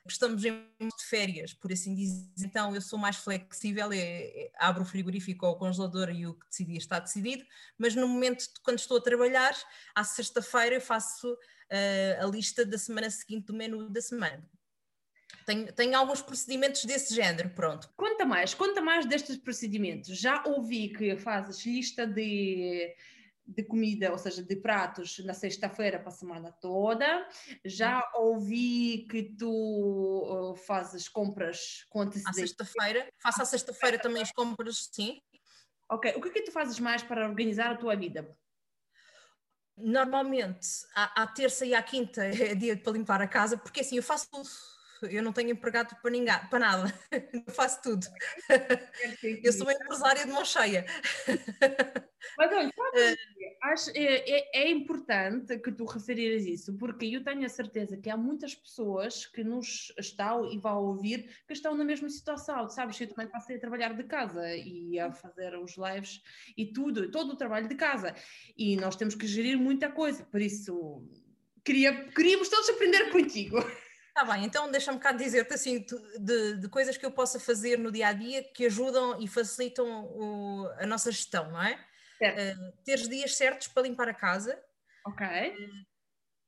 estamos 0.08 0.44
em 0.44 0.68
de 0.80 1.06
férias, 1.06 1.54
por 1.54 1.72
assim 1.72 1.94
dizer, 1.94 2.28
então 2.40 2.74
eu 2.74 2.82
sou 2.82 2.98
mais 2.98 3.18
flexível, 3.18 3.92
é, 3.92 3.98
é, 3.98 4.52
abro 4.58 4.82
o 4.82 4.86
frigorífico 4.86 5.46
ou 5.46 5.54
o 5.54 5.58
congelador 5.58 6.10
e 6.10 6.26
o 6.26 6.34
que 6.34 6.48
decidi 6.48 6.78
está 6.78 7.00
decidido, 7.00 7.46
mas 7.78 7.96
no 7.96 8.08
momento 8.08 8.40
de, 8.42 8.60
quando 8.64 8.80
estou 8.80 8.98
a 8.98 9.02
trabalhar, 9.02 9.56
à 9.94 10.04
sexta-feira 10.04 10.76
eu 10.76 10.82
faço 10.82 11.32
uh, 11.32 12.24
a 12.24 12.26
lista 12.26 12.66
da 12.66 12.78
semana 12.78 13.10
seguinte 13.10 13.46
do 13.46 13.54
menu 13.54 13.90
da 13.90 14.02
semana. 14.02 14.44
Tenho, 15.46 15.72
tenho 15.74 15.98
alguns 15.98 16.22
procedimentos 16.22 16.86
desse 16.86 17.14
género, 17.14 17.50
pronto. 17.50 17.90
Conta 17.96 18.26
mais, 18.26 18.54
conta 18.54 18.82
mais 18.82 19.06
destes 19.06 19.38
procedimentos. 19.38 20.18
Já 20.18 20.44
ouvi 20.46 20.90
que 20.90 21.16
fazes 21.18 21.66
lista 21.66 22.06
de 22.06 22.96
de 23.46 23.64
comida, 23.64 24.12
ou 24.12 24.18
seja, 24.18 24.42
de 24.42 24.56
pratos 24.56 25.20
na 25.20 25.34
sexta-feira 25.34 26.00
para 26.00 26.10
a 26.10 26.12
semana 26.12 26.52
toda. 26.52 27.28
Já 27.66 27.98
uhum. 28.16 28.26
ouvi 28.28 29.06
que 29.10 29.24
tu 29.24 30.52
uh, 30.52 30.56
fazes 30.56 31.10
compras 31.10 31.86
com 31.90 32.02
antecedência. 32.02 32.44
À 32.44 32.48
sexta-feira, 32.48 33.14
faço 33.22 33.42
à 33.42 33.46
sexta-feira 33.46 34.00
também 34.00 34.22
as 34.22 34.32
compras, 34.32 34.90
sim. 34.92 35.22
Ok, 35.90 36.14
o 36.16 36.22
que 36.22 36.30
é 36.30 36.32
que 36.32 36.44
tu 36.44 36.52
fazes 36.52 36.80
mais 36.80 37.04
para 37.04 37.28
organizar 37.28 37.72
a 37.72 37.78
tua 37.78 37.96
vida? 37.96 38.38
Normalmente, 39.76 40.68
à, 40.96 41.24
à 41.24 41.28
terça 41.28 41.66
e 41.66 41.74
à 41.74 41.84
quinta 41.84 42.24
é 42.24 42.56
dia 42.56 42.78
para 42.78 42.94
limpar 42.94 43.22
a 43.22 43.28
casa, 43.28 43.58
porque 43.58 43.82
assim, 43.82 43.98
eu 43.98 44.04
faço 44.04 44.30
tudo 44.32 44.48
eu 45.10 45.24
não 45.24 45.34
tenho 45.34 45.52
empregado 45.52 45.96
para, 46.02 46.12
ninguém, 46.12 46.36
para 46.50 46.60
nada, 46.60 46.94
eu 47.34 47.54
faço 47.54 47.82
tudo. 47.82 48.06
Eu 49.44 49.54
sou 49.54 49.64
uma 49.64 49.74
empresária 49.74 50.26
de 50.26 50.32
mão 50.32 50.46
cheia. 50.46 50.86
Mas 52.38 52.52
olha, 52.52 52.72
sabe, 52.76 53.18
acho, 53.64 53.90
é, 53.92 54.30
é, 54.30 54.62
é, 54.62 54.70
importante 54.70 55.58
que 55.60 55.72
tu 55.72 55.86
referires 55.86 56.46
isso, 56.46 56.78
porque 56.78 57.06
eu 57.06 57.24
tenho 57.24 57.46
a 57.46 57.50
certeza 57.50 57.98
que 57.98 58.10
há 58.10 58.18
muitas 58.18 58.56
pessoas 58.56 59.26
que 59.26 59.44
nos 59.44 59.92
estão 59.98 60.52
e 60.52 60.58
vão 60.58 60.84
ouvir 60.84 61.30
que 61.48 61.54
estão 61.54 61.76
na 61.76 61.84
mesma 61.84 62.10
situação. 62.10 62.70
Sabes, 62.70 63.00
eu 63.02 63.08
também 63.08 63.28
passei 63.28 63.58
a 63.58 63.60
trabalhar 63.60 63.94
de 63.94 64.04
casa 64.04 64.56
e 64.56 65.00
a 65.00 65.12
fazer 65.12 65.58
os 65.58 65.76
lives 65.78 66.22
e 66.56 66.72
tudo, 66.72 67.10
todo 67.10 67.32
o 67.32 67.38
trabalho 67.38 67.68
de 67.68 67.76
casa. 67.76 68.16
E 68.58 68.76
nós 68.76 68.96
temos 68.96 69.16
que 69.16 69.28
gerir 69.28 69.58
muita 69.58 69.90
coisa, 69.90 70.24
por 70.24 70.42
isso 70.42 71.08
queria, 71.64 72.06
queríamos 72.12 72.50
todos 72.50 72.70
aprender 72.70 73.10
contigo. 73.12 73.58
Está 74.22 74.36
bem, 74.36 74.46
então 74.46 74.70
deixa-me 74.70 75.00
cá 75.00 75.12
dizer-te 75.12 75.56
assim 75.56 75.84
de, 76.20 76.58
de, 76.58 76.70
coisas 76.70 76.96
que 76.96 77.04
eu 77.04 77.10
possa 77.10 77.40
fazer 77.40 77.80
no 77.80 77.92
dia 77.92 78.10
a 78.10 78.14
dia 78.14 78.44
que 78.44 78.68
ajudam 78.68 79.20
e 79.20 79.28
facilitam 79.28 80.06
o, 80.06 80.70
a 80.78 80.86
nossa 80.86 81.12
gestão, 81.12 81.50
não 81.50 81.60
é? 81.60 81.74
Uh, 82.22 82.72
teres 82.86 83.10
dias 83.10 83.36
certos 83.36 83.68
para 83.68 83.82
limpar 83.82 84.08
a 84.08 84.14
casa. 84.14 84.64
Ok. 85.08 85.26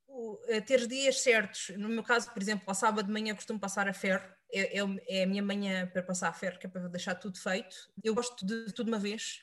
Uh, 0.07 0.33
uh, 0.33 0.61
teres 0.67 0.87
dias 0.87 1.23
certos, 1.23 1.69
no 1.69 1.89
meu 1.89 2.03
caso, 2.03 2.31
por 2.31 2.43
exemplo, 2.43 2.63
ao 2.67 2.75
sábado 2.75 3.07
de 3.07 3.11
manhã 3.11 3.33
costumo 3.33 3.59
passar 3.59 3.89
a 3.89 3.93
ferro, 3.93 4.31
é, 4.53 4.79
é, 4.79 4.83
é, 5.07 5.23
a 5.23 5.27
minha 5.27 5.41
manhã 5.41 5.87
para 5.87 6.03
passar 6.03 6.29
a 6.29 6.33
ferro, 6.33 6.59
que 6.59 6.67
é 6.67 6.69
para 6.69 6.87
deixar 6.89 7.15
tudo 7.15 7.39
feito. 7.39 7.75
Eu 8.03 8.13
gosto 8.13 8.45
de 8.45 8.71
tudo 8.71 8.89
uma 8.89 8.99
vez, 8.99 9.41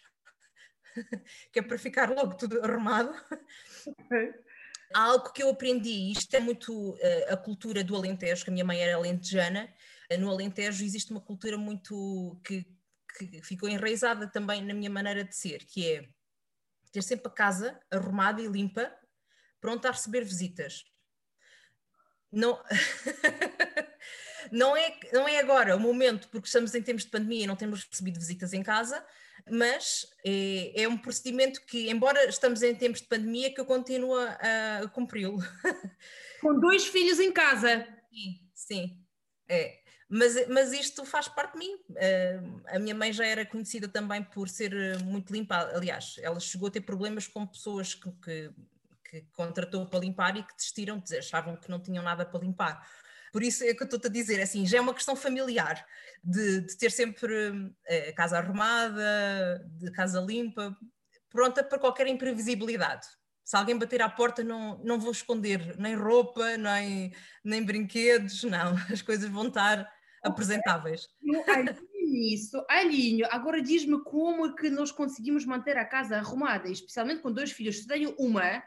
que 1.53 1.59
é 1.59 1.63
para 1.63 1.77
ficar 1.77 2.09
logo 2.11 2.37
tudo 2.37 2.65
arrumado. 2.65 3.13
Ok 3.89 4.35
algo 4.93 5.33
que 5.33 5.43
eu 5.43 5.51
aprendi, 5.51 6.11
isto 6.11 6.35
é 6.35 6.41
muito 6.41 6.73
uh, 6.73 7.33
a 7.33 7.37
cultura 7.37 7.85
do 7.85 7.97
Alentejo, 7.97 8.45
que 8.45 8.51
a 8.51 8.53
minha 8.53 8.65
mãe 8.65 8.81
era 8.81 8.97
alentejana, 8.97 9.73
uh, 10.11 10.19
no 10.19 10.31
Alentejo 10.31 10.85
existe 10.85 11.11
uma 11.11 11.21
cultura 11.21 11.57
muito 11.57 12.41
que, 12.45 12.67
que 13.17 13.43
ficou 13.43 13.69
enraizada 13.69 14.27
também 14.27 14.65
na 14.65 14.75
minha 14.75 14.91
maneira 14.91 15.25
de 15.25 15.35
ser, 15.35 15.65
que 15.65 15.89
é 15.89 16.09
ter 16.93 17.03
sempre 17.03 17.29
a 17.29 17.35
casa 17.35 17.81
arrumada 17.91 18.41
e 18.43 18.49
limpa, 18.49 18.93
pronta 19.61 19.89
a 19.89 19.93
receber 19.93 20.25
visitas. 20.25 20.85
Não, 22.33 22.63
não, 24.51 24.77
é, 24.77 24.99
não 25.13 25.29
é 25.29 25.39
agora 25.39 25.77
o 25.77 25.81
momento, 25.81 26.29
porque 26.29 26.47
estamos 26.47 26.75
em 26.75 26.83
tempos 26.83 27.05
de 27.05 27.11
pandemia 27.11 27.45
e 27.45 27.47
não 27.47 27.57
temos 27.57 27.85
recebido 27.85 28.19
visitas 28.19 28.53
em 28.53 28.63
casa, 28.63 29.05
mas 29.49 30.07
é, 30.25 30.83
é, 30.83 30.89
um 30.89 30.97
procedimento 30.97 31.65
que, 31.67 31.91
embora 31.91 32.29
estamos 32.29 32.63
em 32.63 32.75
tempos 32.75 33.01
de 33.01 33.09
pandemia, 33.09 33.53
que 33.53 33.61
eu 33.61 33.65
continuo 33.65 34.15
a, 34.17 34.81
a 34.83 34.89
cumpri-lo. 34.89 35.39
Com 36.41 36.59
dois 36.59 36.87
filhos 36.87 37.19
em 37.21 37.33
casa. 37.33 37.87
Sim, 38.11 38.41
sim. 38.55 39.05
É. 39.49 39.81
Mas, 40.09 40.49
mas 40.49 40.73
isto 40.73 41.05
faz 41.05 41.29
parte 41.29 41.53
de 41.53 41.59
mim. 41.59 41.75
Uh, 41.91 42.63
a 42.67 42.79
minha 42.79 42.95
mãe 42.95 43.13
já 43.13 43.25
era 43.25 43.47
conhecida 43.47 43.87
também 43.87 44.23
por 44.25 44.49
ser 44.49 44.99
muito 45.05 45.33
limpa. 45.33 45.71
Aliás, 45.73 46.17
ela 46.21 46.41
chegou 46.41 46.69
a 46.69 46.71
ter 46.71 46.81
problemas 46.81 47.29
com 47.29 47.47
pessoas 47.47 47.95
que, 47.95 48.11
que, 48.25 48.51
que 49.09 49.21
contratou 49.33 49.87
para 49.87 50.01
limpar 50.01 50.37
e 50.37 50.43
que 50.43 50.57
desistiram, 50.57 51.01
achavam 51.17 51.57
que 51.57 51.71
não 51.71 51.81
tinham 51.81 52.03
nada 52.03 52.27
para 52.27 52.41
limpar. 52.41 52.85
Por 53.33 53.43
isso 53.43 53.65
é 53.65 53.75
que 53.75 53.83
eu 53.83 53.85
estou-te 53.85 54.07
a 54.07 54.11
dizer, 54.11 54.41
assim, 54.41 54.67
já 54.67 54.79
é 54.79 54.81
uma 54.81 54.95
questão 54.95 55.15
familiar, 55.15 55.85
de, 56.23 56.63
de 56.63 56.77
ter 56.77 56.91
sempre 56.91 57.73
eh, 57.87 58.11
a 58.11 58.13
casa 58.15 58.39
arrumada, 58.39 59.65
de 59.79 59.91
casa 59.93 60.21
limpa, 60.21 60.77
pronta 61.31 61.63
para 61.63 61.79
qualquer 61.79 62.09
imprevisibilidade. 62.09 63.07
Se 63.45 63.57
alguém 63.57 63.79
bater 63.79 64.03
à 64.03 64.09
porta, 64.09 64.45
não, 64.45 64.79
não 64.85 64.99
vou 64.99 65.13
esconder 65.13 65.77
nem 65.79 65.95
roupa, 65.95 66.57
nem, 66.57 67.13
nem 67.45 67.65
brinquedos, 67.65 68.43
não. 68.45 68.75
As 68.93 69.03
coisas 69.03 69.31
vão 69.31 69.49
estar 69.49 69.89
apresentáveis. 70.23 71.09
Isso, 72.13 72.65
Alinho, 72.69 73.27
agora 73.31 73.63
diz-me 73.63 74.03
como 74.03 74.47
é 74.47 74.55
que 74.55 74.69
nós 74.69 74.91
conseguimos 74.91 75.45
manter 75.45 75.77
a 75.77 75.85
casa 75.85 76.17
arrumada, 76.17 76.69
especialmente 76.69 77.23
com 77.23 77.33
dois 77.33 77.53
filhos. 77.53 77.79
Se 77.79 77.87
tenho 77.87 78.15
uma, 78.19 78.63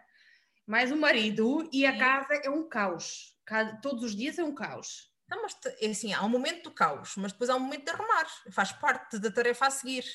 mais 0.65 0.91
um 0.91 0.97
marido, 0.97 1.69
e 1.71 1.85
a 1.85 1.97
casa 1.97 2.33
é 2.43 2.49
um 2.49 2.67
caos 2.67 3.32
todos 3.81 4.03
os 4.03 4.15
dias 4.15 4.37
é 4.39 4.43
um 4.43 4.53
caos. 4.53 5.11
Não, 5.29 5.41
mas 5.41 5.57
é 5.81 5.87
assim, 5.87 6.13
há 6.13 6.23
um 6.23 6.29
momento 6.29 6.63
do 6.63 6.71
caos, 6.71 7.13
mas 7.17 7.31
depois 7.31 7.49
há 7.49 7.55
um 7.55 7.59
momento 7.59 7.85
de 7.85 7.91
arrumar, 7.91 8.27
faz 8.51 8.71
parte 8.71 9.17
da 9.19 9.31
tarefa 9.31 9.67
a 9.67 9.71
seguir. 9.71 10.05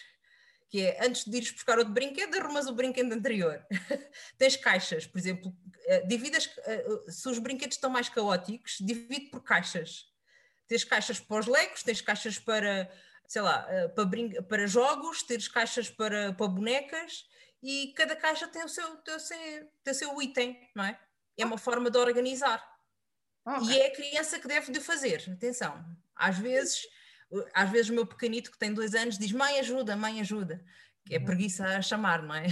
Que 0.71 0.83
é 0.83 1.07
antes 1.07 1.25
de 1.25 1.35
ires 1.35 1.51
buscar 1.51 1.79
outro 1.79 1.95
brinquedo, 1.95 2.35
arrumas 2.37 2.67
o 2.67 2.75
brinquedo 2.75 3.13
anterior. 3.13 3.67
Tens 4.37 4.55
caixas, 4.57 5.07
por 5.07 5.19
exemplo, 5.19 5.57
eh, 5.87 6.07
dividas, 6.07 6.51
eh, 6.67 6.85
se 7.09 7.27
os 7.29 7.39
brinquedos 7.39 7.77
estão 7.77 7.89
mais 7.89 8.11
caóticos, 8.11 8.77
divide 8.79 9.31
por 9.31 9.43
caixas. 9.43 10.05
Tens 10.67 10.85
caixas 10.85 11.19
para 11.19 11.39
os 11.41 11.47
legos, 11.47 11.83
tens 11.83 12.03
caixas 12.03 12.39
para, 12.39 12.93
sei 13.27 13.41
lá, 13.41 13.67
eh, 13.71 13.89
para, 13.89 14.43
para 14.43 14.67
jogos, 14.67 15.23
tens 15.23 15.49
caixas 15.49 15.89
para, 15.89 16.35
para 16.35 16.49
bonecas 16.49 17.25
e 17.63 17.93
cada 17.97 18.15
caixa 18.15 18.47
tem 18.47 18.63
o 18.63 18.69
seu, 18.69 18.97
tem 18.99 19.15
o 19.15 19.21
seu, 19.21 19.39
tem 19.83 19.93
o 19.93 19.95
seu 19.95 20.23
item, 20.23 20.61
não 20.77 20.85
é? 20.85 21.01
É 21.37 21.47
uma 21.47 21.59
forma 21.59 21.91
de 21.91 21.99
organizar. 21.99 22.63
Okay. 23.57 23.77
E 23.77 23.81
é 23.81 23.87
a 23.87 23.95
criança 23.95 24.39
que 24.39 24.47
deve 24.47 24.71
de 24.71 24.81
fazer, 24.81 25.25
atenção. 25.33 25.83
Às 26.15 26.39
vezes, 26.39 26.87
às 27.55 27.71
vezes 27.71 27.89
o 27.89 27.95
meu 27.95 28.07
pequenito 28.07 28.51
que 28.51 28.59
tem 28.59 28.75
dois 28.75 28.95
anos 28.95 29.19
diz 29.19 29.33
mãe 29.33 29.59
ajuda, 29.59 29.97
mãe 29.97 30.21
ajuda, 30.21 30.63
que 31.07 31.15
é 31.15 31.21
preguiça 31.21 31.65
a 31.65 31.81
chamar, 31.81 32.23
não 32.23 32.35
é? 32.35 32.47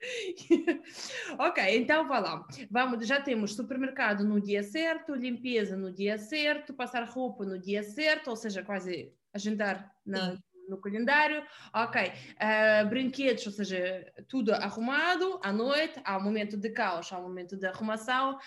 ok, 1.38 1.76
então 1.76 2.08
vá 2.08 2.18
lá. 2.18 2.46
Vamos, 2.70 3.06
já 3.06 3.20
temos 3.20 3.54
supermercado 3.54 4.24
no 4.24 4.40
dia 4.40 4.62
certo, 4.62 5.14
limpeza 5.14 5.76
no 5.76 5.92
dia 5.92 6.16
certo, 6.16 6.72
passar 6.72 7.04
roupa 7.04 7.44
no 7.44 7.58
dia 7.58 7.82
certo, 7.82 8.30
ou 8.30 8.36
seja, 8.36 8.62
quase 8.62 9.12
agendar 9.32 9.94
na, 10.04 10.38
no 10.70 10.80
calendário. 10.80 11.44
Ok, 11.74 12.00
uh, 12.00 12.88
brinquedos, 12.88 13.46
ou 13.46 13.52
seja, 13.52 14.10
tudo 14.28 14.54
arrumado 14.54 15.40
à 15.42 15.52
noite, 15.52 16.00
há 16.04 16.16
um 16.16 16.22
momento 16.22 16.56
de 16.56 16.70
caos, 16.70 17.12
há 17.12 17.18
um 17.18 17.22
momento 17.24 17.56
de 17.56 17.66
arrumação. 17.66 18.38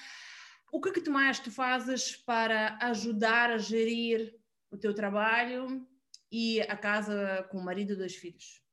O 0.71 0.81
que 0.81 0.89
é 0.89 0.93
que 0.93 1.01
tu 1.01 1.11
mais 1.11 1.39
tu 1.39 1.51
fazes 1.51 2.15
para 2.15 2.77
ajudar 2.81 3.51
a 3.51 3.57
gerir 3.57 4.33
o 4.71 4.77
teu 4.77 4.95
trabalho 4.95 5.87
e 6.31 6.61
a 6.61 6.75
casa 6.75 7.47
com 7.51 7.59
o 7.59 7.63
marido 7.63 7.93
e 7.93 7.95
dois 7.95 8.15
filhos? 8.15 8.63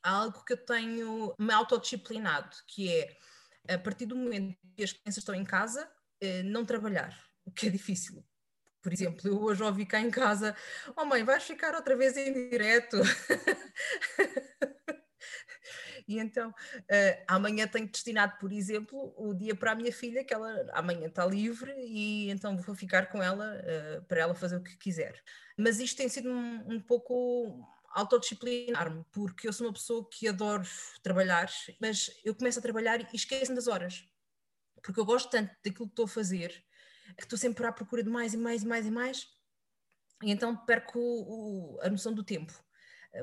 Algo 0.00 0.44
que 0.44 0.52
eu 0.52 0.64
tenho 0.64 1.34
me 1.38 1.52
autodisciplinado, 1.52 2.56
que 2.68 2.92
é 2.94 3.16
a 3.74 3.78
partir 3.78 4.06
do 4.06 4.14
momento 4.14 4.56
que 4.76 4.84
as 4.84 4.92
crianças 4.92 5.18
estão 5.18 5.34
em 5.34 5.44
casa, 5.44 5.90
eh, 6.20 6.42
não 6.44 6.64
trabalhar, 6.64 7.18
o 7.44 7.50
que 7.50 7.66
é 7.66 7.70
difícil. 7.70 8.24
Por 8.88 8.94
exemplo, 8.94 9.28
eu 9.28 9.42
hoje 9.42 9.62
ouvi 9.62 9.84
cá 9.84 10.00
em 10.00 10.10
casa: 10.10 10.56
Oh 10.96 11.04
mãe, 11.04 11.22
vais 11.22 11.44
ficar 11.44 11.74
outra 11.74 11.94
vez 11.94 12.16
em 12.16 12.48
direto. 12.48 12.96
E 16.06 16.18
então, 16.18 16.48
uh, 16.48 17.24
amanhã 17.26 17.66
tenho 17.66 17.86
destinado, 17.86 18.38
por 18.40 18.50
exemplo, 18.50 19.12
o 19.14 19.34
dia 19.34 19.54
para 19.54 19.72
a 19.72 19.74
minha 19.74 19.92
filha, 19.92 20.24
que 20.24 20.32
ela 20.32 20.66
amanhã 20.72 21.06
está 21.06 21.26
livre, 21.26 21.70
e 21.76 22.30
então 22.30 22.56
vou 22.56 22.74
ficar 22.74 23.10
com 23.10 23.22
ela 23.22 23.60
uh, 23.60 24.02
para 24.04 24.20
ela 24.20 24.34
fazer 24.34 24.56
o 24.56 24.62
que 24.62 24.74
quiser. 24.78 25.22
Mas 25.54 25.78
isto 25.78 25.98
tem 25.98 26.08
sido 26.08 26.30
um, 26.30 26.76
um 26.76 26.80
pouco 26.80 27.62
autodisciplinar-me, 27.90 29.04
porque 29.12 29.46
eu 29.46 29.52
sou 29.52 29.66
uma 29.66 29.72
pessoa 29.74 30.08
que 30.08 30.26
adoro 30.26 30.64
trabalhar, 31.02 31.50
mas 31.78 32.10
eu 32.24 32.34
começo 32.34 32.58
a 32.58 32.62
trabalhar 32.62 33.02
e 33.02 33.16
esqueço-me 33.16 33.56
das 33.56 33.66
horas. 33.66 34.02
Porque 34.82 34.98
eu 34.98 35.04
gosto 35.04 35.28
tanto 35.28 35.54
daquilo 35.62 35.88
que 35.88 35.92
estou 35.92 36.06
a 36.06 36.08
fazer, 36.08 36.64
que 37.16 37.24
estou 37.24 37.38
sempre 37.38 37.66
à 37.66 37.72
procura 37.72 38.02
de 38.02 38.10
mais 38.10 38.34
e 38.34 38.36
mais 38.36 38.62
e 38.62 38.66
mais 38.66 38.86
e 38.86 38.90
mais, 38.90 39.26
e 40.22 40.30
então 40.30 40.56
perco 40.56 40.98
o, 40.98 41.78
a 41.80 41.88
noção 41.88 42.12
do 42.12 42.24
tempo 42.24 42.52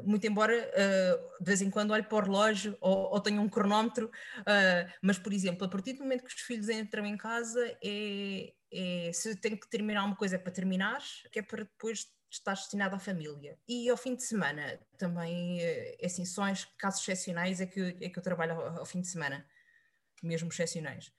muito 0.03 0.25
embora 0.25 0.53
uh, 0.53 1.43
de 1.43 1.45
vez 1.45 1.61
em 1.61 1.69
quando 1.69 1.91
olhe 1.91 2.03
para 2.03 2.17
o 2.17 2.21
relógio 2.21 2.77
ou, 2.81 3.13
ou 3.13 3.19
tenha 3.19 3.39
um 3.39 3.47
cronómetro, 3.47 4.07
uh, 4.07 4.91
mas 5.01 5.17
por 5.17 5.31
exemplo, 5.31 5.65
a 5.65 5.69
partir 5.69 5.93
do 5.93 5.99
momento 5.99 6.23
que 6.23 6.33
os 6.33 6.41
filhos 6.41 6.69
entram 6.69 7.05
em 7.05 7.15
casa, 7.15 7.77
é, 7.83 8.53
é, 8.71 9.11
se 9.13 9.35
tenho 9.35 9.59
que 9.59 9.69
terminar 9.69 10.03
uma 10.03 10.15
coisa 10.15 10.35
é 10.35 10.39
para 10.39 10.51
terminar, 10.51 11.01
que 11.31 11.39
é 11.39 11.41
para 11.41 11.63
depois 11.63 12.07
estar 12.29 12.53
destinado 12.53 12.95
à 12.95 12.99
família. 12.99 13.57
E 13.67 13.89
ao 13.89 13.95
fim 13.95 14.15
de 14.15 14.23
semana 14.23 14.79
também, 14.97 15.61
eh, 15.61 15.95
é 16.01 16.05
assim, 16.05 16.25
só 16.25 16.47
em 16.49 16.53
casos 16.77 17.01
excepcionais 17.01 17.61
é 17.61 17.65
que, 17.65 17.95
é 18.01 18.09
que 18.09 18.19
eu 18.19 18.23
trabalho 18.23 18.53
ao, 18.53 18.79
ao 18.79 18.85
fim 18.85 18.99
de 18.99 19.07
semana, 19.07 19.45
mesmo 20.21 20.49
excepcionais. 20.49 21.13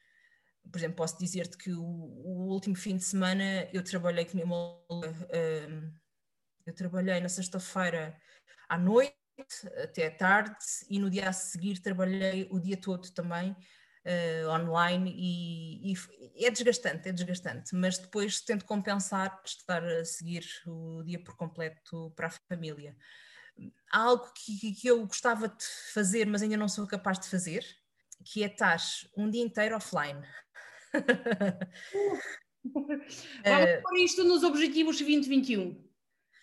Por 0.70 0.78
exemplo, 0.78 0.96
posso 0.96 1.18
dizer-te 1.18 1.56
que 1.56 1.72
o, 1.72 1.82
o, 1.82 2.48
último 2.52 2.76
fim 2.76 2.96
de 2.96 3.04
semana 3.04 3.68
eu 3.72 3.82
trabalhei 3.82 4.26
nem 4.32 4.44
uma. 4.44 4.76
Uh, 4.90 5.92
eu 6.64 6.74
trabalhei 6.74 7.20
na 7.20 7.28
sexta-feira 7.28 8.18
à 8.68 8.76
noite 8.76 9.16
até 9.82 10.06
à 10.06 10.10
tarde 10.10 10.56
e 10.90 10.98
no 10.98 11.10
dia 11.10 11.28
a 11.28 11.32
seguir 11.32 11.78
trabalhei 11.80 12.48
o 12.50 12.58
dia 12.58 12.76
todo 12.76 13.10
também 13.12 13.54
uh, 14.06 14.48
online 14.48 15.12
e, 15.16 15.92
e, 15.92 16.44
é 16.44 16.50
desgastante, 16.50 17.08
é 17.08 17.12
desgastante, 17.12 17.74
mas 17.74 17.98
depois 17.98 18.40
tento 18.40 18.64
compensar 18.64 19.40
estar 19.44 19.84
a 19.84 20.04
seguir 20.04 20.46
o 20.66 21.02
dia 21.04 21.22
por 21.22 21.36
completo 21.36 22.12
para 22.16 22.28
a 22.28 22.32
família. 22.48 22.96
Há 23.90 24.00
algo 24.00 24.32
que, 24.34 24.72
que 24.74 24.88
eu 24.88 25.06
gostava 25.06 25.48
de 25.48 25.64
fazer, 25.92 26.26
mas 26.26 26.42
ainda 26.42 26.56
não 26.56 26.68
sou 26.68 26.86
capaz 26.86 27.18
de 27.18 27.28
fazer, 27.28 27.64
que 28.24 28.42
é 28.42 28.46
estar 28.46 28.78
um 29.16 29.30
dia 29.30 29.42
inteiro 29.42 29.76
offline. 29.76 30.22
Vamos 32.64 33.82
pôr 33.82 33.96
isto 33.98 34.24
nos 34.24 34.42
objetivos 34.42 34.96
2021. 34.96 35.84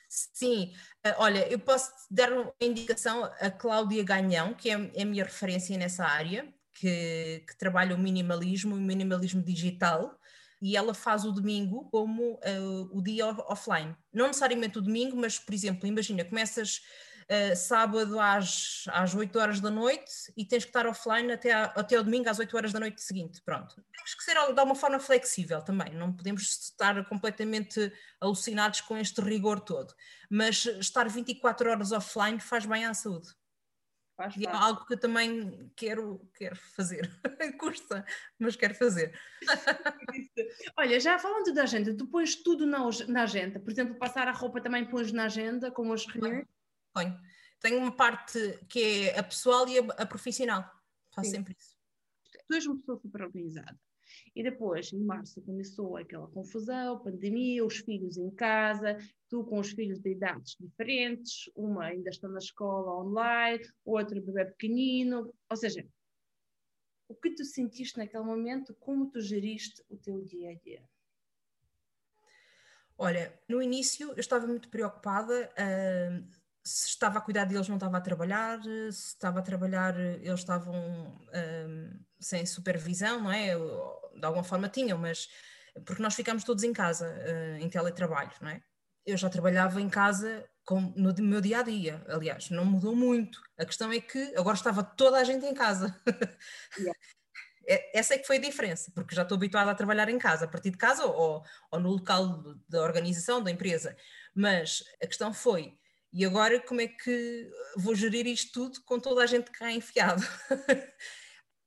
Sim, 0.08 0.72
eh, 1.04 1.16
olha, 1.18 1.48
eu 1.52 1.58
posso 1.58 1.92
dar 2.10 2.32
uma 2.32 2.54
indicação 2.62 3.24
a 3.40 3.50
Cláudia 3.50 4.04
Ganhão, 4.04 4.54
que 4.54 4.70
é, 4.70 4.92
é 4.94 5.02
a 5.02 5.06
minha 5.06 5.24
referência 5.24 5.76
nessa 5.78 6.06
área, 6.06 6.54
que, 6.74 7.44
que 7.48 7.58
trabalha 7.58 7.96
o 7.96 8.00
minimalismo, 8.00 8.76
o 8.76 8.80
minimalismo 8.80 9.42
digital, 9.42 10.16
e 10.62 10.78
ela 10.78 10.94
faz 10.94 11.26
o 11.26 11.32
domingo 11.32 11.90
como 11.90 12.34
uh, 12.36 12.90
o 12.98 13.02
dia 13.02 13.26
offline. 13.26 13.96
Não 14.14 14.28
necessariamente 14.28 14.78
o 14.78 14.82
domingo, 14.82 15.18
mas, 15.18 15.38
por 15.38 15.54
exemplo, 15.54 15.88
imagina, 15.88 16.24
começas 16.24 16.82
uh, 17.30 17.56
sábado 17.56 18.20
às, 18.20 18.86
às 18.90 19.14
8 19.14 19.40
horas 19.40 19.60
da 19.60 19.70
noite 19.70 20.12
e 20.36 20.46
tens 20.46 20.64
que 20.64 20.70
estar 20.70 20.88
offline 20.88 21.32
até, 21.32 21.52
a, 21.52 21.66
até 21.66 22.00
o 22.00 22.04
domingo 22.04 22.30
às 22.30 22.40
8 22.40 22.56
horas 22.56 22.74
da 22.74 22.80
noite 22.80 23.02
seguinte. 23.02 23.42
Pronto. 23.44 23.76
Temos 23.92 24.14
que 24.16 24.24
ser 24.24 24.36
de 24.54 24.62
uma 24.62 24.76
forma 24.76 25.00
flexível 25.00 25.62
também, 25.62 25.94
não 25.94 26.14
podemos 26.14 26.44
estar 26.44 27.04
completamente 27.06 27.92
alucinados 28.20 28.82
com 28.82 28.98
este 28.98 29.22
rigor 29.22 29.60
todo. 29.60 29.94
Mas 30.30 30.66
estar 30.66 31.08
24 31.08 31.70
horas 31.70 31.92
offline 31.92 32.40
faz 32.40 32.66
bem 32.66 32.86
à 32.86 32.94
saúde. 32.94 33.30
Faz 34.16 34.36
e 34.38 34.46
é 34.46 34.50
algo 34.50 34.86
que 34.86 34.94
eu 34.94 35.00
também 35.00 35.72
quero, 35.76 36.30
quero 36.36 36.56
fazer. 36.56 37.10
Custa, 37.60 38.06
mas 38.38 38.56
quero 38.56 38.76
fazer. 38.76 39.20
Olha, 40.78 41.00
já 41.00 41.18
falando 41.18 41.54
da 41.54 41.64
agenda, 41.64 41.96
tu 41.98 42.06
pões 42.08 42.36
tudo 42.36 42.66
na, 42.66 42.80
na 43.08 43.24
agenda. 43.24 43.60
Por 43.60 43.72
exemplo, 43.72 43.98
passar 43.98 44.28
a 44.28 44.32
roupa 44.32 44.62
também 44.62 44.86
pões 44.86 45.12
na 45.12 45.26
agenda, 45.26 45.72
como 45.72 45.94
as 45.94 46.06
reuniões? 46.06 46.46
Ponho. 46.94 47.20
Tenho 47.60 47.78
uma 47.78 47.96
parte 47.96 48.60
que 48.70 49.10
é 49.10 49.20
a 49.20 49.24
pessoal 49.24 49.68
e 49.68 49.80
a, 49.80 49.82
a 49.98 50.06
profissional. 50.06 50.70
Faço 51.14 51.30
Sim. 51.30 51.38
sempre 51.38 51.56
isso. 51.58 51.78
Tu 52.48 52.54
és 52.54 52.66
uma 52.66 52.78
pessoa 52.78 53.00
super 53.00 53.22
organizada. 53.24 53.80
E 54.36 54.44
depois, 54.44 54.92
em 54.92 55.00
março, 55.00 55.42
começou 55.42 55.98
aquela 55.98 56.28
confusão, 56.28 57.00
pandemia, 57.00 57.66
os 57.66 57.78
filhos 57.78 58.18
em 58.18 58.30
casa, 58.32 58.98
tu 59.30 59.44
com 59.44 59.60
os 59.60 59.72
filhos 59.72 60.00
de 60.00 60.12
idades 60.12 60.56
diferentes, 60.60 61.50
uma 61.56 61.86
ainda 61.86 62.10
está 62.10 62.28
na 62.28 62.40
escola 62.40 63.00
online, 63.04 63.64
outro 63.86 64.22
bebê 64.22 64.46
pequenino, 64.46 65.34
ou 65.50 65.58
seja, 65.58 65.88
o 67.08 67.16
que 67.16 67.32
tu 67.32 67.44
sentiste 67.44 67.98
naquele 67.98 68.24
momento, 68.24 68.76
como 68.80 69.10
tu 69.10 69.22
geriste 69.22 69.84
o 69.90 69.98
teu 69.98 70.22
dia 70.22 70.52
a 70.52 70.56
dia? 70.56 70.84
Olha, 72.98 73.40
no 73.48 73.62
início 73.62 74.10
eu 74.10 74.20
estava 74.20 74.48
muito 74.48 74.70
preocupada 74.70 75.52
uh, 75.54 76.43
se 76.64 76.88
estava 76.90 77.20
a 77.20 77.22
cuidar 77.22 77.46
deles 77.46 77.68
não 77.68 77.76
estava 77.76 77.98
a 77.98 78.02
trabalhar, 78.02 78.62
se 78.64 78.90
estava 78.90 79.40
a 79.40 79.42
trabalhar 79.42 80.00
eles 80.00 80.40
estavam 80.40 80.74
uh, 81.08 82.00
sem 82.20 82.46
supervisão, 82.46 83.22
não 83.22 83.32
é? 83.32 83.56
De 83.56 84.26
alguma 84.26 84.44
forma 84.44 84.70
tinham, 84.70 84.98
mas 84.98 85.28
porque 85.86 86.02
nós 86.02 86.16
ficámos 86.16 86.44
todos 86.44 86.64
em 86.64 86.72
casa, 86.72 87.10
uh, 87.10 87.58
em 87.58 87.70
teletrabalho, 87.70 88.32
não 88.42 88.50
é? 88.50 88.62
Eu 89.06 89.18
já 89.18 89.30
trabalhava 89.30 89.82
em 89.82 89.90
casa 89.90 90.48
com, 90.64 90.80
no 90.96 91.14
meu 91.22 91.42
dia 91.42 91.60
a 91.60 91.64
dia, 91.64 92.02
aliás, 92.08 92.50
não 92.50 92.64
mudou 92.64 92.96
muito. 92.96 93.42
A 93.58 93.66
questão 93.66 93.92
é 93.92 94.00
que 94.00 94.34
agora 94.38 94.56
estava 94.56 94.82
toda 94.82 95.18
a 95.18 95.24
gente 95.24 95.46
em 95.46 95.54
casa. 95.54 95.94
Yeah. 96.78 96.98
É, 97.66 97.98
essa 97.98 98.14
é 98.14 98.18
que 98.18 98.28
foi 98.28 98.36
a 98.36 98.42
diferença, 98.42 98.92
porque 98.94 99.16
já 99.16 99.22
estou 99.22 99.38
habituada 99.38 99.72
a 99.72 99.76
trabalhar 99.76 100.10
em 100.10 100.20
casa, 100.20 100.44
a 100.44 100.48
partir 100.50 100.70
de 100.70 100.78
casa 100.78 101.06
ou, 101.06 101.42
ou 101.72 101.80
no 101.80 101.92
local 101.92 102.44
da 102.68 102.82
organização, 102.82 103.42
da 103.42 103.50
empresa. 103.50 103.96
Mas 104.36 104.84
a 105.02 105.08
questão 105.08 105.34
foi, 105.34 105.78
e 106.14 106.24
agora 106.24 106.60
como 106.62 106.80
é 106.80 106.88
que 106.88 107.50
vou 107.76 107.96
gerir 107.96 108.28
isto 108.28 108.52
tudo 108.52 108.82
com 108.84 109.00
toda 109.00 109.24
a 109.24 109.26
gente 109.26 109.50
cá 109.50 109.72
enfiado? 109.72 110.22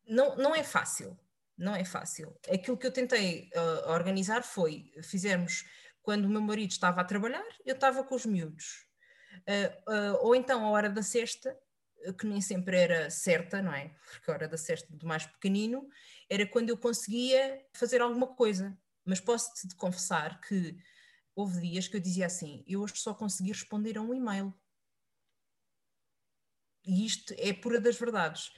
não, 0.07 0.37
não 0.37 0.55
é 0.55 0.63
fácil, 0.63 1.19
não 1.59 1.75
é 1.75 1.85
fácil. 1.85 2.39
Aquilo 2.49 2.77
que 2.77 2.87
eu 2.87 2.93
tentei 2.93 3.51
uh, 3.57 3.91
organizar 3.91 4.45
foi, 4.45 4.93
fizermos, 5.03 5.65
quando 6.01 6.27
o 6.27 6.29
meu 6.29 6.41
marido 6.41 6.71
estava 6.71 7.01
a 7.01 7.05
trabalhar, 7.05 7.45
eu 7.65 7.75
estava 7.75 8.05
com 8.05 8.15
os 8.15 8.25
miúdos. 8.25 8.87
Uh, 9.39 9.93
uh, 9.93 10.19
ou 10.21 10.37
então 10.37 10.65
a 10.65 10.71
hora 10.71 10.89
da 10.89 11.03
sexta, 11.03 11.59
que 12.17 12.25
nem 12.25 12.41
sempre 12.41 12.79
era 12.79 13.11
certa, 13.11 13.61
não 13.61 13.75
é? 13.75 13.97
Porque 14.13 14.31
a 14.31 14.35
hora 14.35 14.47
da 14.47 14.57
sexta 14.57 14.95
do 14.95 15.09
mais 15.09 15.27
pequenino 15.27 15.89
era 16.31 16.47
quando 16.47 16.71
eu 16.71 16.77
conseguia 16.77 17.67
fazer 17.73 18.01
alguma 18.01 18.29
coisa. 18.29 18.79
Mas 19.05 19.19
posso-te 19.19 19.75
confessar 19.75 20.41
que 20.41 20.77
houve 21.37 21.61
dias 21.61 21.87
que 21.87 21.97
eu 21.97 22.01
dizia 22.01 22.27
assim: 22.27 22.65
eu 22.67 22.81
hoje 22.81 22.95
só 22.97 23.15
consegui 23.15 23.53
responder 23.53 23.99
a 23.99 24.03
um 24.03 24.15
e-mail. 24.15 24.53
E 26.85 27.05
isto 27.05 27.35
é 27.37 27.53
pura 27.53 27.81
das 27.81 27.97
verdades. 27.97 28.51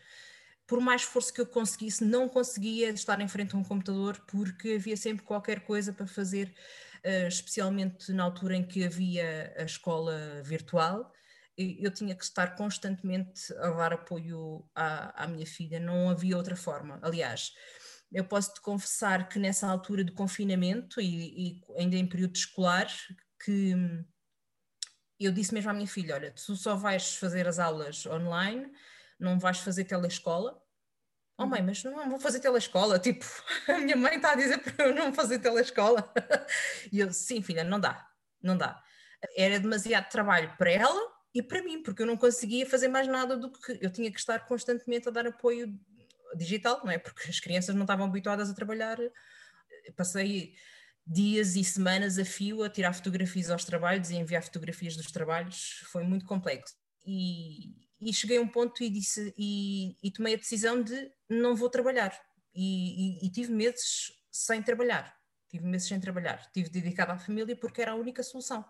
Por 0.66 0.80
mais 0.80 1.00
esforço 1.02 1.32
que 1.32 1.40
eu 1.40 1.46
conseguisse, 1.46 2.04
não 2.04 2.28
conseguia 2.28 2.90
estar 2.90 3.20
em 3.20 3.28
frente 3.28 3.54
a 3.54 3.58
um 3.58 3.64
computador 3.64 4.22
porque 4.26 4.74
havia 4.74 4.96
sempre 4.96 5.24
qualquer 5.24 5.60
coisa 5.60 5.94
para 5.94 6.06
fazer, 6.06 6.54
uh, 7.04 7.26
especialmente 7.26 8.12
na 8.12 8.22
altura 8.22 8.54
em 8.54 8.66
que 8.66 8.84
havia 8.84 9.54
a 9.56 9.64
escola 9.64 10.42
virtual. 10.44 11.10
Eu 11.56 11.90
tinha 11.90 12.14
que 12.14 12.22
estar 12.22 12.54
constantemente 12.54 13.52
a 13.54 13.70
dar 13.70 13.94
apoio 13.94 14.64
à, 14.74 15.24
à 15.24 15.26
minha 15.26 15.46
filha, 15.46 15.80
não 15.80 16.10
havia 16.10 16.36
outra 16.36 16.54
forma. 16.54 17.00
Aliás, 17.02 17.52
eu 18.10 18.24
posso 18.24 18.54
te 18.54 18.60
confessar 18.60 19.28
que 19.28 19.38
nessa 19.38 19.68
altura 19.68 20.02
de 20.02 20.12
confinamento 20.12 21.00
e, 21.00 21.60
e, 21.60 21.62
ainda 21.76 21.96
em 21.96 22.06
período 22.06 22.36
escolar, 22.36 22.88
que 23.44 23.74
eu 25.20 25.32
disse 25.32 25.52
mesmo 25.52 25.70
à 25.70 25.74
minha 25.74 25.86
filha: 25.86 26.14
Olha, 26.14 26.32
tu 26.32 26.56
só 26.56 26.74
vais 26.74 27.16
fazer 27.16 27.46
as 27.46 27.58
aulas 27.58 28.06
online, 28.06 28.72
não 29.18 29.38
vais 29.38 29.58
fazer 29.58 29.84
telescola. 29.84 30.62
Oh 31.40 31.46
mãe, 31.46 31.62
mas 31.62 31.84
não 31.84 32.10
vou 32.10 32.18
fazer 32.18 32.40
telescola. 32.40 32.98
Tipo, 33.00 33.24
a 33.68 33.78
minha 33.78 33.96
mãe 33.96 34.16
está 34.16 34.32
a 34.32 34.36
dizer 34.36 34.58
para 34.58 34.86
eu 34.86 34.94
não 34.94 35.12
fazer 35.12 35.38
telescola. 35.38 36.12
E 36.90 37.00
eu, 37.00 37.12
sim, 37.12 37.42
filha, 37.42 37.62
não 37.62 37.78
dá, 37.78 38.08
não 38.42 38.56
dá. 38.56 38.82
Era 39.36 39.60
demasiado 39.60 40.08
trabalho 40.08 40.54
para 40.56 40.70
ela 40.70 41.12
e 41.34 41.42
para 41.42 41.62
mim, 41.62 41.82
porque 41.82 42.02
eu 42.02 42.06
não 42.06 42.16
conseguia 42.16 42.66
fazer 42.68 42.88
mais 42.88 43.06
nada 43.06 43.36
do 43.36 43.52
que 43.52 43.78
eu 43.80 43.92
tinha 43.92 44.10
que 44.10 44.18
estar 44.18 44.46
constantemente 44.46 45.08
a 45.08 45.12
dar 45.12 45.26
apoio 45.26 45.78
digital, 46.36 46.80
não 46.84 46.90
é? 46.90 46.98
Porque 46.98 47.30
as 47.30 47.40
crianças 47.40 47.74
não 47.74 47.82
estavam 47.82 48.06
habituadas 48.06 48.50
a 48.50 48.54
trabalhar. 48.54 48.98
Passei 49.96 50.54
dias 51.08 51.56
e 51.56 51.64
semanas 51.64 52.18
a 52.18 52.24
fio 52.24 52.62
a 52.62 52.68
tirar 52.68 52.92
fotografias 52.92 53.50
aos 53.50 53.64
trabalhos 53.64 54.10
e 54.10 54.16
enviar 54.16 54.42
fotografias 54.42 54.94
dos 54.94 55.10
trabalhos, 55.10 55.82
foi 55.90 56.04
muito 56.04 56.26
complexo. 56.26 56.74
E, 57.06 57.74
e 57.98 58.12
cheguei 58.12 58.36
a 58.36 58.42
um 58.42 58.48
ponto 58.48 58.82
e 58.82 58.90
disse 58.90 59.34
e, 59.38 59.96
e, 60.02 60.10
tomei 60.10 60.34
a 60.34 60.36
decisão 60.36 60.82
de 60.82 61.10
não 61.28 61.56
vou 61.56 61.70
trabalhar. 61.70 62.12
E, 62.54 63.24
e, 63.24 63.30
tive 63.30 63.52
meses 63.52 64.12
sem 64.30 64.62
trabalhar. 64.62 65.16
Tive 65.48 65.66
meses 65.66 65.88
sem 65.88 65.98
trabalhar. 65.98 66.50
Tive 66.52 66.68
dedicado 66.68 67.12
à 67.12 67.18
família 67.18 67.56
porque 67.56 67.80
era 67.80 67.92
a 67.92 67.94
única 67.94 68.22
solução. 68.22 68.62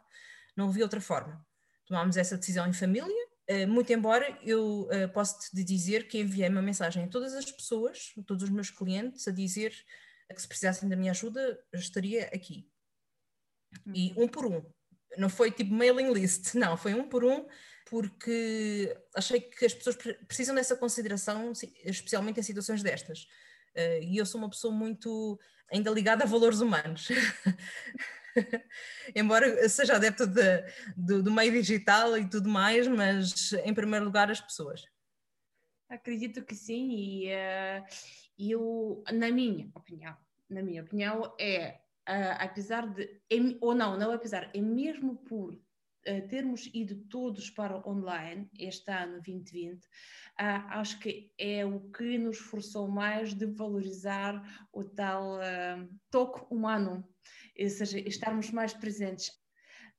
Não 0.57 0.69
havia 0.69 0.85
outra 0.85 1.01
forma. 1.01 1.45
Tomámos 1.87 2.17
essa 2.17 2.37
decisão 2.37 2.69
em 2.69 2.73
família 2.73 3.29
muito 3.67 3.93
embora 3.93 4.39
eu 4.43 4.83
uh, 4.83 5.09
posso 5.13 5.51
te 5.51 5.65
dizer 5.65 6.07
que 6.07 6.19
enviei 6.19 6.49
uma 6.49 6.61
mensagem 6.61 7.05
a 7.05 7.09
todas 7.09 7.35
as 7.35 7.51
pessoas, 7.51 8.13
a 8.19 8.23
todos 8.23 8.43
os 8.43 8.51
meus 8.51 8.71
clientes, 8.71 9.27
a 9.27 9.31
dizer 9.31 9.75
que 10.35 10.43
se 10.43 10.49
precisassem 10.49 10.89
da 10.89 10.97
minha 10.97 11.13
ajuda, 11.13 11.59
eu 11.73 11.79
estaria 11.79 12.25
aqui. 12.27 12.69
E 13.95 14.13
uhum. 14.13 14.25
um 14.25 14.29
por 14.29 14.47
um. 14.47 14.63
Não 15.17 15.29
foi 15.29 15.51
tipo 15.51 15.73
mailing 15.73 16.13
list, 16.13 16.55
não, 16.57 16.77
foi 16.77 16.95
um 16.95 17.09
por 17.09 17.25
um, 17.25 17.47
porque 17.87 18.95
achei 19.15 19.41
que 19.41 19.65
as 19.65 19.73
pessoas 19.73 19.97
precisam 20.27 20.55
dessa 20.55 20.77
consideração, 20.77 21.53
especialmente 21.85 22.41
em 22.41 22.43
situações 22.43 22.83
destas. 22.83 23.27
Uh, 23.75 24.03
e 24.03 24.19
eu 24.19 24.27
sou 24.27 24.41
uma 24.41 24.51
pessoa 24.51 24.73
muito 24.75 25.39
ainda 25.73 25.91
ligada 25.91 26.25
a 26.25 26.27
valores 26.27 26.61
humanos. 26.61 27.09
embora 29.15 29.69
seja 29.69 29.97
adepto 29.97 30.27
de, 30.27 30.63
de, 30.97 31.23
do 31.23 31.31
meio 31.31 31.53
digital 31.53 32.17
e 32.17 32.29
tudo 32.29 32.49
mais, 32.49 32.87
mas 32.87 33.53
em 33.65 33.75
primeiro 33.75 34.05
lugar 34.05 34.31
as 34.31 34.41
pessoas. 34.41 34.85
Acredito 35.89 36.45
que 36.45 36.55
sim, 36.55 36.91
e 36.91 37.29
uh, 37.29 37.85
eu, 38.39 39.03
na 39.13 39.31
minha 39.31 39.71
opinião, 39.75 40.17
na 40.49 40.63
minha 40.63 40.83
opinião, 40.83 41.35
é 41.41 41.81
uh, 42.09 42.37
apesar 42.39 42.87
de, 42.87 43.05
é, 43.31 43.37
ou 43.61 43.75
não, 43.75 43.99
não 43.99 44.13
apesar, 44.13 44.51
é 44.55 44.61
mesmo 44.61 45.17
por 45.17 45.59
termos 46.29 46.71
ido 46.73 46.97
todos 47.09 47.51
para 47.51 47.77
online 47.89 48.49
este 48.59 48.91
ano 48.91 49.21
2020, 49.23 49.77
uh, 49.77 49.83
acho 50.71 50.99
que 50.99 51.33
é 51.39 51.65
o 51.65 51.81
que 51.91 52.19
nos 52.19 52.39
forçou 52.39 52.89
mais 52.89 53.35
de 53.35 53.47
valorizar 53.47 54.43
o 54.73 54.85
tal 54.85 55.37
uh, 55.37 56.01
toque 56.11 56.47
humano, 56.53 57.07
ou 57.59 57.69
seja, 57.69 57.99
estarmos 57.99 58.51
mais 58.51 58.73
presentes. 58.73 59.31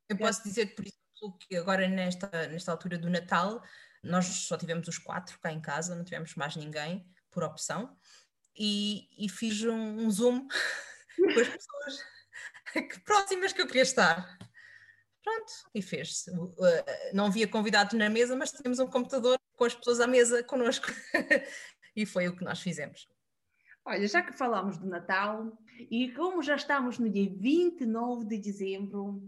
Eu 0.08 0.18
posso 0.18 0.44
dizer, 0.44 0.74
por 0.76 0.86
exemplo, 0.86 1.38
que 1.40 1.56
agora 1.56 1.88
nesta, 1.88 2.30
nesta 2.48 2.72
altura 2.72 2.98
do 2.98 3.10
Natal, 3.10 3.62
nós 4.04 4.26
só 4.26 4.58
tivemos 4.58 4.88
os 4.88 4.98
quatro 4.98 5.40
cá 5.40 5.52
em 5.52 5.62
casa, 5.62 5.96
não 5.96 6.04
tivemos 6.04 6.36
mais 6.36 6.56
ninguém 6.56 7.06
por 7.30 7.44
opção, 7.44 7.96
e, 8.58 9.08
e 9.18 9.30
fiz 9.30 9.64
um, 9.64 10.06
um 10.06 10.10
zoom 10.10 10.48
com 11.16 11.40
as 11.40 11.48
pessoas 11.48 12.04
que 12.74 13.00
próximas 13.02 13.54
que 13.54 13.62
eu 13.62 13.68
queria 13.68 13.84
estar. 13.84 14.38
Pronto, 15.24 15.52
e 15.74 15.82
fez-se. 15.82 16.32
Não 17.14 17.26
havia 17.26 17.48
convidados 17.48 17.94
na 17.98 18.10
mesa, 18.10 18.36
mas 18.36 18.52
tínhamos 18.52 18.80
um 18.80 18.88
computador 18.88 19.38
com 19.56 19.66
as 19.66 19.76
pessoas 19.76 20.00
à 20.00 20.08
mesa 20.08 20.44
connosco. 20.44 20.88
e 21.96 22.06
foi 22.06 22.28
o 22.28 22.36
que 22.36 22.44
nós 22.44 22.60
fizemos. 22.60 23.08
Olha, 23.86 24.08
já 24.08 24.22
que 24.22 24.34
falámos 24.34 24.78
do 24.78 24.88
Natal 24.88 25.52
e 25.90 26.12
como 26.14 26.44
já 26.44 26.56
estamos 26.56 27.00
no 27.00 27.10
dia 27.10 27.30
29 27.36 28.26
de 28.26 28.38
dezembro, 28.38 29.28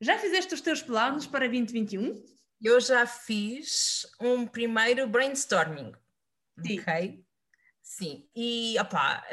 já 0.00 0.18
fizeste 0.18 0.54
os 0.54 0.60
teus 0.60 0.82
planos 0.82 1.26
para 1.26 1.46
2021? 1.46 2.22
Eu 2.62 2.80
já 2.80 3.06
fiz 3.06 4.06
um 4.20 4.46
primeiro 4.46 5.06
brainstorming. 5.06 5.92
Sim. 6.66 6.80
Ok? 6.80 7.24
Sim, 7.90 8.24
e 8.36 8.78
opá, 8.78 9.26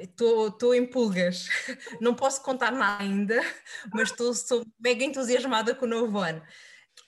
estou 0.00 0.70
uh, 0.70 0.74
em 0.74 0.86
pulgas, 0.86 1.48
não 2.00 2.14
posso 2.14 2.40
contar 2.44 2.70
nada 2.70 3.02
ainda, 3.02 3.34
mas 3.92 4.12
estou 4.12 4.64
mega 4.78 5.02
entusiasmada 5.04 5.74
com 5.74 5.84
o 5.84 5.88
novo 5.88 6.20
ano. 6.20 6.40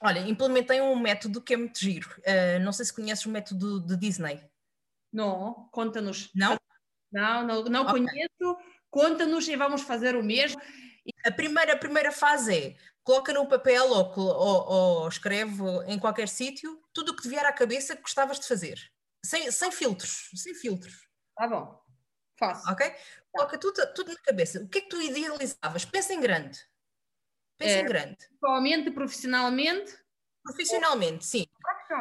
Olha, 0.01 0.19
implementei 0.19 0.81
um 0.81 0.99
método 0.99 1.41
que 1.41 1.53
é 1.53 1.57
muito 1.57 1.79
giro. 1.79 2.09
Uh, 2.19 2.59
não 2.61 2.73
sei 2.73 2.85
se 2.85 2.93
conheces 2.93 3.25
o 3.25 3.29
método 3.29 3.79
de 3.79 3.95
Disney. 3.95 4.43
Não, 5.11 5.69
conta-nos. 5.71 6.29
Não? 6.35 6.57
Não, 7.09 7.47
não, 7.47 7.63
não 7.63 7.81
okay. 7.83 8.05
conheço. 8.05 8.57
Conta-nos 8.91 9.47
e 9.47 9.55
vamos 9.55 9.83
fazer 9.83 10.13
o 10.13 10.21
mesmo. 10.21 10.61
A 11.25 11.31
primeira, 11.31 11.71
a 11.71 11.77
primeira 11.77 12.11
fase 12.11 12.53
é 12.53 12.75
coloca 13.01 13.31
no 13.31 13.47
papel 13.47 13.89
ou, 13.91 14.13
ou, 14.19 14.69
ou 14.69 15.07
escreve 15.07 15.63
em 15.87 15.97
qualquer 15.97 16.27
sítio 16.27 16.77
tudo 16.93 17.13
o 17.13 17.15
que 17.15 17.23
te 17.23 17.29
vier 17.29 17.45
à 17.45 17.53
cabeça 17.53 17.95
que 17.95 18.01
gostavas 18.01 18.41
de 18.41 18.45
fazer. 18.45 18.91
Sem, 19.23 19.51
sem 19.51 19.71
filtros, 19.71 20.29
sem 20.35 20.53
filtros. 20.53 21.07
Tá 21.35 21.47
bom, 21.47 21.79
faço. 22.39 22.69
Ok? 22.71 22.89
Tá. 22.89 22.97
Coloca 23.31 23.57
tudo, 23.57 23.93
tudo 23.93 24.13
na 24.13 24.19
cabeça. 24.21 24.59
O 24.59 24.67
que 24.67 24.79
é 24.79 24.81
que 24.81 24.89
tu 24.89 25.01
idealizavas? 25.01 25.85
Pensa 25.85 26.13
em 26.13 26.19
grande. 26.19 26.59
Pensa 27.57 27.73
é, 27.73 27.81
em 27.81 27.85
grande. 27.85 28.17
Pessoalmente, 28.29 28.91
profissionalmente? 28.91 29.97
Profissionalmente, 30.43 31.25
sim. 31.25 31.45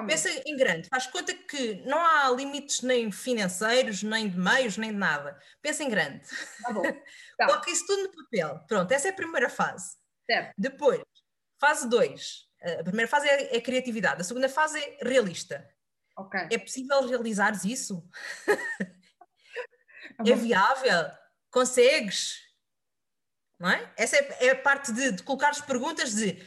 Pensa 0.06 0.30
em 0.46 0.56
grande. 0.56 0.88
Faz 0.88 1.06
conta 1.06 1.34
que 1.34 1.74
não 1.86 1.98
há 1.98 2.30
limites 2.30 2.82
nem 2.82 3.10
financeiros, 3.10 4.02
nem 4.02 4.28
de 4.28 4.38
meios, 4.38 4.76
nem 4.76 4.92
de 4.92 4.96
nada. 4.96 5.38
Pensa 5.62 5.82
em 5.82 5.88
grande. 5.88 6.22
Tá 6.62 6.72
bom. 6.72 6.82
Tá. 7.36 7.44
Coloca 7.48 7.70
isso 7.70 7.86
tudo 7.86 8.04
no 8.04 8.24
papel. 8.24 8.64
Pronto, 8.66 8.90
essa 8.92 9.08
é 9.08 9.10
a 9.10 9.14
primeira 9.14 9.50
fase. 9.50 9.94
Certo. 10.24 10.54
Depois, 10.56 11.02
fase 11.60 11.86
2. 11.86 12.48
A 12.80 12.82
primeira 12.82 13.06
fase 13.06 13.28
é, 13.28 13.56
é 13.56 13.60
criatividade. 13.60 14.22
A 14.22 14.24
segunda 14.24 14.48
fase 14.48 14.78
é 14.78 14.98
realista. 15.02 15.68
Okay. 16.16 16.48
É 16.50 16.58
possível 16.58 17.06
realizares 17.06 17.64
isso? 17.64 18.08
é 20.26 20.34
viável? 20.34 21.10
Consegues? 21.50 22.40
Não 23.58 23.70
é? 23.70 23.92
Essa 23.96 24.16
é, 24.16 24.46
é 24.46 24.50
a 24.50 24.62
parte 24.62 24.92
de, 24.92 25.12
de 25.12 25.22
colocar 25.22 25.50
as 25.50 25.60
perguntas 25.60 26.14
de 26.14 26.42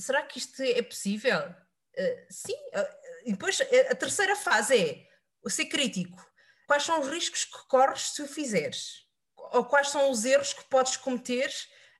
será 0.00 0.22
que 0.22 0.38
isto 0.38 0.62
é 0.62 0.82
possível? 0.82 1.38
Uh, 1.40 2.26
sim. 2.30 2.54
Uh, 2.74 3.00
e 3.26 3.32
depois 3.32 3.60
a 3.60 3.94
terceira 3.94 4.34
fase 4.34 4.76
é 4.76 5.06
ser 5.48 5.66
crítico. 5.66 6.18
Quais 6.66 6.84
são 6.84 7.00
os 7.00 7.08
riscos 7.08 7.44
que 7.44 7.68
corres 7.68 8.12
se 8.12 8.22
o 8.22 8.28
fizeres? 8.28 9.06
Ou 9.36 9.64
quais 9.64 9.88
são 9.88 10.10
os 10.10 10.24
erros 10.24 10.52
que 10.52 10.64
podes 10.64 10.96
cometer 10.96 11.50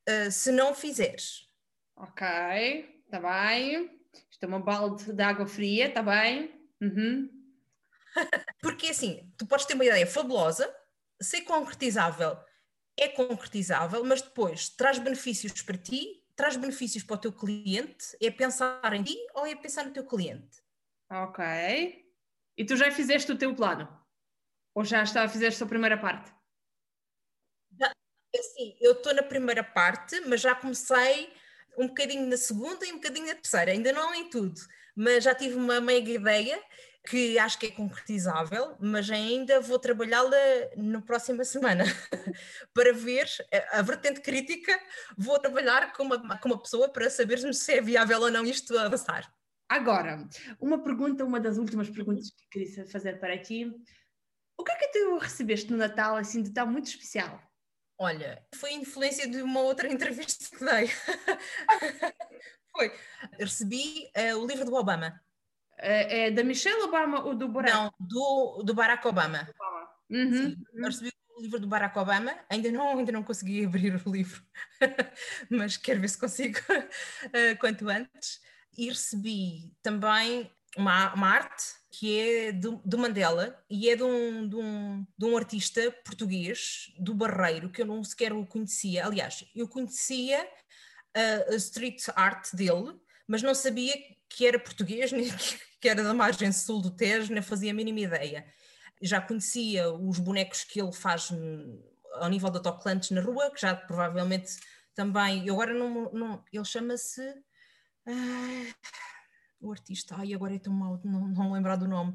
uh, 0.09 0.31
se 0.31 0.51
não 0.53 0.75
fizeres? 0.75 1.49
Ok, 1.97 2.27
está 3.05 3.21
bem. 3.21 4.00
Isto 4.41 4.45
é 4.45 4.49
uma 4.49 4.61
balde 4.61 5.12
de 5.12 5.22
água 5.22 5.47
fria, 5.47 5.88
está 5.88 6.03
bem? 6.03 6.51
Uhum. 6.80 7.28
Porque 8.62 8.86
assim, 8.86 9.30
tu 9.36 9.47
podes 9.47 9.66
ter 9.66 9.74
uma 9.74 9.84
ideia 9.84 10.07
fabulosa, 10.07 10.74
ser 11.20 11.43
concretizável 11.43 12.38
é 12.99 13.09
concretizável, 13.09 14.03
mas 14.03 14.22
depois 14.22 14.70
traz 14.70 14.99
benefícios 14.99 15.61
para 15.62 15.76
ti, 15.76 16.22
traz 16.34 16.57
benefícios 16.57 17.05
para 17.05 17.16
o 17.16 17.18
teu 17.18 17.32
cliente, 17.32 18.16
é 18.20 18.30
pensar 18.30 18.93
em 18.95 19.03
ti 19.03 19.16
ou 19.34 19.47
é 19.47 19.55
pensar 19.55 19.84
no 19.84 19.93
teu 19.93 20.07
cliente. 20.07 20.62
Ok. 21.11 21.45
E 22.57 22.64
tu 22.64 22.76
já 22.76 22.91
fizeste 22.91 23.32
o 23.32 23.38
teu 23.38 23.55
plano? 23.55 23.88
Ou 24.74 24.84
já 24.84 25.03
está, 25.03 25.28
fizeste 25.28 25.62
a 25.62 25.66
primeira 25.66 25.99
parte? 25.99 26.32
Sim, 28.34 28.76
eu 28.80 28.93
estou 28.93 29.14
na 29.14 29.22
primeira 29.22 29.64
parte, 29.64 30.20
mas 30.20 30.41
já 30.41 30.55
comecei 30.55 31.32
um 31.79 31.89
bocadinho 31.89 32.27
na 32.27 32.37
segunda 32.37 32.87
e 32.87 32.93
um 32.93 32.97
bocadinho 32.97 33.27
na 33.27 33.35
terceira, 33.35 33.73
ainda 33.73 33.93
não 33.93 34.14
em 34.14 34.29
tudo, 34.29 34.61
mas 34.95 35.25
já 35.25 35.35
tive 35.35 35.55
uma 35.55 35.81
mega 35.81 36.11
ideia 36.11 36.61
que 37.09 37.39
acho 37.39 37.59
que 37.59 37.66
é 37.66 37.71
concretizável, 37.71 38.77
mas 38.79 39.11
ainda 39.11 39.61
vou 39.61 39.79
trabalhá-la 39.79 40.37
na 40.77 41.01
próxima 41.01 41.45
semana 41.45 41.85
para 42.75 42.93
ver 42.93 43.27
a 43.73 43.83
vertente 43.83 44.21
crítica. 44.21 44.79
Vou 45.16 45.39
trabalhar 45.39 45.93
com 45.95 46.05
uma, 46.05 46.39
com 46.39 46.49
uma 46.49 46.62
pessoa 46.62 46.89
para 46.89 47.09
saber 47.09 47.39
se 47.55 47.73
é 47.73 47.81
viável 47.81 48.21
ou 48.21 48.31
não 48.31 48.45
isto 48.45 48.79
avançar. 48.79 49.33
Agora, 49.68 50.29
uma 50.61 50.83
pergunta, 50.83 51.25
uma 51.25 51.41
das 51.41 51.57
últimas 51.57 51.89
perguntas 51.89 52.31
que 52.31 52.49
queria 52.51 52.87
fazer 52.89 53.18
para 53.18 53.39
ti. 53.39 53.73
O 54.59 54.64
que 54.64 54.73
é 54.73 54.77
que 54.77 54.89
tu 54.89 55.16
recebeste 55.18 55.71
no 55.71 55.79
Natal 55.79 56.16
assim 56.16 56.43
de 56.43 56.53
tão 56.53 56.66
muito 56.66 56.89
especial? 56.89 57.41
Olha, 58.03 58.43
foi 58.55 58.73
influência 58.73 59.29
de 59.29 59.43
uma 59.43 59.61
outra 59.61 59.87
entrevista 59.93 60.57
que 60.57 60.65
dei. 60.65 60.89
foi. 62.73 62.93
Recebi 63.39 64.11
uh, 64.17 64.39
o 64.39 64.47
livro 64.47 64.65
do 64.65 64.75
Obama. 64.75 65.21
É, 65.77 66.27
é, 66.27 66.31
da 66.31 66.43
Michelle 66.43 66.81
Obama 66.83 67.23
ou 67.23 67.35
do 67.35 67.47
Barack? 67.47 67.75
Não, 67.75 67.93
do, 68.01 68.63
do 68.65 68.75
Barack 68.75 69.07
Obama. 69.07 69.47
Obama. 69.55 69.91
Uhum. 70.11 70.33
Sim, 70.33 70.57
eu 70.75 70.85
recebi 70.85 71.13
o 71.37 71.43
livro 71.43 71.61
do 71.61 71.67
Barack 71.67 71.99
Obama, 71.99 72.35
ainda 72.51 72.71
não, 72.73 72.99
ainda 72.99 73.13
não 73.13 73.23
consegui 73.23 73.65
abrir 73.67 73.95
o 73.95 74.11
livro, 74.11 74.43
mas 75.51 75.77
quero 75.77 76.01
ver 76.01 76.09
se 76.09 76.19
consigo 76.19 76.59
uh, 76.59 77.59
quanto 77.59 77.89
antes. 77.89 78.41
E 78.77 78.89
recebi 78.89 79.75
também 79.83 80.51
uma, 80.77 81.14
uma 81.14 81.29
arte 81.29 81.64
que 81.91 82.18
é 82.18 82.53
do, 82.53 82.99
Mandela 82.99 83.62
e 83.68 83.91
é 83.91 83.97
de 83.97 84.03
um, 84.03 84.49
de, 84.49 84.57
um, 84.57 85.07
de 85.18 85.27
um 85.27 85.37
artista 85.37 85.91
português, 86.05 86.93
do 86.99 87.14
Barreiro, 87.14 87.71
que 87.71 87.83
eu 87.83 87.87
não 87.87 88.03
sequer 88.05 88.33
o 88.33 88.47
conhecia. 88.47 89.05
Aliás, 89.05 89.45
eu 89.55 89.68
conhecia 89.68 90.49
a, 91.14 91.53
a 91.53 91.57
street 91.57 92.05
art 92.14 92.55
dele, 92.55 92.97
mas 93.27 93.43
não 93.43 93.55
sabia 93.55 93.95
que 94.29 94.47
era 94.47 94.59
português, 94.59 95.11
nem 95.12 95.29
que 95.81 95.89
era 95.89 96.03
da 96.03 96.14
margem 96.14 96.53
sul 96.53 96.81
do 96.81 96.91
Tejo, 96.91 97.33
nem 97.33 97.43
fazia 97.43 97.73
a 97.73 97.75
mínima 97.75 98.01
ideia. 98.01 98.47
Já 99.03 99.21
conhecia 99.21 99.91
os 99.91 100.18
bonecos 100.18 100.62
que 100.62 100.81
ele 100.81 100.93
faz 100.93 101.31
ao 102.14 102.29
nível 102.29 102.51
de 102.51 102.59
autocolantes 102.59 103.11
na 103.11 103.21
rua, 103.21 103.51
que 103.51 103.61
já 103.61 103.75
provavelmente 103.75 104.59
também. 104.95 105.47
Eu 105.47 105.55
agora 105.55 105.75
não. 105.75 106.12
não 106.12 106.45
ele 106.53 106.64
chama-se. 106.64 107.23
Uh, 108.07 108.75
o 109.61 109.71
artista, 109.71 110.17
ai, 110.17 110.35
agora 110.35 110.55
é 110.55 110.59
tão 110.59 110.73
mau 110.73 111.01
não, 111.05 111.29
não 111.29 111.53
lembrar 111.53 111.77
do 111.77 111.89
nome. 111.89 112.15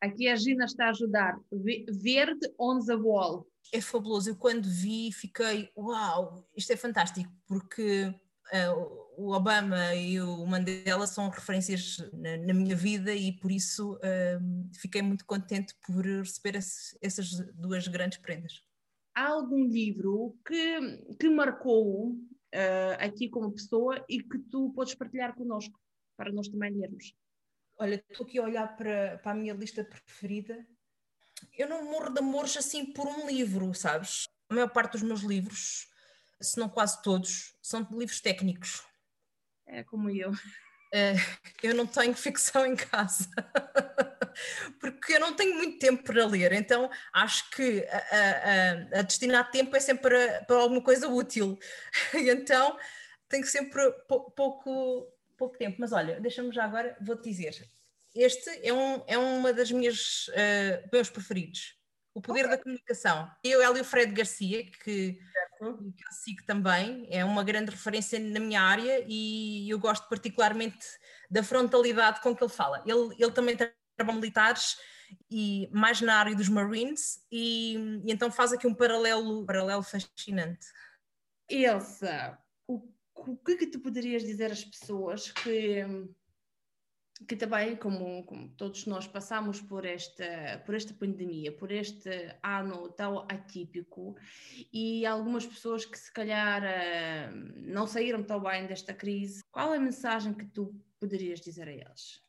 Aqui 0.00 0.28
a 0.28 0.36
Gina 0.36 0.64
está 0.64 0.86
a 0.86 0.90
ajudar. 0.90 1.38
Verde 1.50 2.46
on 2.58 2.78
the 2.84 2.94
wall. 2.94 3.46
É 3.72 3.80
fabuloso. 3.80 4.30
Eu 4.30 4.36
quando 4.36 4.68
vi 4.68 5.12
fiquei, 5.12 5.70
uau, 5.76 6.48
isto 6.56 6.72
é 6.72 6.76
fantástico, 6.76 7.30
porque 7.46 8.06
uh, 8.06 9.08
o 9.16 9.32
Obama 9.32 9.94
e 9.94 10.20
o 10.20 10.46
Mandela 10.46 11.06
são 11.06 11.28
referências 11.28 11.98
na, 12.12 12.36
na 12.36 12.54
minha 12.54 12.76
vida 12.76 13.12
e 13.12 13.32
por 13.32 13.50
isso 13.50 13.94
uh, 13.94 14.70
fiquei 14.80 15.02
muito 15.02 15.26
contente 15.26 15.74
por 15.84 16.04
receber 16.04 16.56
esse, 16.56 16.96
essas 17.02 17.30
duas 17.54 17.88
grandes 17.88 18.18
prendas. 18.18 18.62
Há 19.14 19.30
algum 19.30 19.64
livro 19.64 20.38
que, 20.46 21.16
que 21.18 21.28
marcou 21.28 22.12
uh, 22.12 22.94
aqui 23.00 23.28
como 23.28 23.50
pessoa 23.50 24.04
e 24.08 24.22
que 24.22 24.38
tu 24.38 24.70
podes 24.70 24.94
partilhar 24.94 25.34
connosco? 25.34 25.76
Para 26.18 26.32
nós 26.32 26.48
também 26.48 26.76
lermos. 26.76 27.14
Olha, 27.78 28.04
estou 28.10 28.26
aqui 28.26 28.38
a 28.38 28.42
olhar 28.42 28.76
para, 28.76 29.18
para 29.18 29.30
a 29.30 29.34
minha 29.34 29.54
lista 29.54 29.84
preferida. 29.84 30.66
Eu 31.56 31.68
não 31.68 31.84
morro 31.84 32.10
de 32.10 32.18
amores 32.18 32.56
assim 32.56 32.92
por 32.92 33.06
um 33.06 33.28
livro, 33.28 33.72
sabes? 33.72 34.24
A 34.50 34.54
maior 34.54 34.68
parte 34.68 34.92
dos 34.92 35.02
meus 35.02 35.20
livros, 35.20 35.88
se 36.40 36.58
não 36.58 36.68
quase 36.68 37.00
todos, 37.02 37.56
são 37.62 37.86
livros 37.92 38.20
técnicos. 38.20 38.82
É 39.64 39.84
como 39.84 40.10
eu. 40.10 40.32
Uh, 40.32 41.54
eu 41.62 41.74
não 41.74 41.86
tenho 41.86 42.14
ficção 42.16 42.66
em 42.66 42.74
casa, 42.74 43.28
porque 44.80 45.12
eu 45.12 45.20
não 45.20 45.36
tenho 45.36 45.54
muito 45.54 45.78
tempo 45.78 46.02
para 46.02 46.26
ler, 46.26 46.52
então 46.52 46.90
acho 47.12 47.48
que 47.50 47.86
a, 47.86 48.96
a, 48.96 48.98
a 49.00 49.02
destinar 49.02 49.50
tempo 49.50 49.76
é 49.76 49.80
sempre 49.80 50.02
para, 50.02 50.44
para 50.44 50.56
alguma 50.56 50.82
coisa 50.82 51.06
útil. 51.06 51.56
então 52.12 52.76
tenho 53.28 53.46
sempre 53.46 53.92
pouco, 54.08 54.30
pouco 54.32 55.17
tempo. 55.46 55.76
Mas 55.78 55.92
olha, 55.92 56.20
deixa-me 56.20 56.52
já 56.52 56.64
agora, 56.64 56.96
vou-te 57.00 57.28
dizer. 57.28 57.54
Este 58.14 58.50
é, 58.66 58.72
um, 58.72 59.02
é 59.06 59.16
uma 59.16 59.52
das 59.52 59.70
minhas 59.70 60.28
uh, 60.28 60.88
meus 60.92 61.10
preferidos. 61.10 61.78
O 62.14 62.20
Poder 62.20 62.46
okay. 62.46 62.56
da 62.56 62.62
Comunicação. 62.62 63.30
Eu, 63.44 63.62
Hélio 63.62 63.84
Fred 63.84 64.12
Garcia, 64.12 64.64
que, 64.64 65.12
que 65.12 65.64
eu 65.64 66.12
sigo 66.24 66.44
também, 66.44 67.06
é 67.10 67.24
uma 67.24 67.44
grande 67.44 67.70
referência 67.70 68.18
na 68.18 68.40
minha 68.40 68.60
área 68.60 69.04
e 69.06 69.70
eu 69.70 69.78
gosto 69.78 70.08
particularmente 70.08 70.84
da 71.30 71.44
frontalidade 71.44 72.20
com 72.20 72.34
que 72.34 72.42
ele 72.42 72.52
fala. 72.52 72.82
Ele, 72.84 73.14
ele 73.18 73.30
também 73.30 73.56
trabalha 73.56 74.18
militares 74.18 74.76
e 75.30 75.68
mais 75.72 76.00
na 76.00 76.16
área 76.16 76.34
dos 76.34 76.48
Marines 76.48 77.24
e, 77.30 77.76
e 78.04 78.12
então 78.12 78.30
faz 78.30 78.52
aqui 78.52 78.66
um 78.66 78.74
paralelo, 78.74 79.46
paralelo 79.46 79.82
fascinante. 79.82 80.66
Elsa, 81.48 82.38
o, 82.66 82.82
o 83.26 83.36
que 83.36 83.52
é 83.52 83.56
que 83.56 83.66
tu 83.66 83.80
poderias 83.80 84.22
dizer 84.22 84.50
às 84.52 84.64
pessoas 84.64 85.30
que 85.32 85.84
que 87.26 87.34
também, 87.34 87.74
como, 87.76 88.22
como, 88.24 88.48
todos 88.50 88.86
nós 88.86 89.06
passamos 89.06 89.60
por 89.60 89.84
esta, 89.84 90.62
por 90.64 90.74
esta 90.74 90.94
pandemia, 90.94 91.50
por 91.50 91.72
este 91.72 92.10
ano 92.42 92.88
tão 92.90 93.20
atípico, 93.28 94.16
e 94.72 95.04
algumas 95.04 95.44
pessoas 95.44 95.84
que 95.84 95.98
se 95.98 96.12
calhar 96.12 96.62
eh, 96.62 97.30
não 97.56 97.86
saíram 97.86 98.22
tão 98.22 98.40
bem 98.40 98.66
desta 98.66 98.94
crise, 98.94 99.42
qual 99.50 99.74
é 99.74 99.78
a 99.78 99.80
mensagem 99.80 100.32
que 100.32 100.46
tu 100.46 100.72
poderias 101.00 101.40
dizer 101.40 101.66
a 101.66 101.72
eles? 101.72 102.22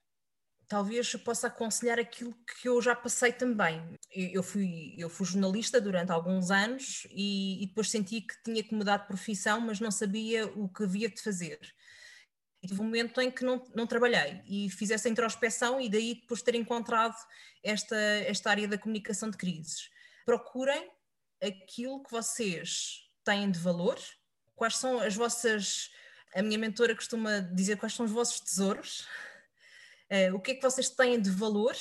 Talvez 0.70 1.13
possa 1.15 1.47
aconselhar 1.47 1.99
aquilo 1.99 2.34
que 2.45 2.70
eu 2.70 2.82
já 2.82 2.95
passei 2.95 3.34
também. 3.34 3.84
Eu 4.15 4.43
fui, 4.43 4.95
eu 4.97 5.09
fui 5.09 5.26
jornalista 5.26 5.82
durante 5.82 6.11
alguns 6.11 6.51
anos 6.51 7.05
e, 7.09 7.63
e 7.63 7.67
depois 7.67 7.89
senti 7.89 8.22
que 8.22 8.36
tinha 8.43 8.63
que 8.63 8.74
mudar 8.74 8.97
de 8.97 9.07
profissão, 9.07 9.59
mas 9.59 9.80
não 9.80 9.91
sabia 9.91 10.45
o 10.45 10.70
que 10.70 10.84
havia 10.84 11.09
de 11.09 11.22
fazer 11.22 11.59
e 12.61 12.67
tive 12.67 12.82
um 12.82 12.86
momento 12.86 13.22
em 13.22 13.32
que 13.32 13.43
não, 13.43 13.63
não 13.74 13.88
trabalhei 13.88 14.41
e 14.45 14.70
fiz 14.70 14.91
essa 14.91 15.07
introspeção 15.07 15.80
e 15.80 15.89
daí 15.89 16.15
depois 16.15 16.41
ter 16.41 16.55
encontrado 16.55 17.15
esta, 17.63 17.95
esta 17.95 18.49
área 18.49 18.67
da 18.67 18.78
comunicação 18.78 19.30
de 19.30 19.38
crises. 19.38 19.89
Procurem 20.26 20.89
aquilo 21.41 22.03
que 22.03 22.11
vocês 22.11 23.09
têm 23.24 23.49
de 23.49 23.59
valor, 23.59 23.97
quais 24.55 24.76
são 24.76 24.99
as 24.99 25.15
vossas. 25.15 25.89
A 26.36 26.41
minha 26.41 26.59
mentora 26.59 26.93
costuma 26.93 27.39
dizer 27.39 27.78
quais 27.78 27.93
são 27.93 28.05
os 28.05 28.11
vossos 28.11 28.39
tesouros, 28.41 29.07
uh, 30.12 30.36
o 30.36 30.39
que 30.39 30.51
é 30.51 30.55
que 30.55 30.62
vocês 30.62 30.89
têm 30.89 31.20
de 31.20 31.30
valor, 31.30 31.76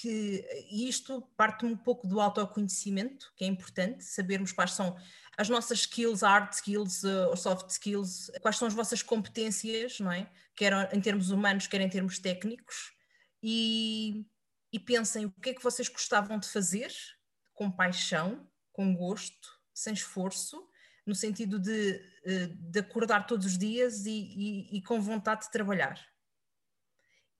que 0.00 0.44
isto 0.70 1.22
parte 1.36 1.64
um 1.64 1.76
pouco 1.76 2.06
do 2.06 2.20
autoconhecimento, 2.20 3.32
que 3.36 3.44
é 3.44 3.46
importante, 3.46 4.04
sabermos 4.04 4.52
quais 4.52 4.72
são 4.72 4.96
as 5.36 5.48
nossas 5.48 5.80
skills, 5.80 6.22
hard 6.22 6.52
skills 6.52 7.02
uh, 7.04 7.28
ou 7.28 7.36
soft 7.36 7.70
skills, 7.70 8.30
quais 8.40 8.56
são 8.56 8.68
as 8.68 8.74
vossas 8.74 9.02
competências, 9.02 10.00
não 10.00 10.12
é? 10.12 10.30
Quer 10.54 10.94
em 10.94 11.00
termos 11.00 11.30
humanos, 11.30 11.66
quer 11.66 11.80
em 11.80 11.88
termos 11.88 12.18
técnicos, 12.18 12.92
e, 13.42 14.24
e 14.72 14.78
pensem 14.78 15.26
o 15.26 15.30
que 15.32 15.50
é 15.50 15.54
que 15.54 15.62
vocês 15.62 15.88
gostavam 15.88 16.38
de 16.38 16.48
fazer 16.48 16.92
com 17.52 17.70
paixão, 17.70 18.48
com 18.72 18.94
gosto, 18.94 19.48
sem 19.72 19.92
esforço, 19.92 20.68
no 21.06 21.14
sentido 21.14 21.58
de, 21.58 22.00
uh, 22.26 22.70
de 22.70 22.78
acordar 22.78 23.26
todos 23.26 23.46
os 23.46 23.58
dias 23.58 24.06
e, 24.06 24.10
e, 24.10 24.78
e 24.78 24.82
com 24.82 25.00
vontade 25.00 25.42
de 25.42 25.50
trabalhar. 25.50 26.00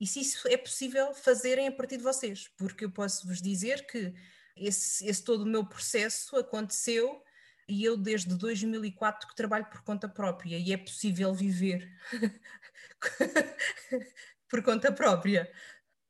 E 0.01 0.07
se 0.07 0.21
isso 0.21 0.49
é 0.49 0.57
possível 0.57 1.15
fazerem 1.15 1.69
a 1.69 1.73
partir 1.73 1.97
de 1.97 2.03
vocês, 2.03 2.49
porque 2.57 2.85
eu 2.85 2.91
posso 2.91 3.27
vos 3.27 3.41
dizer 3.41 3.87
que 3.87 4.13
esse, 4.57 5.07
esse 5.07 5.23
todo 5.23 5.43
o 5.43 5.47
meu 5.47 5.65
processo 5.65 6.37
aconteceu 6.37 7.23
e 7.69 7.85
eu 7.85 7.97
desde 7.97 8.35
2004 8.35 9.29
que 9.29 9.35
trabalho 9.35 9.67
por 9.67 9.83
conta 9.83 10.09
própria 10.09 10.59
e 10.59 10.73
é 10.73 10.77
possível 10.77 11.33
viver 11.33 11.91
por 14.49 14.63
conta 14.63 14.93
própria. 14.93 15.51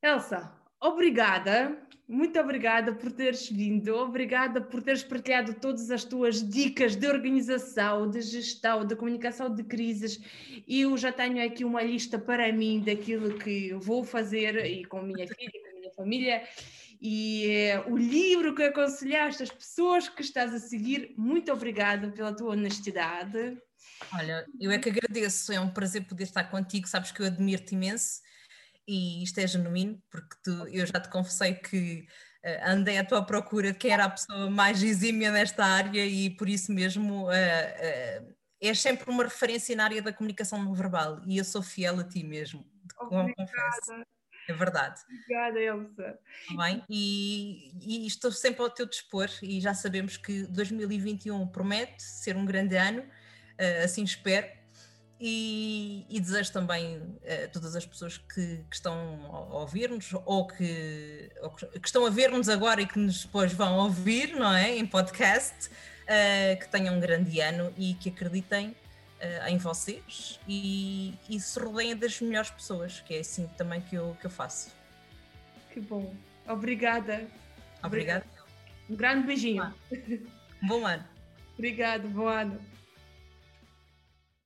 Elsa, 0.03 0.53
obrigada, 0.85 1.77
muito 2.07 2.39
obrigada 2.39 2.93
por 2.93 3.11
teres 3.11 3.49
vindo, 3.49 3.95
obrigada 3.97 4.61
por 4.61 4.83
teres 4.83 5.03
partilhado 5.03 5.55
todas 5.55 5.91
as 5.91 6.05
tuas 6.05 6.47
dicas 6.47 6.95
de 6.95 7.09
organização, 7.09 8.11
de 8.11 8.21
gestão, 8.21 8.87
de 8.87 8.95
comunicação 8.95 9.53
de 9.53 9.65
crises. 9.65 10.21
Eu 10.69 10.97
já 10.99 11.11
tenho 11.11 11.45
aqui 11.45 11.65
uma 11.65 11.83
lista 11.83 12.19
para 12.19 12.53
mim 12.53 12.81
daquilo 12.81 13.39
que 13.39 13.73
vou 13.75 14.05
fazer 14.05 14.67
e 14.67 14.85
com 14.85 15.01
minha 15.01 15.27
filha, 15.27 15.51
com 15.51 15.81
minha 15.81 15.93
família 15.93 16.43
e 17.01 17.51
é 17.51 17.85
o 17.87 17.97
livro 17.97 18.55
que 18.55 18.63
aconselhaste 18.63 19.43
às 19.43 19.51
pessoas 19.51 20.09
que 20.09 20.23
estás 20.23 20.53
a 20.55 20.59
seguir. 20.59 21.15
Muito 21.17 21.51
obrigada 21.51 22.11
pela 22.11 22.35
tua 22.35 22.53
honestidade. 22.53 23.59
Olha, 24.13 24.45
eu 24.61 24.71
é 24.71 24.79
que 24.79 24.91
agradeço, 24.91 25.53
é 25.53 25.61
um 25.61 25.71
prazer 25.71 26.07
poder 26.07 26.25
estar 26.25 26.45
contigo, 26.45 26.87
sabes 26.87 27.11
que 27.11 27.23
eu 27.23 27.27
admiro-te 27.27 27.75
imenso 27.75 28.21
e 28.87 29.23
isto 29.23 29.39
é 29.39 29.47
genuíno, 29.47 30.03
porque 30.11 30.37
tu, 30.43 30.69
eu 30.69 30.87
já 30.87 31.01
te 31.01 31.09
confessei 31.09 31.55
que 31.55 32.07
uh, 32.45 32.71
andei 32.71 32.99
à 32.99 33.05
tua 33.05 33.25
procura 33.25 33.73
de 33.73 33.79
quem 33.79 33.91
era 33.91 34.05
a 34.05 34.11
pessoa 34.11 34.51
mais 34.51 34.83
exímia 34.83 35.31
nesta 35.31 35.65
área 35.65 36.05
e 36.05 36.31
por 36.31 36.49
isso 36.49 36.73
mesmo 36.73 37.27
uh, 37.27 37.29
uh, 37.29 38.35
és 38.61 38.81
sempre 38.81 39.11
uma 39.11 39.25
referência 39.25 39.75
na 39.75 39.85
área 39.85 40.03
da 40.03 40.13
comunicação 40.13 40.63
não 40.63 40.75
verbal 40.75 41.21
e 41.27 41.39
eu 41.39 41.45
sou 41.45 41.63
fiel 41.63 42.01
a 42.01 42.05
ti 42.05 42.23
mesmo, 42.23 42.65
confesso. 42.97 44.05
É 44.47 44.53
verdade. 44.53 45.01
Obrigada, 45.11 45.59
Elsa. 45.59 46.19
Tá 46.49 46.57
bem? 46.65 46.85
E, 46.91 47.73
e, 47.81 48.07
estou 48.07 48.31
sempre 48.31 48.61
ao 48.61 48.69
teu 48.69 48.85
dispor 48.85 49.27
e 49.43 49.59
já 49.59 49.73
sabemos 49.73 50.19
que 50.19 50.43
2021 50.49 51.47
promete 51.49 52.03
ser 52.03 52.37
um 52.37 52.45
grande 52.45 52.77
ano, 52.77 53.03
assim 53.83 54.05
espero. 54.05 54.47
E, 55.21 56.05
e, 56.09 56.21
desejo 56.21 56.53
também 56.53 57.01
a 57.23 57.49
todas 57.49 57.77
as 57.77 57.87
pessoas 57.87 58.19
que, 58.19 58.65
que 58.69 58.75
estão 58.75 58.95
a 59.31 59.59
ouvir-nos 59.61 60.13
ou, 60.25 60.47
que, 60.47 61.31
ou 61.41 61.51
que, 61.51 61.67
estão 61.85 62.05
a 62.05 62.11
ver-nos 62.11 62.49
agora 62.49 62.83
e 62.83 62.87
que 62.87 62.99
nos 62.99 63.25
depois 63.25 63.53
vão 63.53 63.79
ouvir, 63.79 64.35
não 64.35 64.53
é? 64.53 64.77
Em 64.77 64.85
podcast, 64.85 65.69
uh, 65.69 66.59
que 66.59 66.69
tenham 66.69 66.97
um 66.97 67.01
grande 67.01 67.41
ano 67.41 67.73
e 67.79 67.95
que 67.95 68.09
acreditem 68.09 68.69
uh, 68.69 69.49
em 69.49 69.57
vocês 69.57 70.41
e, 70.49 71.15
e 71.31 71.39
se 71.39 71.59
rodeiem 71.61 71.97
das 71.97 72.21
melhores 72.21 72.51
pessoas, 72.51 73.01
que 73.01 73.15
é 73.15 73.21
assim 73.21 73.47
também 73.57 73.81
que 73.81 73.95
eu, 73.95 74.17
que 74.21 74.27
eu 74.27 74.31
faço. 74.31 74.73
Que 75.73 75.81
bom. 75.81 76.13
Obrigada. 76.47 77.27
Obrigada. 77.83 78.27
Um 78.91 78.97
grande 78.97 79.27
beijinho. 79.27 79.73
Bom 80.63 80.85
ano. 80.85 81.05
Obrigado, 81.57 82.09
bom 82.09 82.27
ano. 82.27 82.61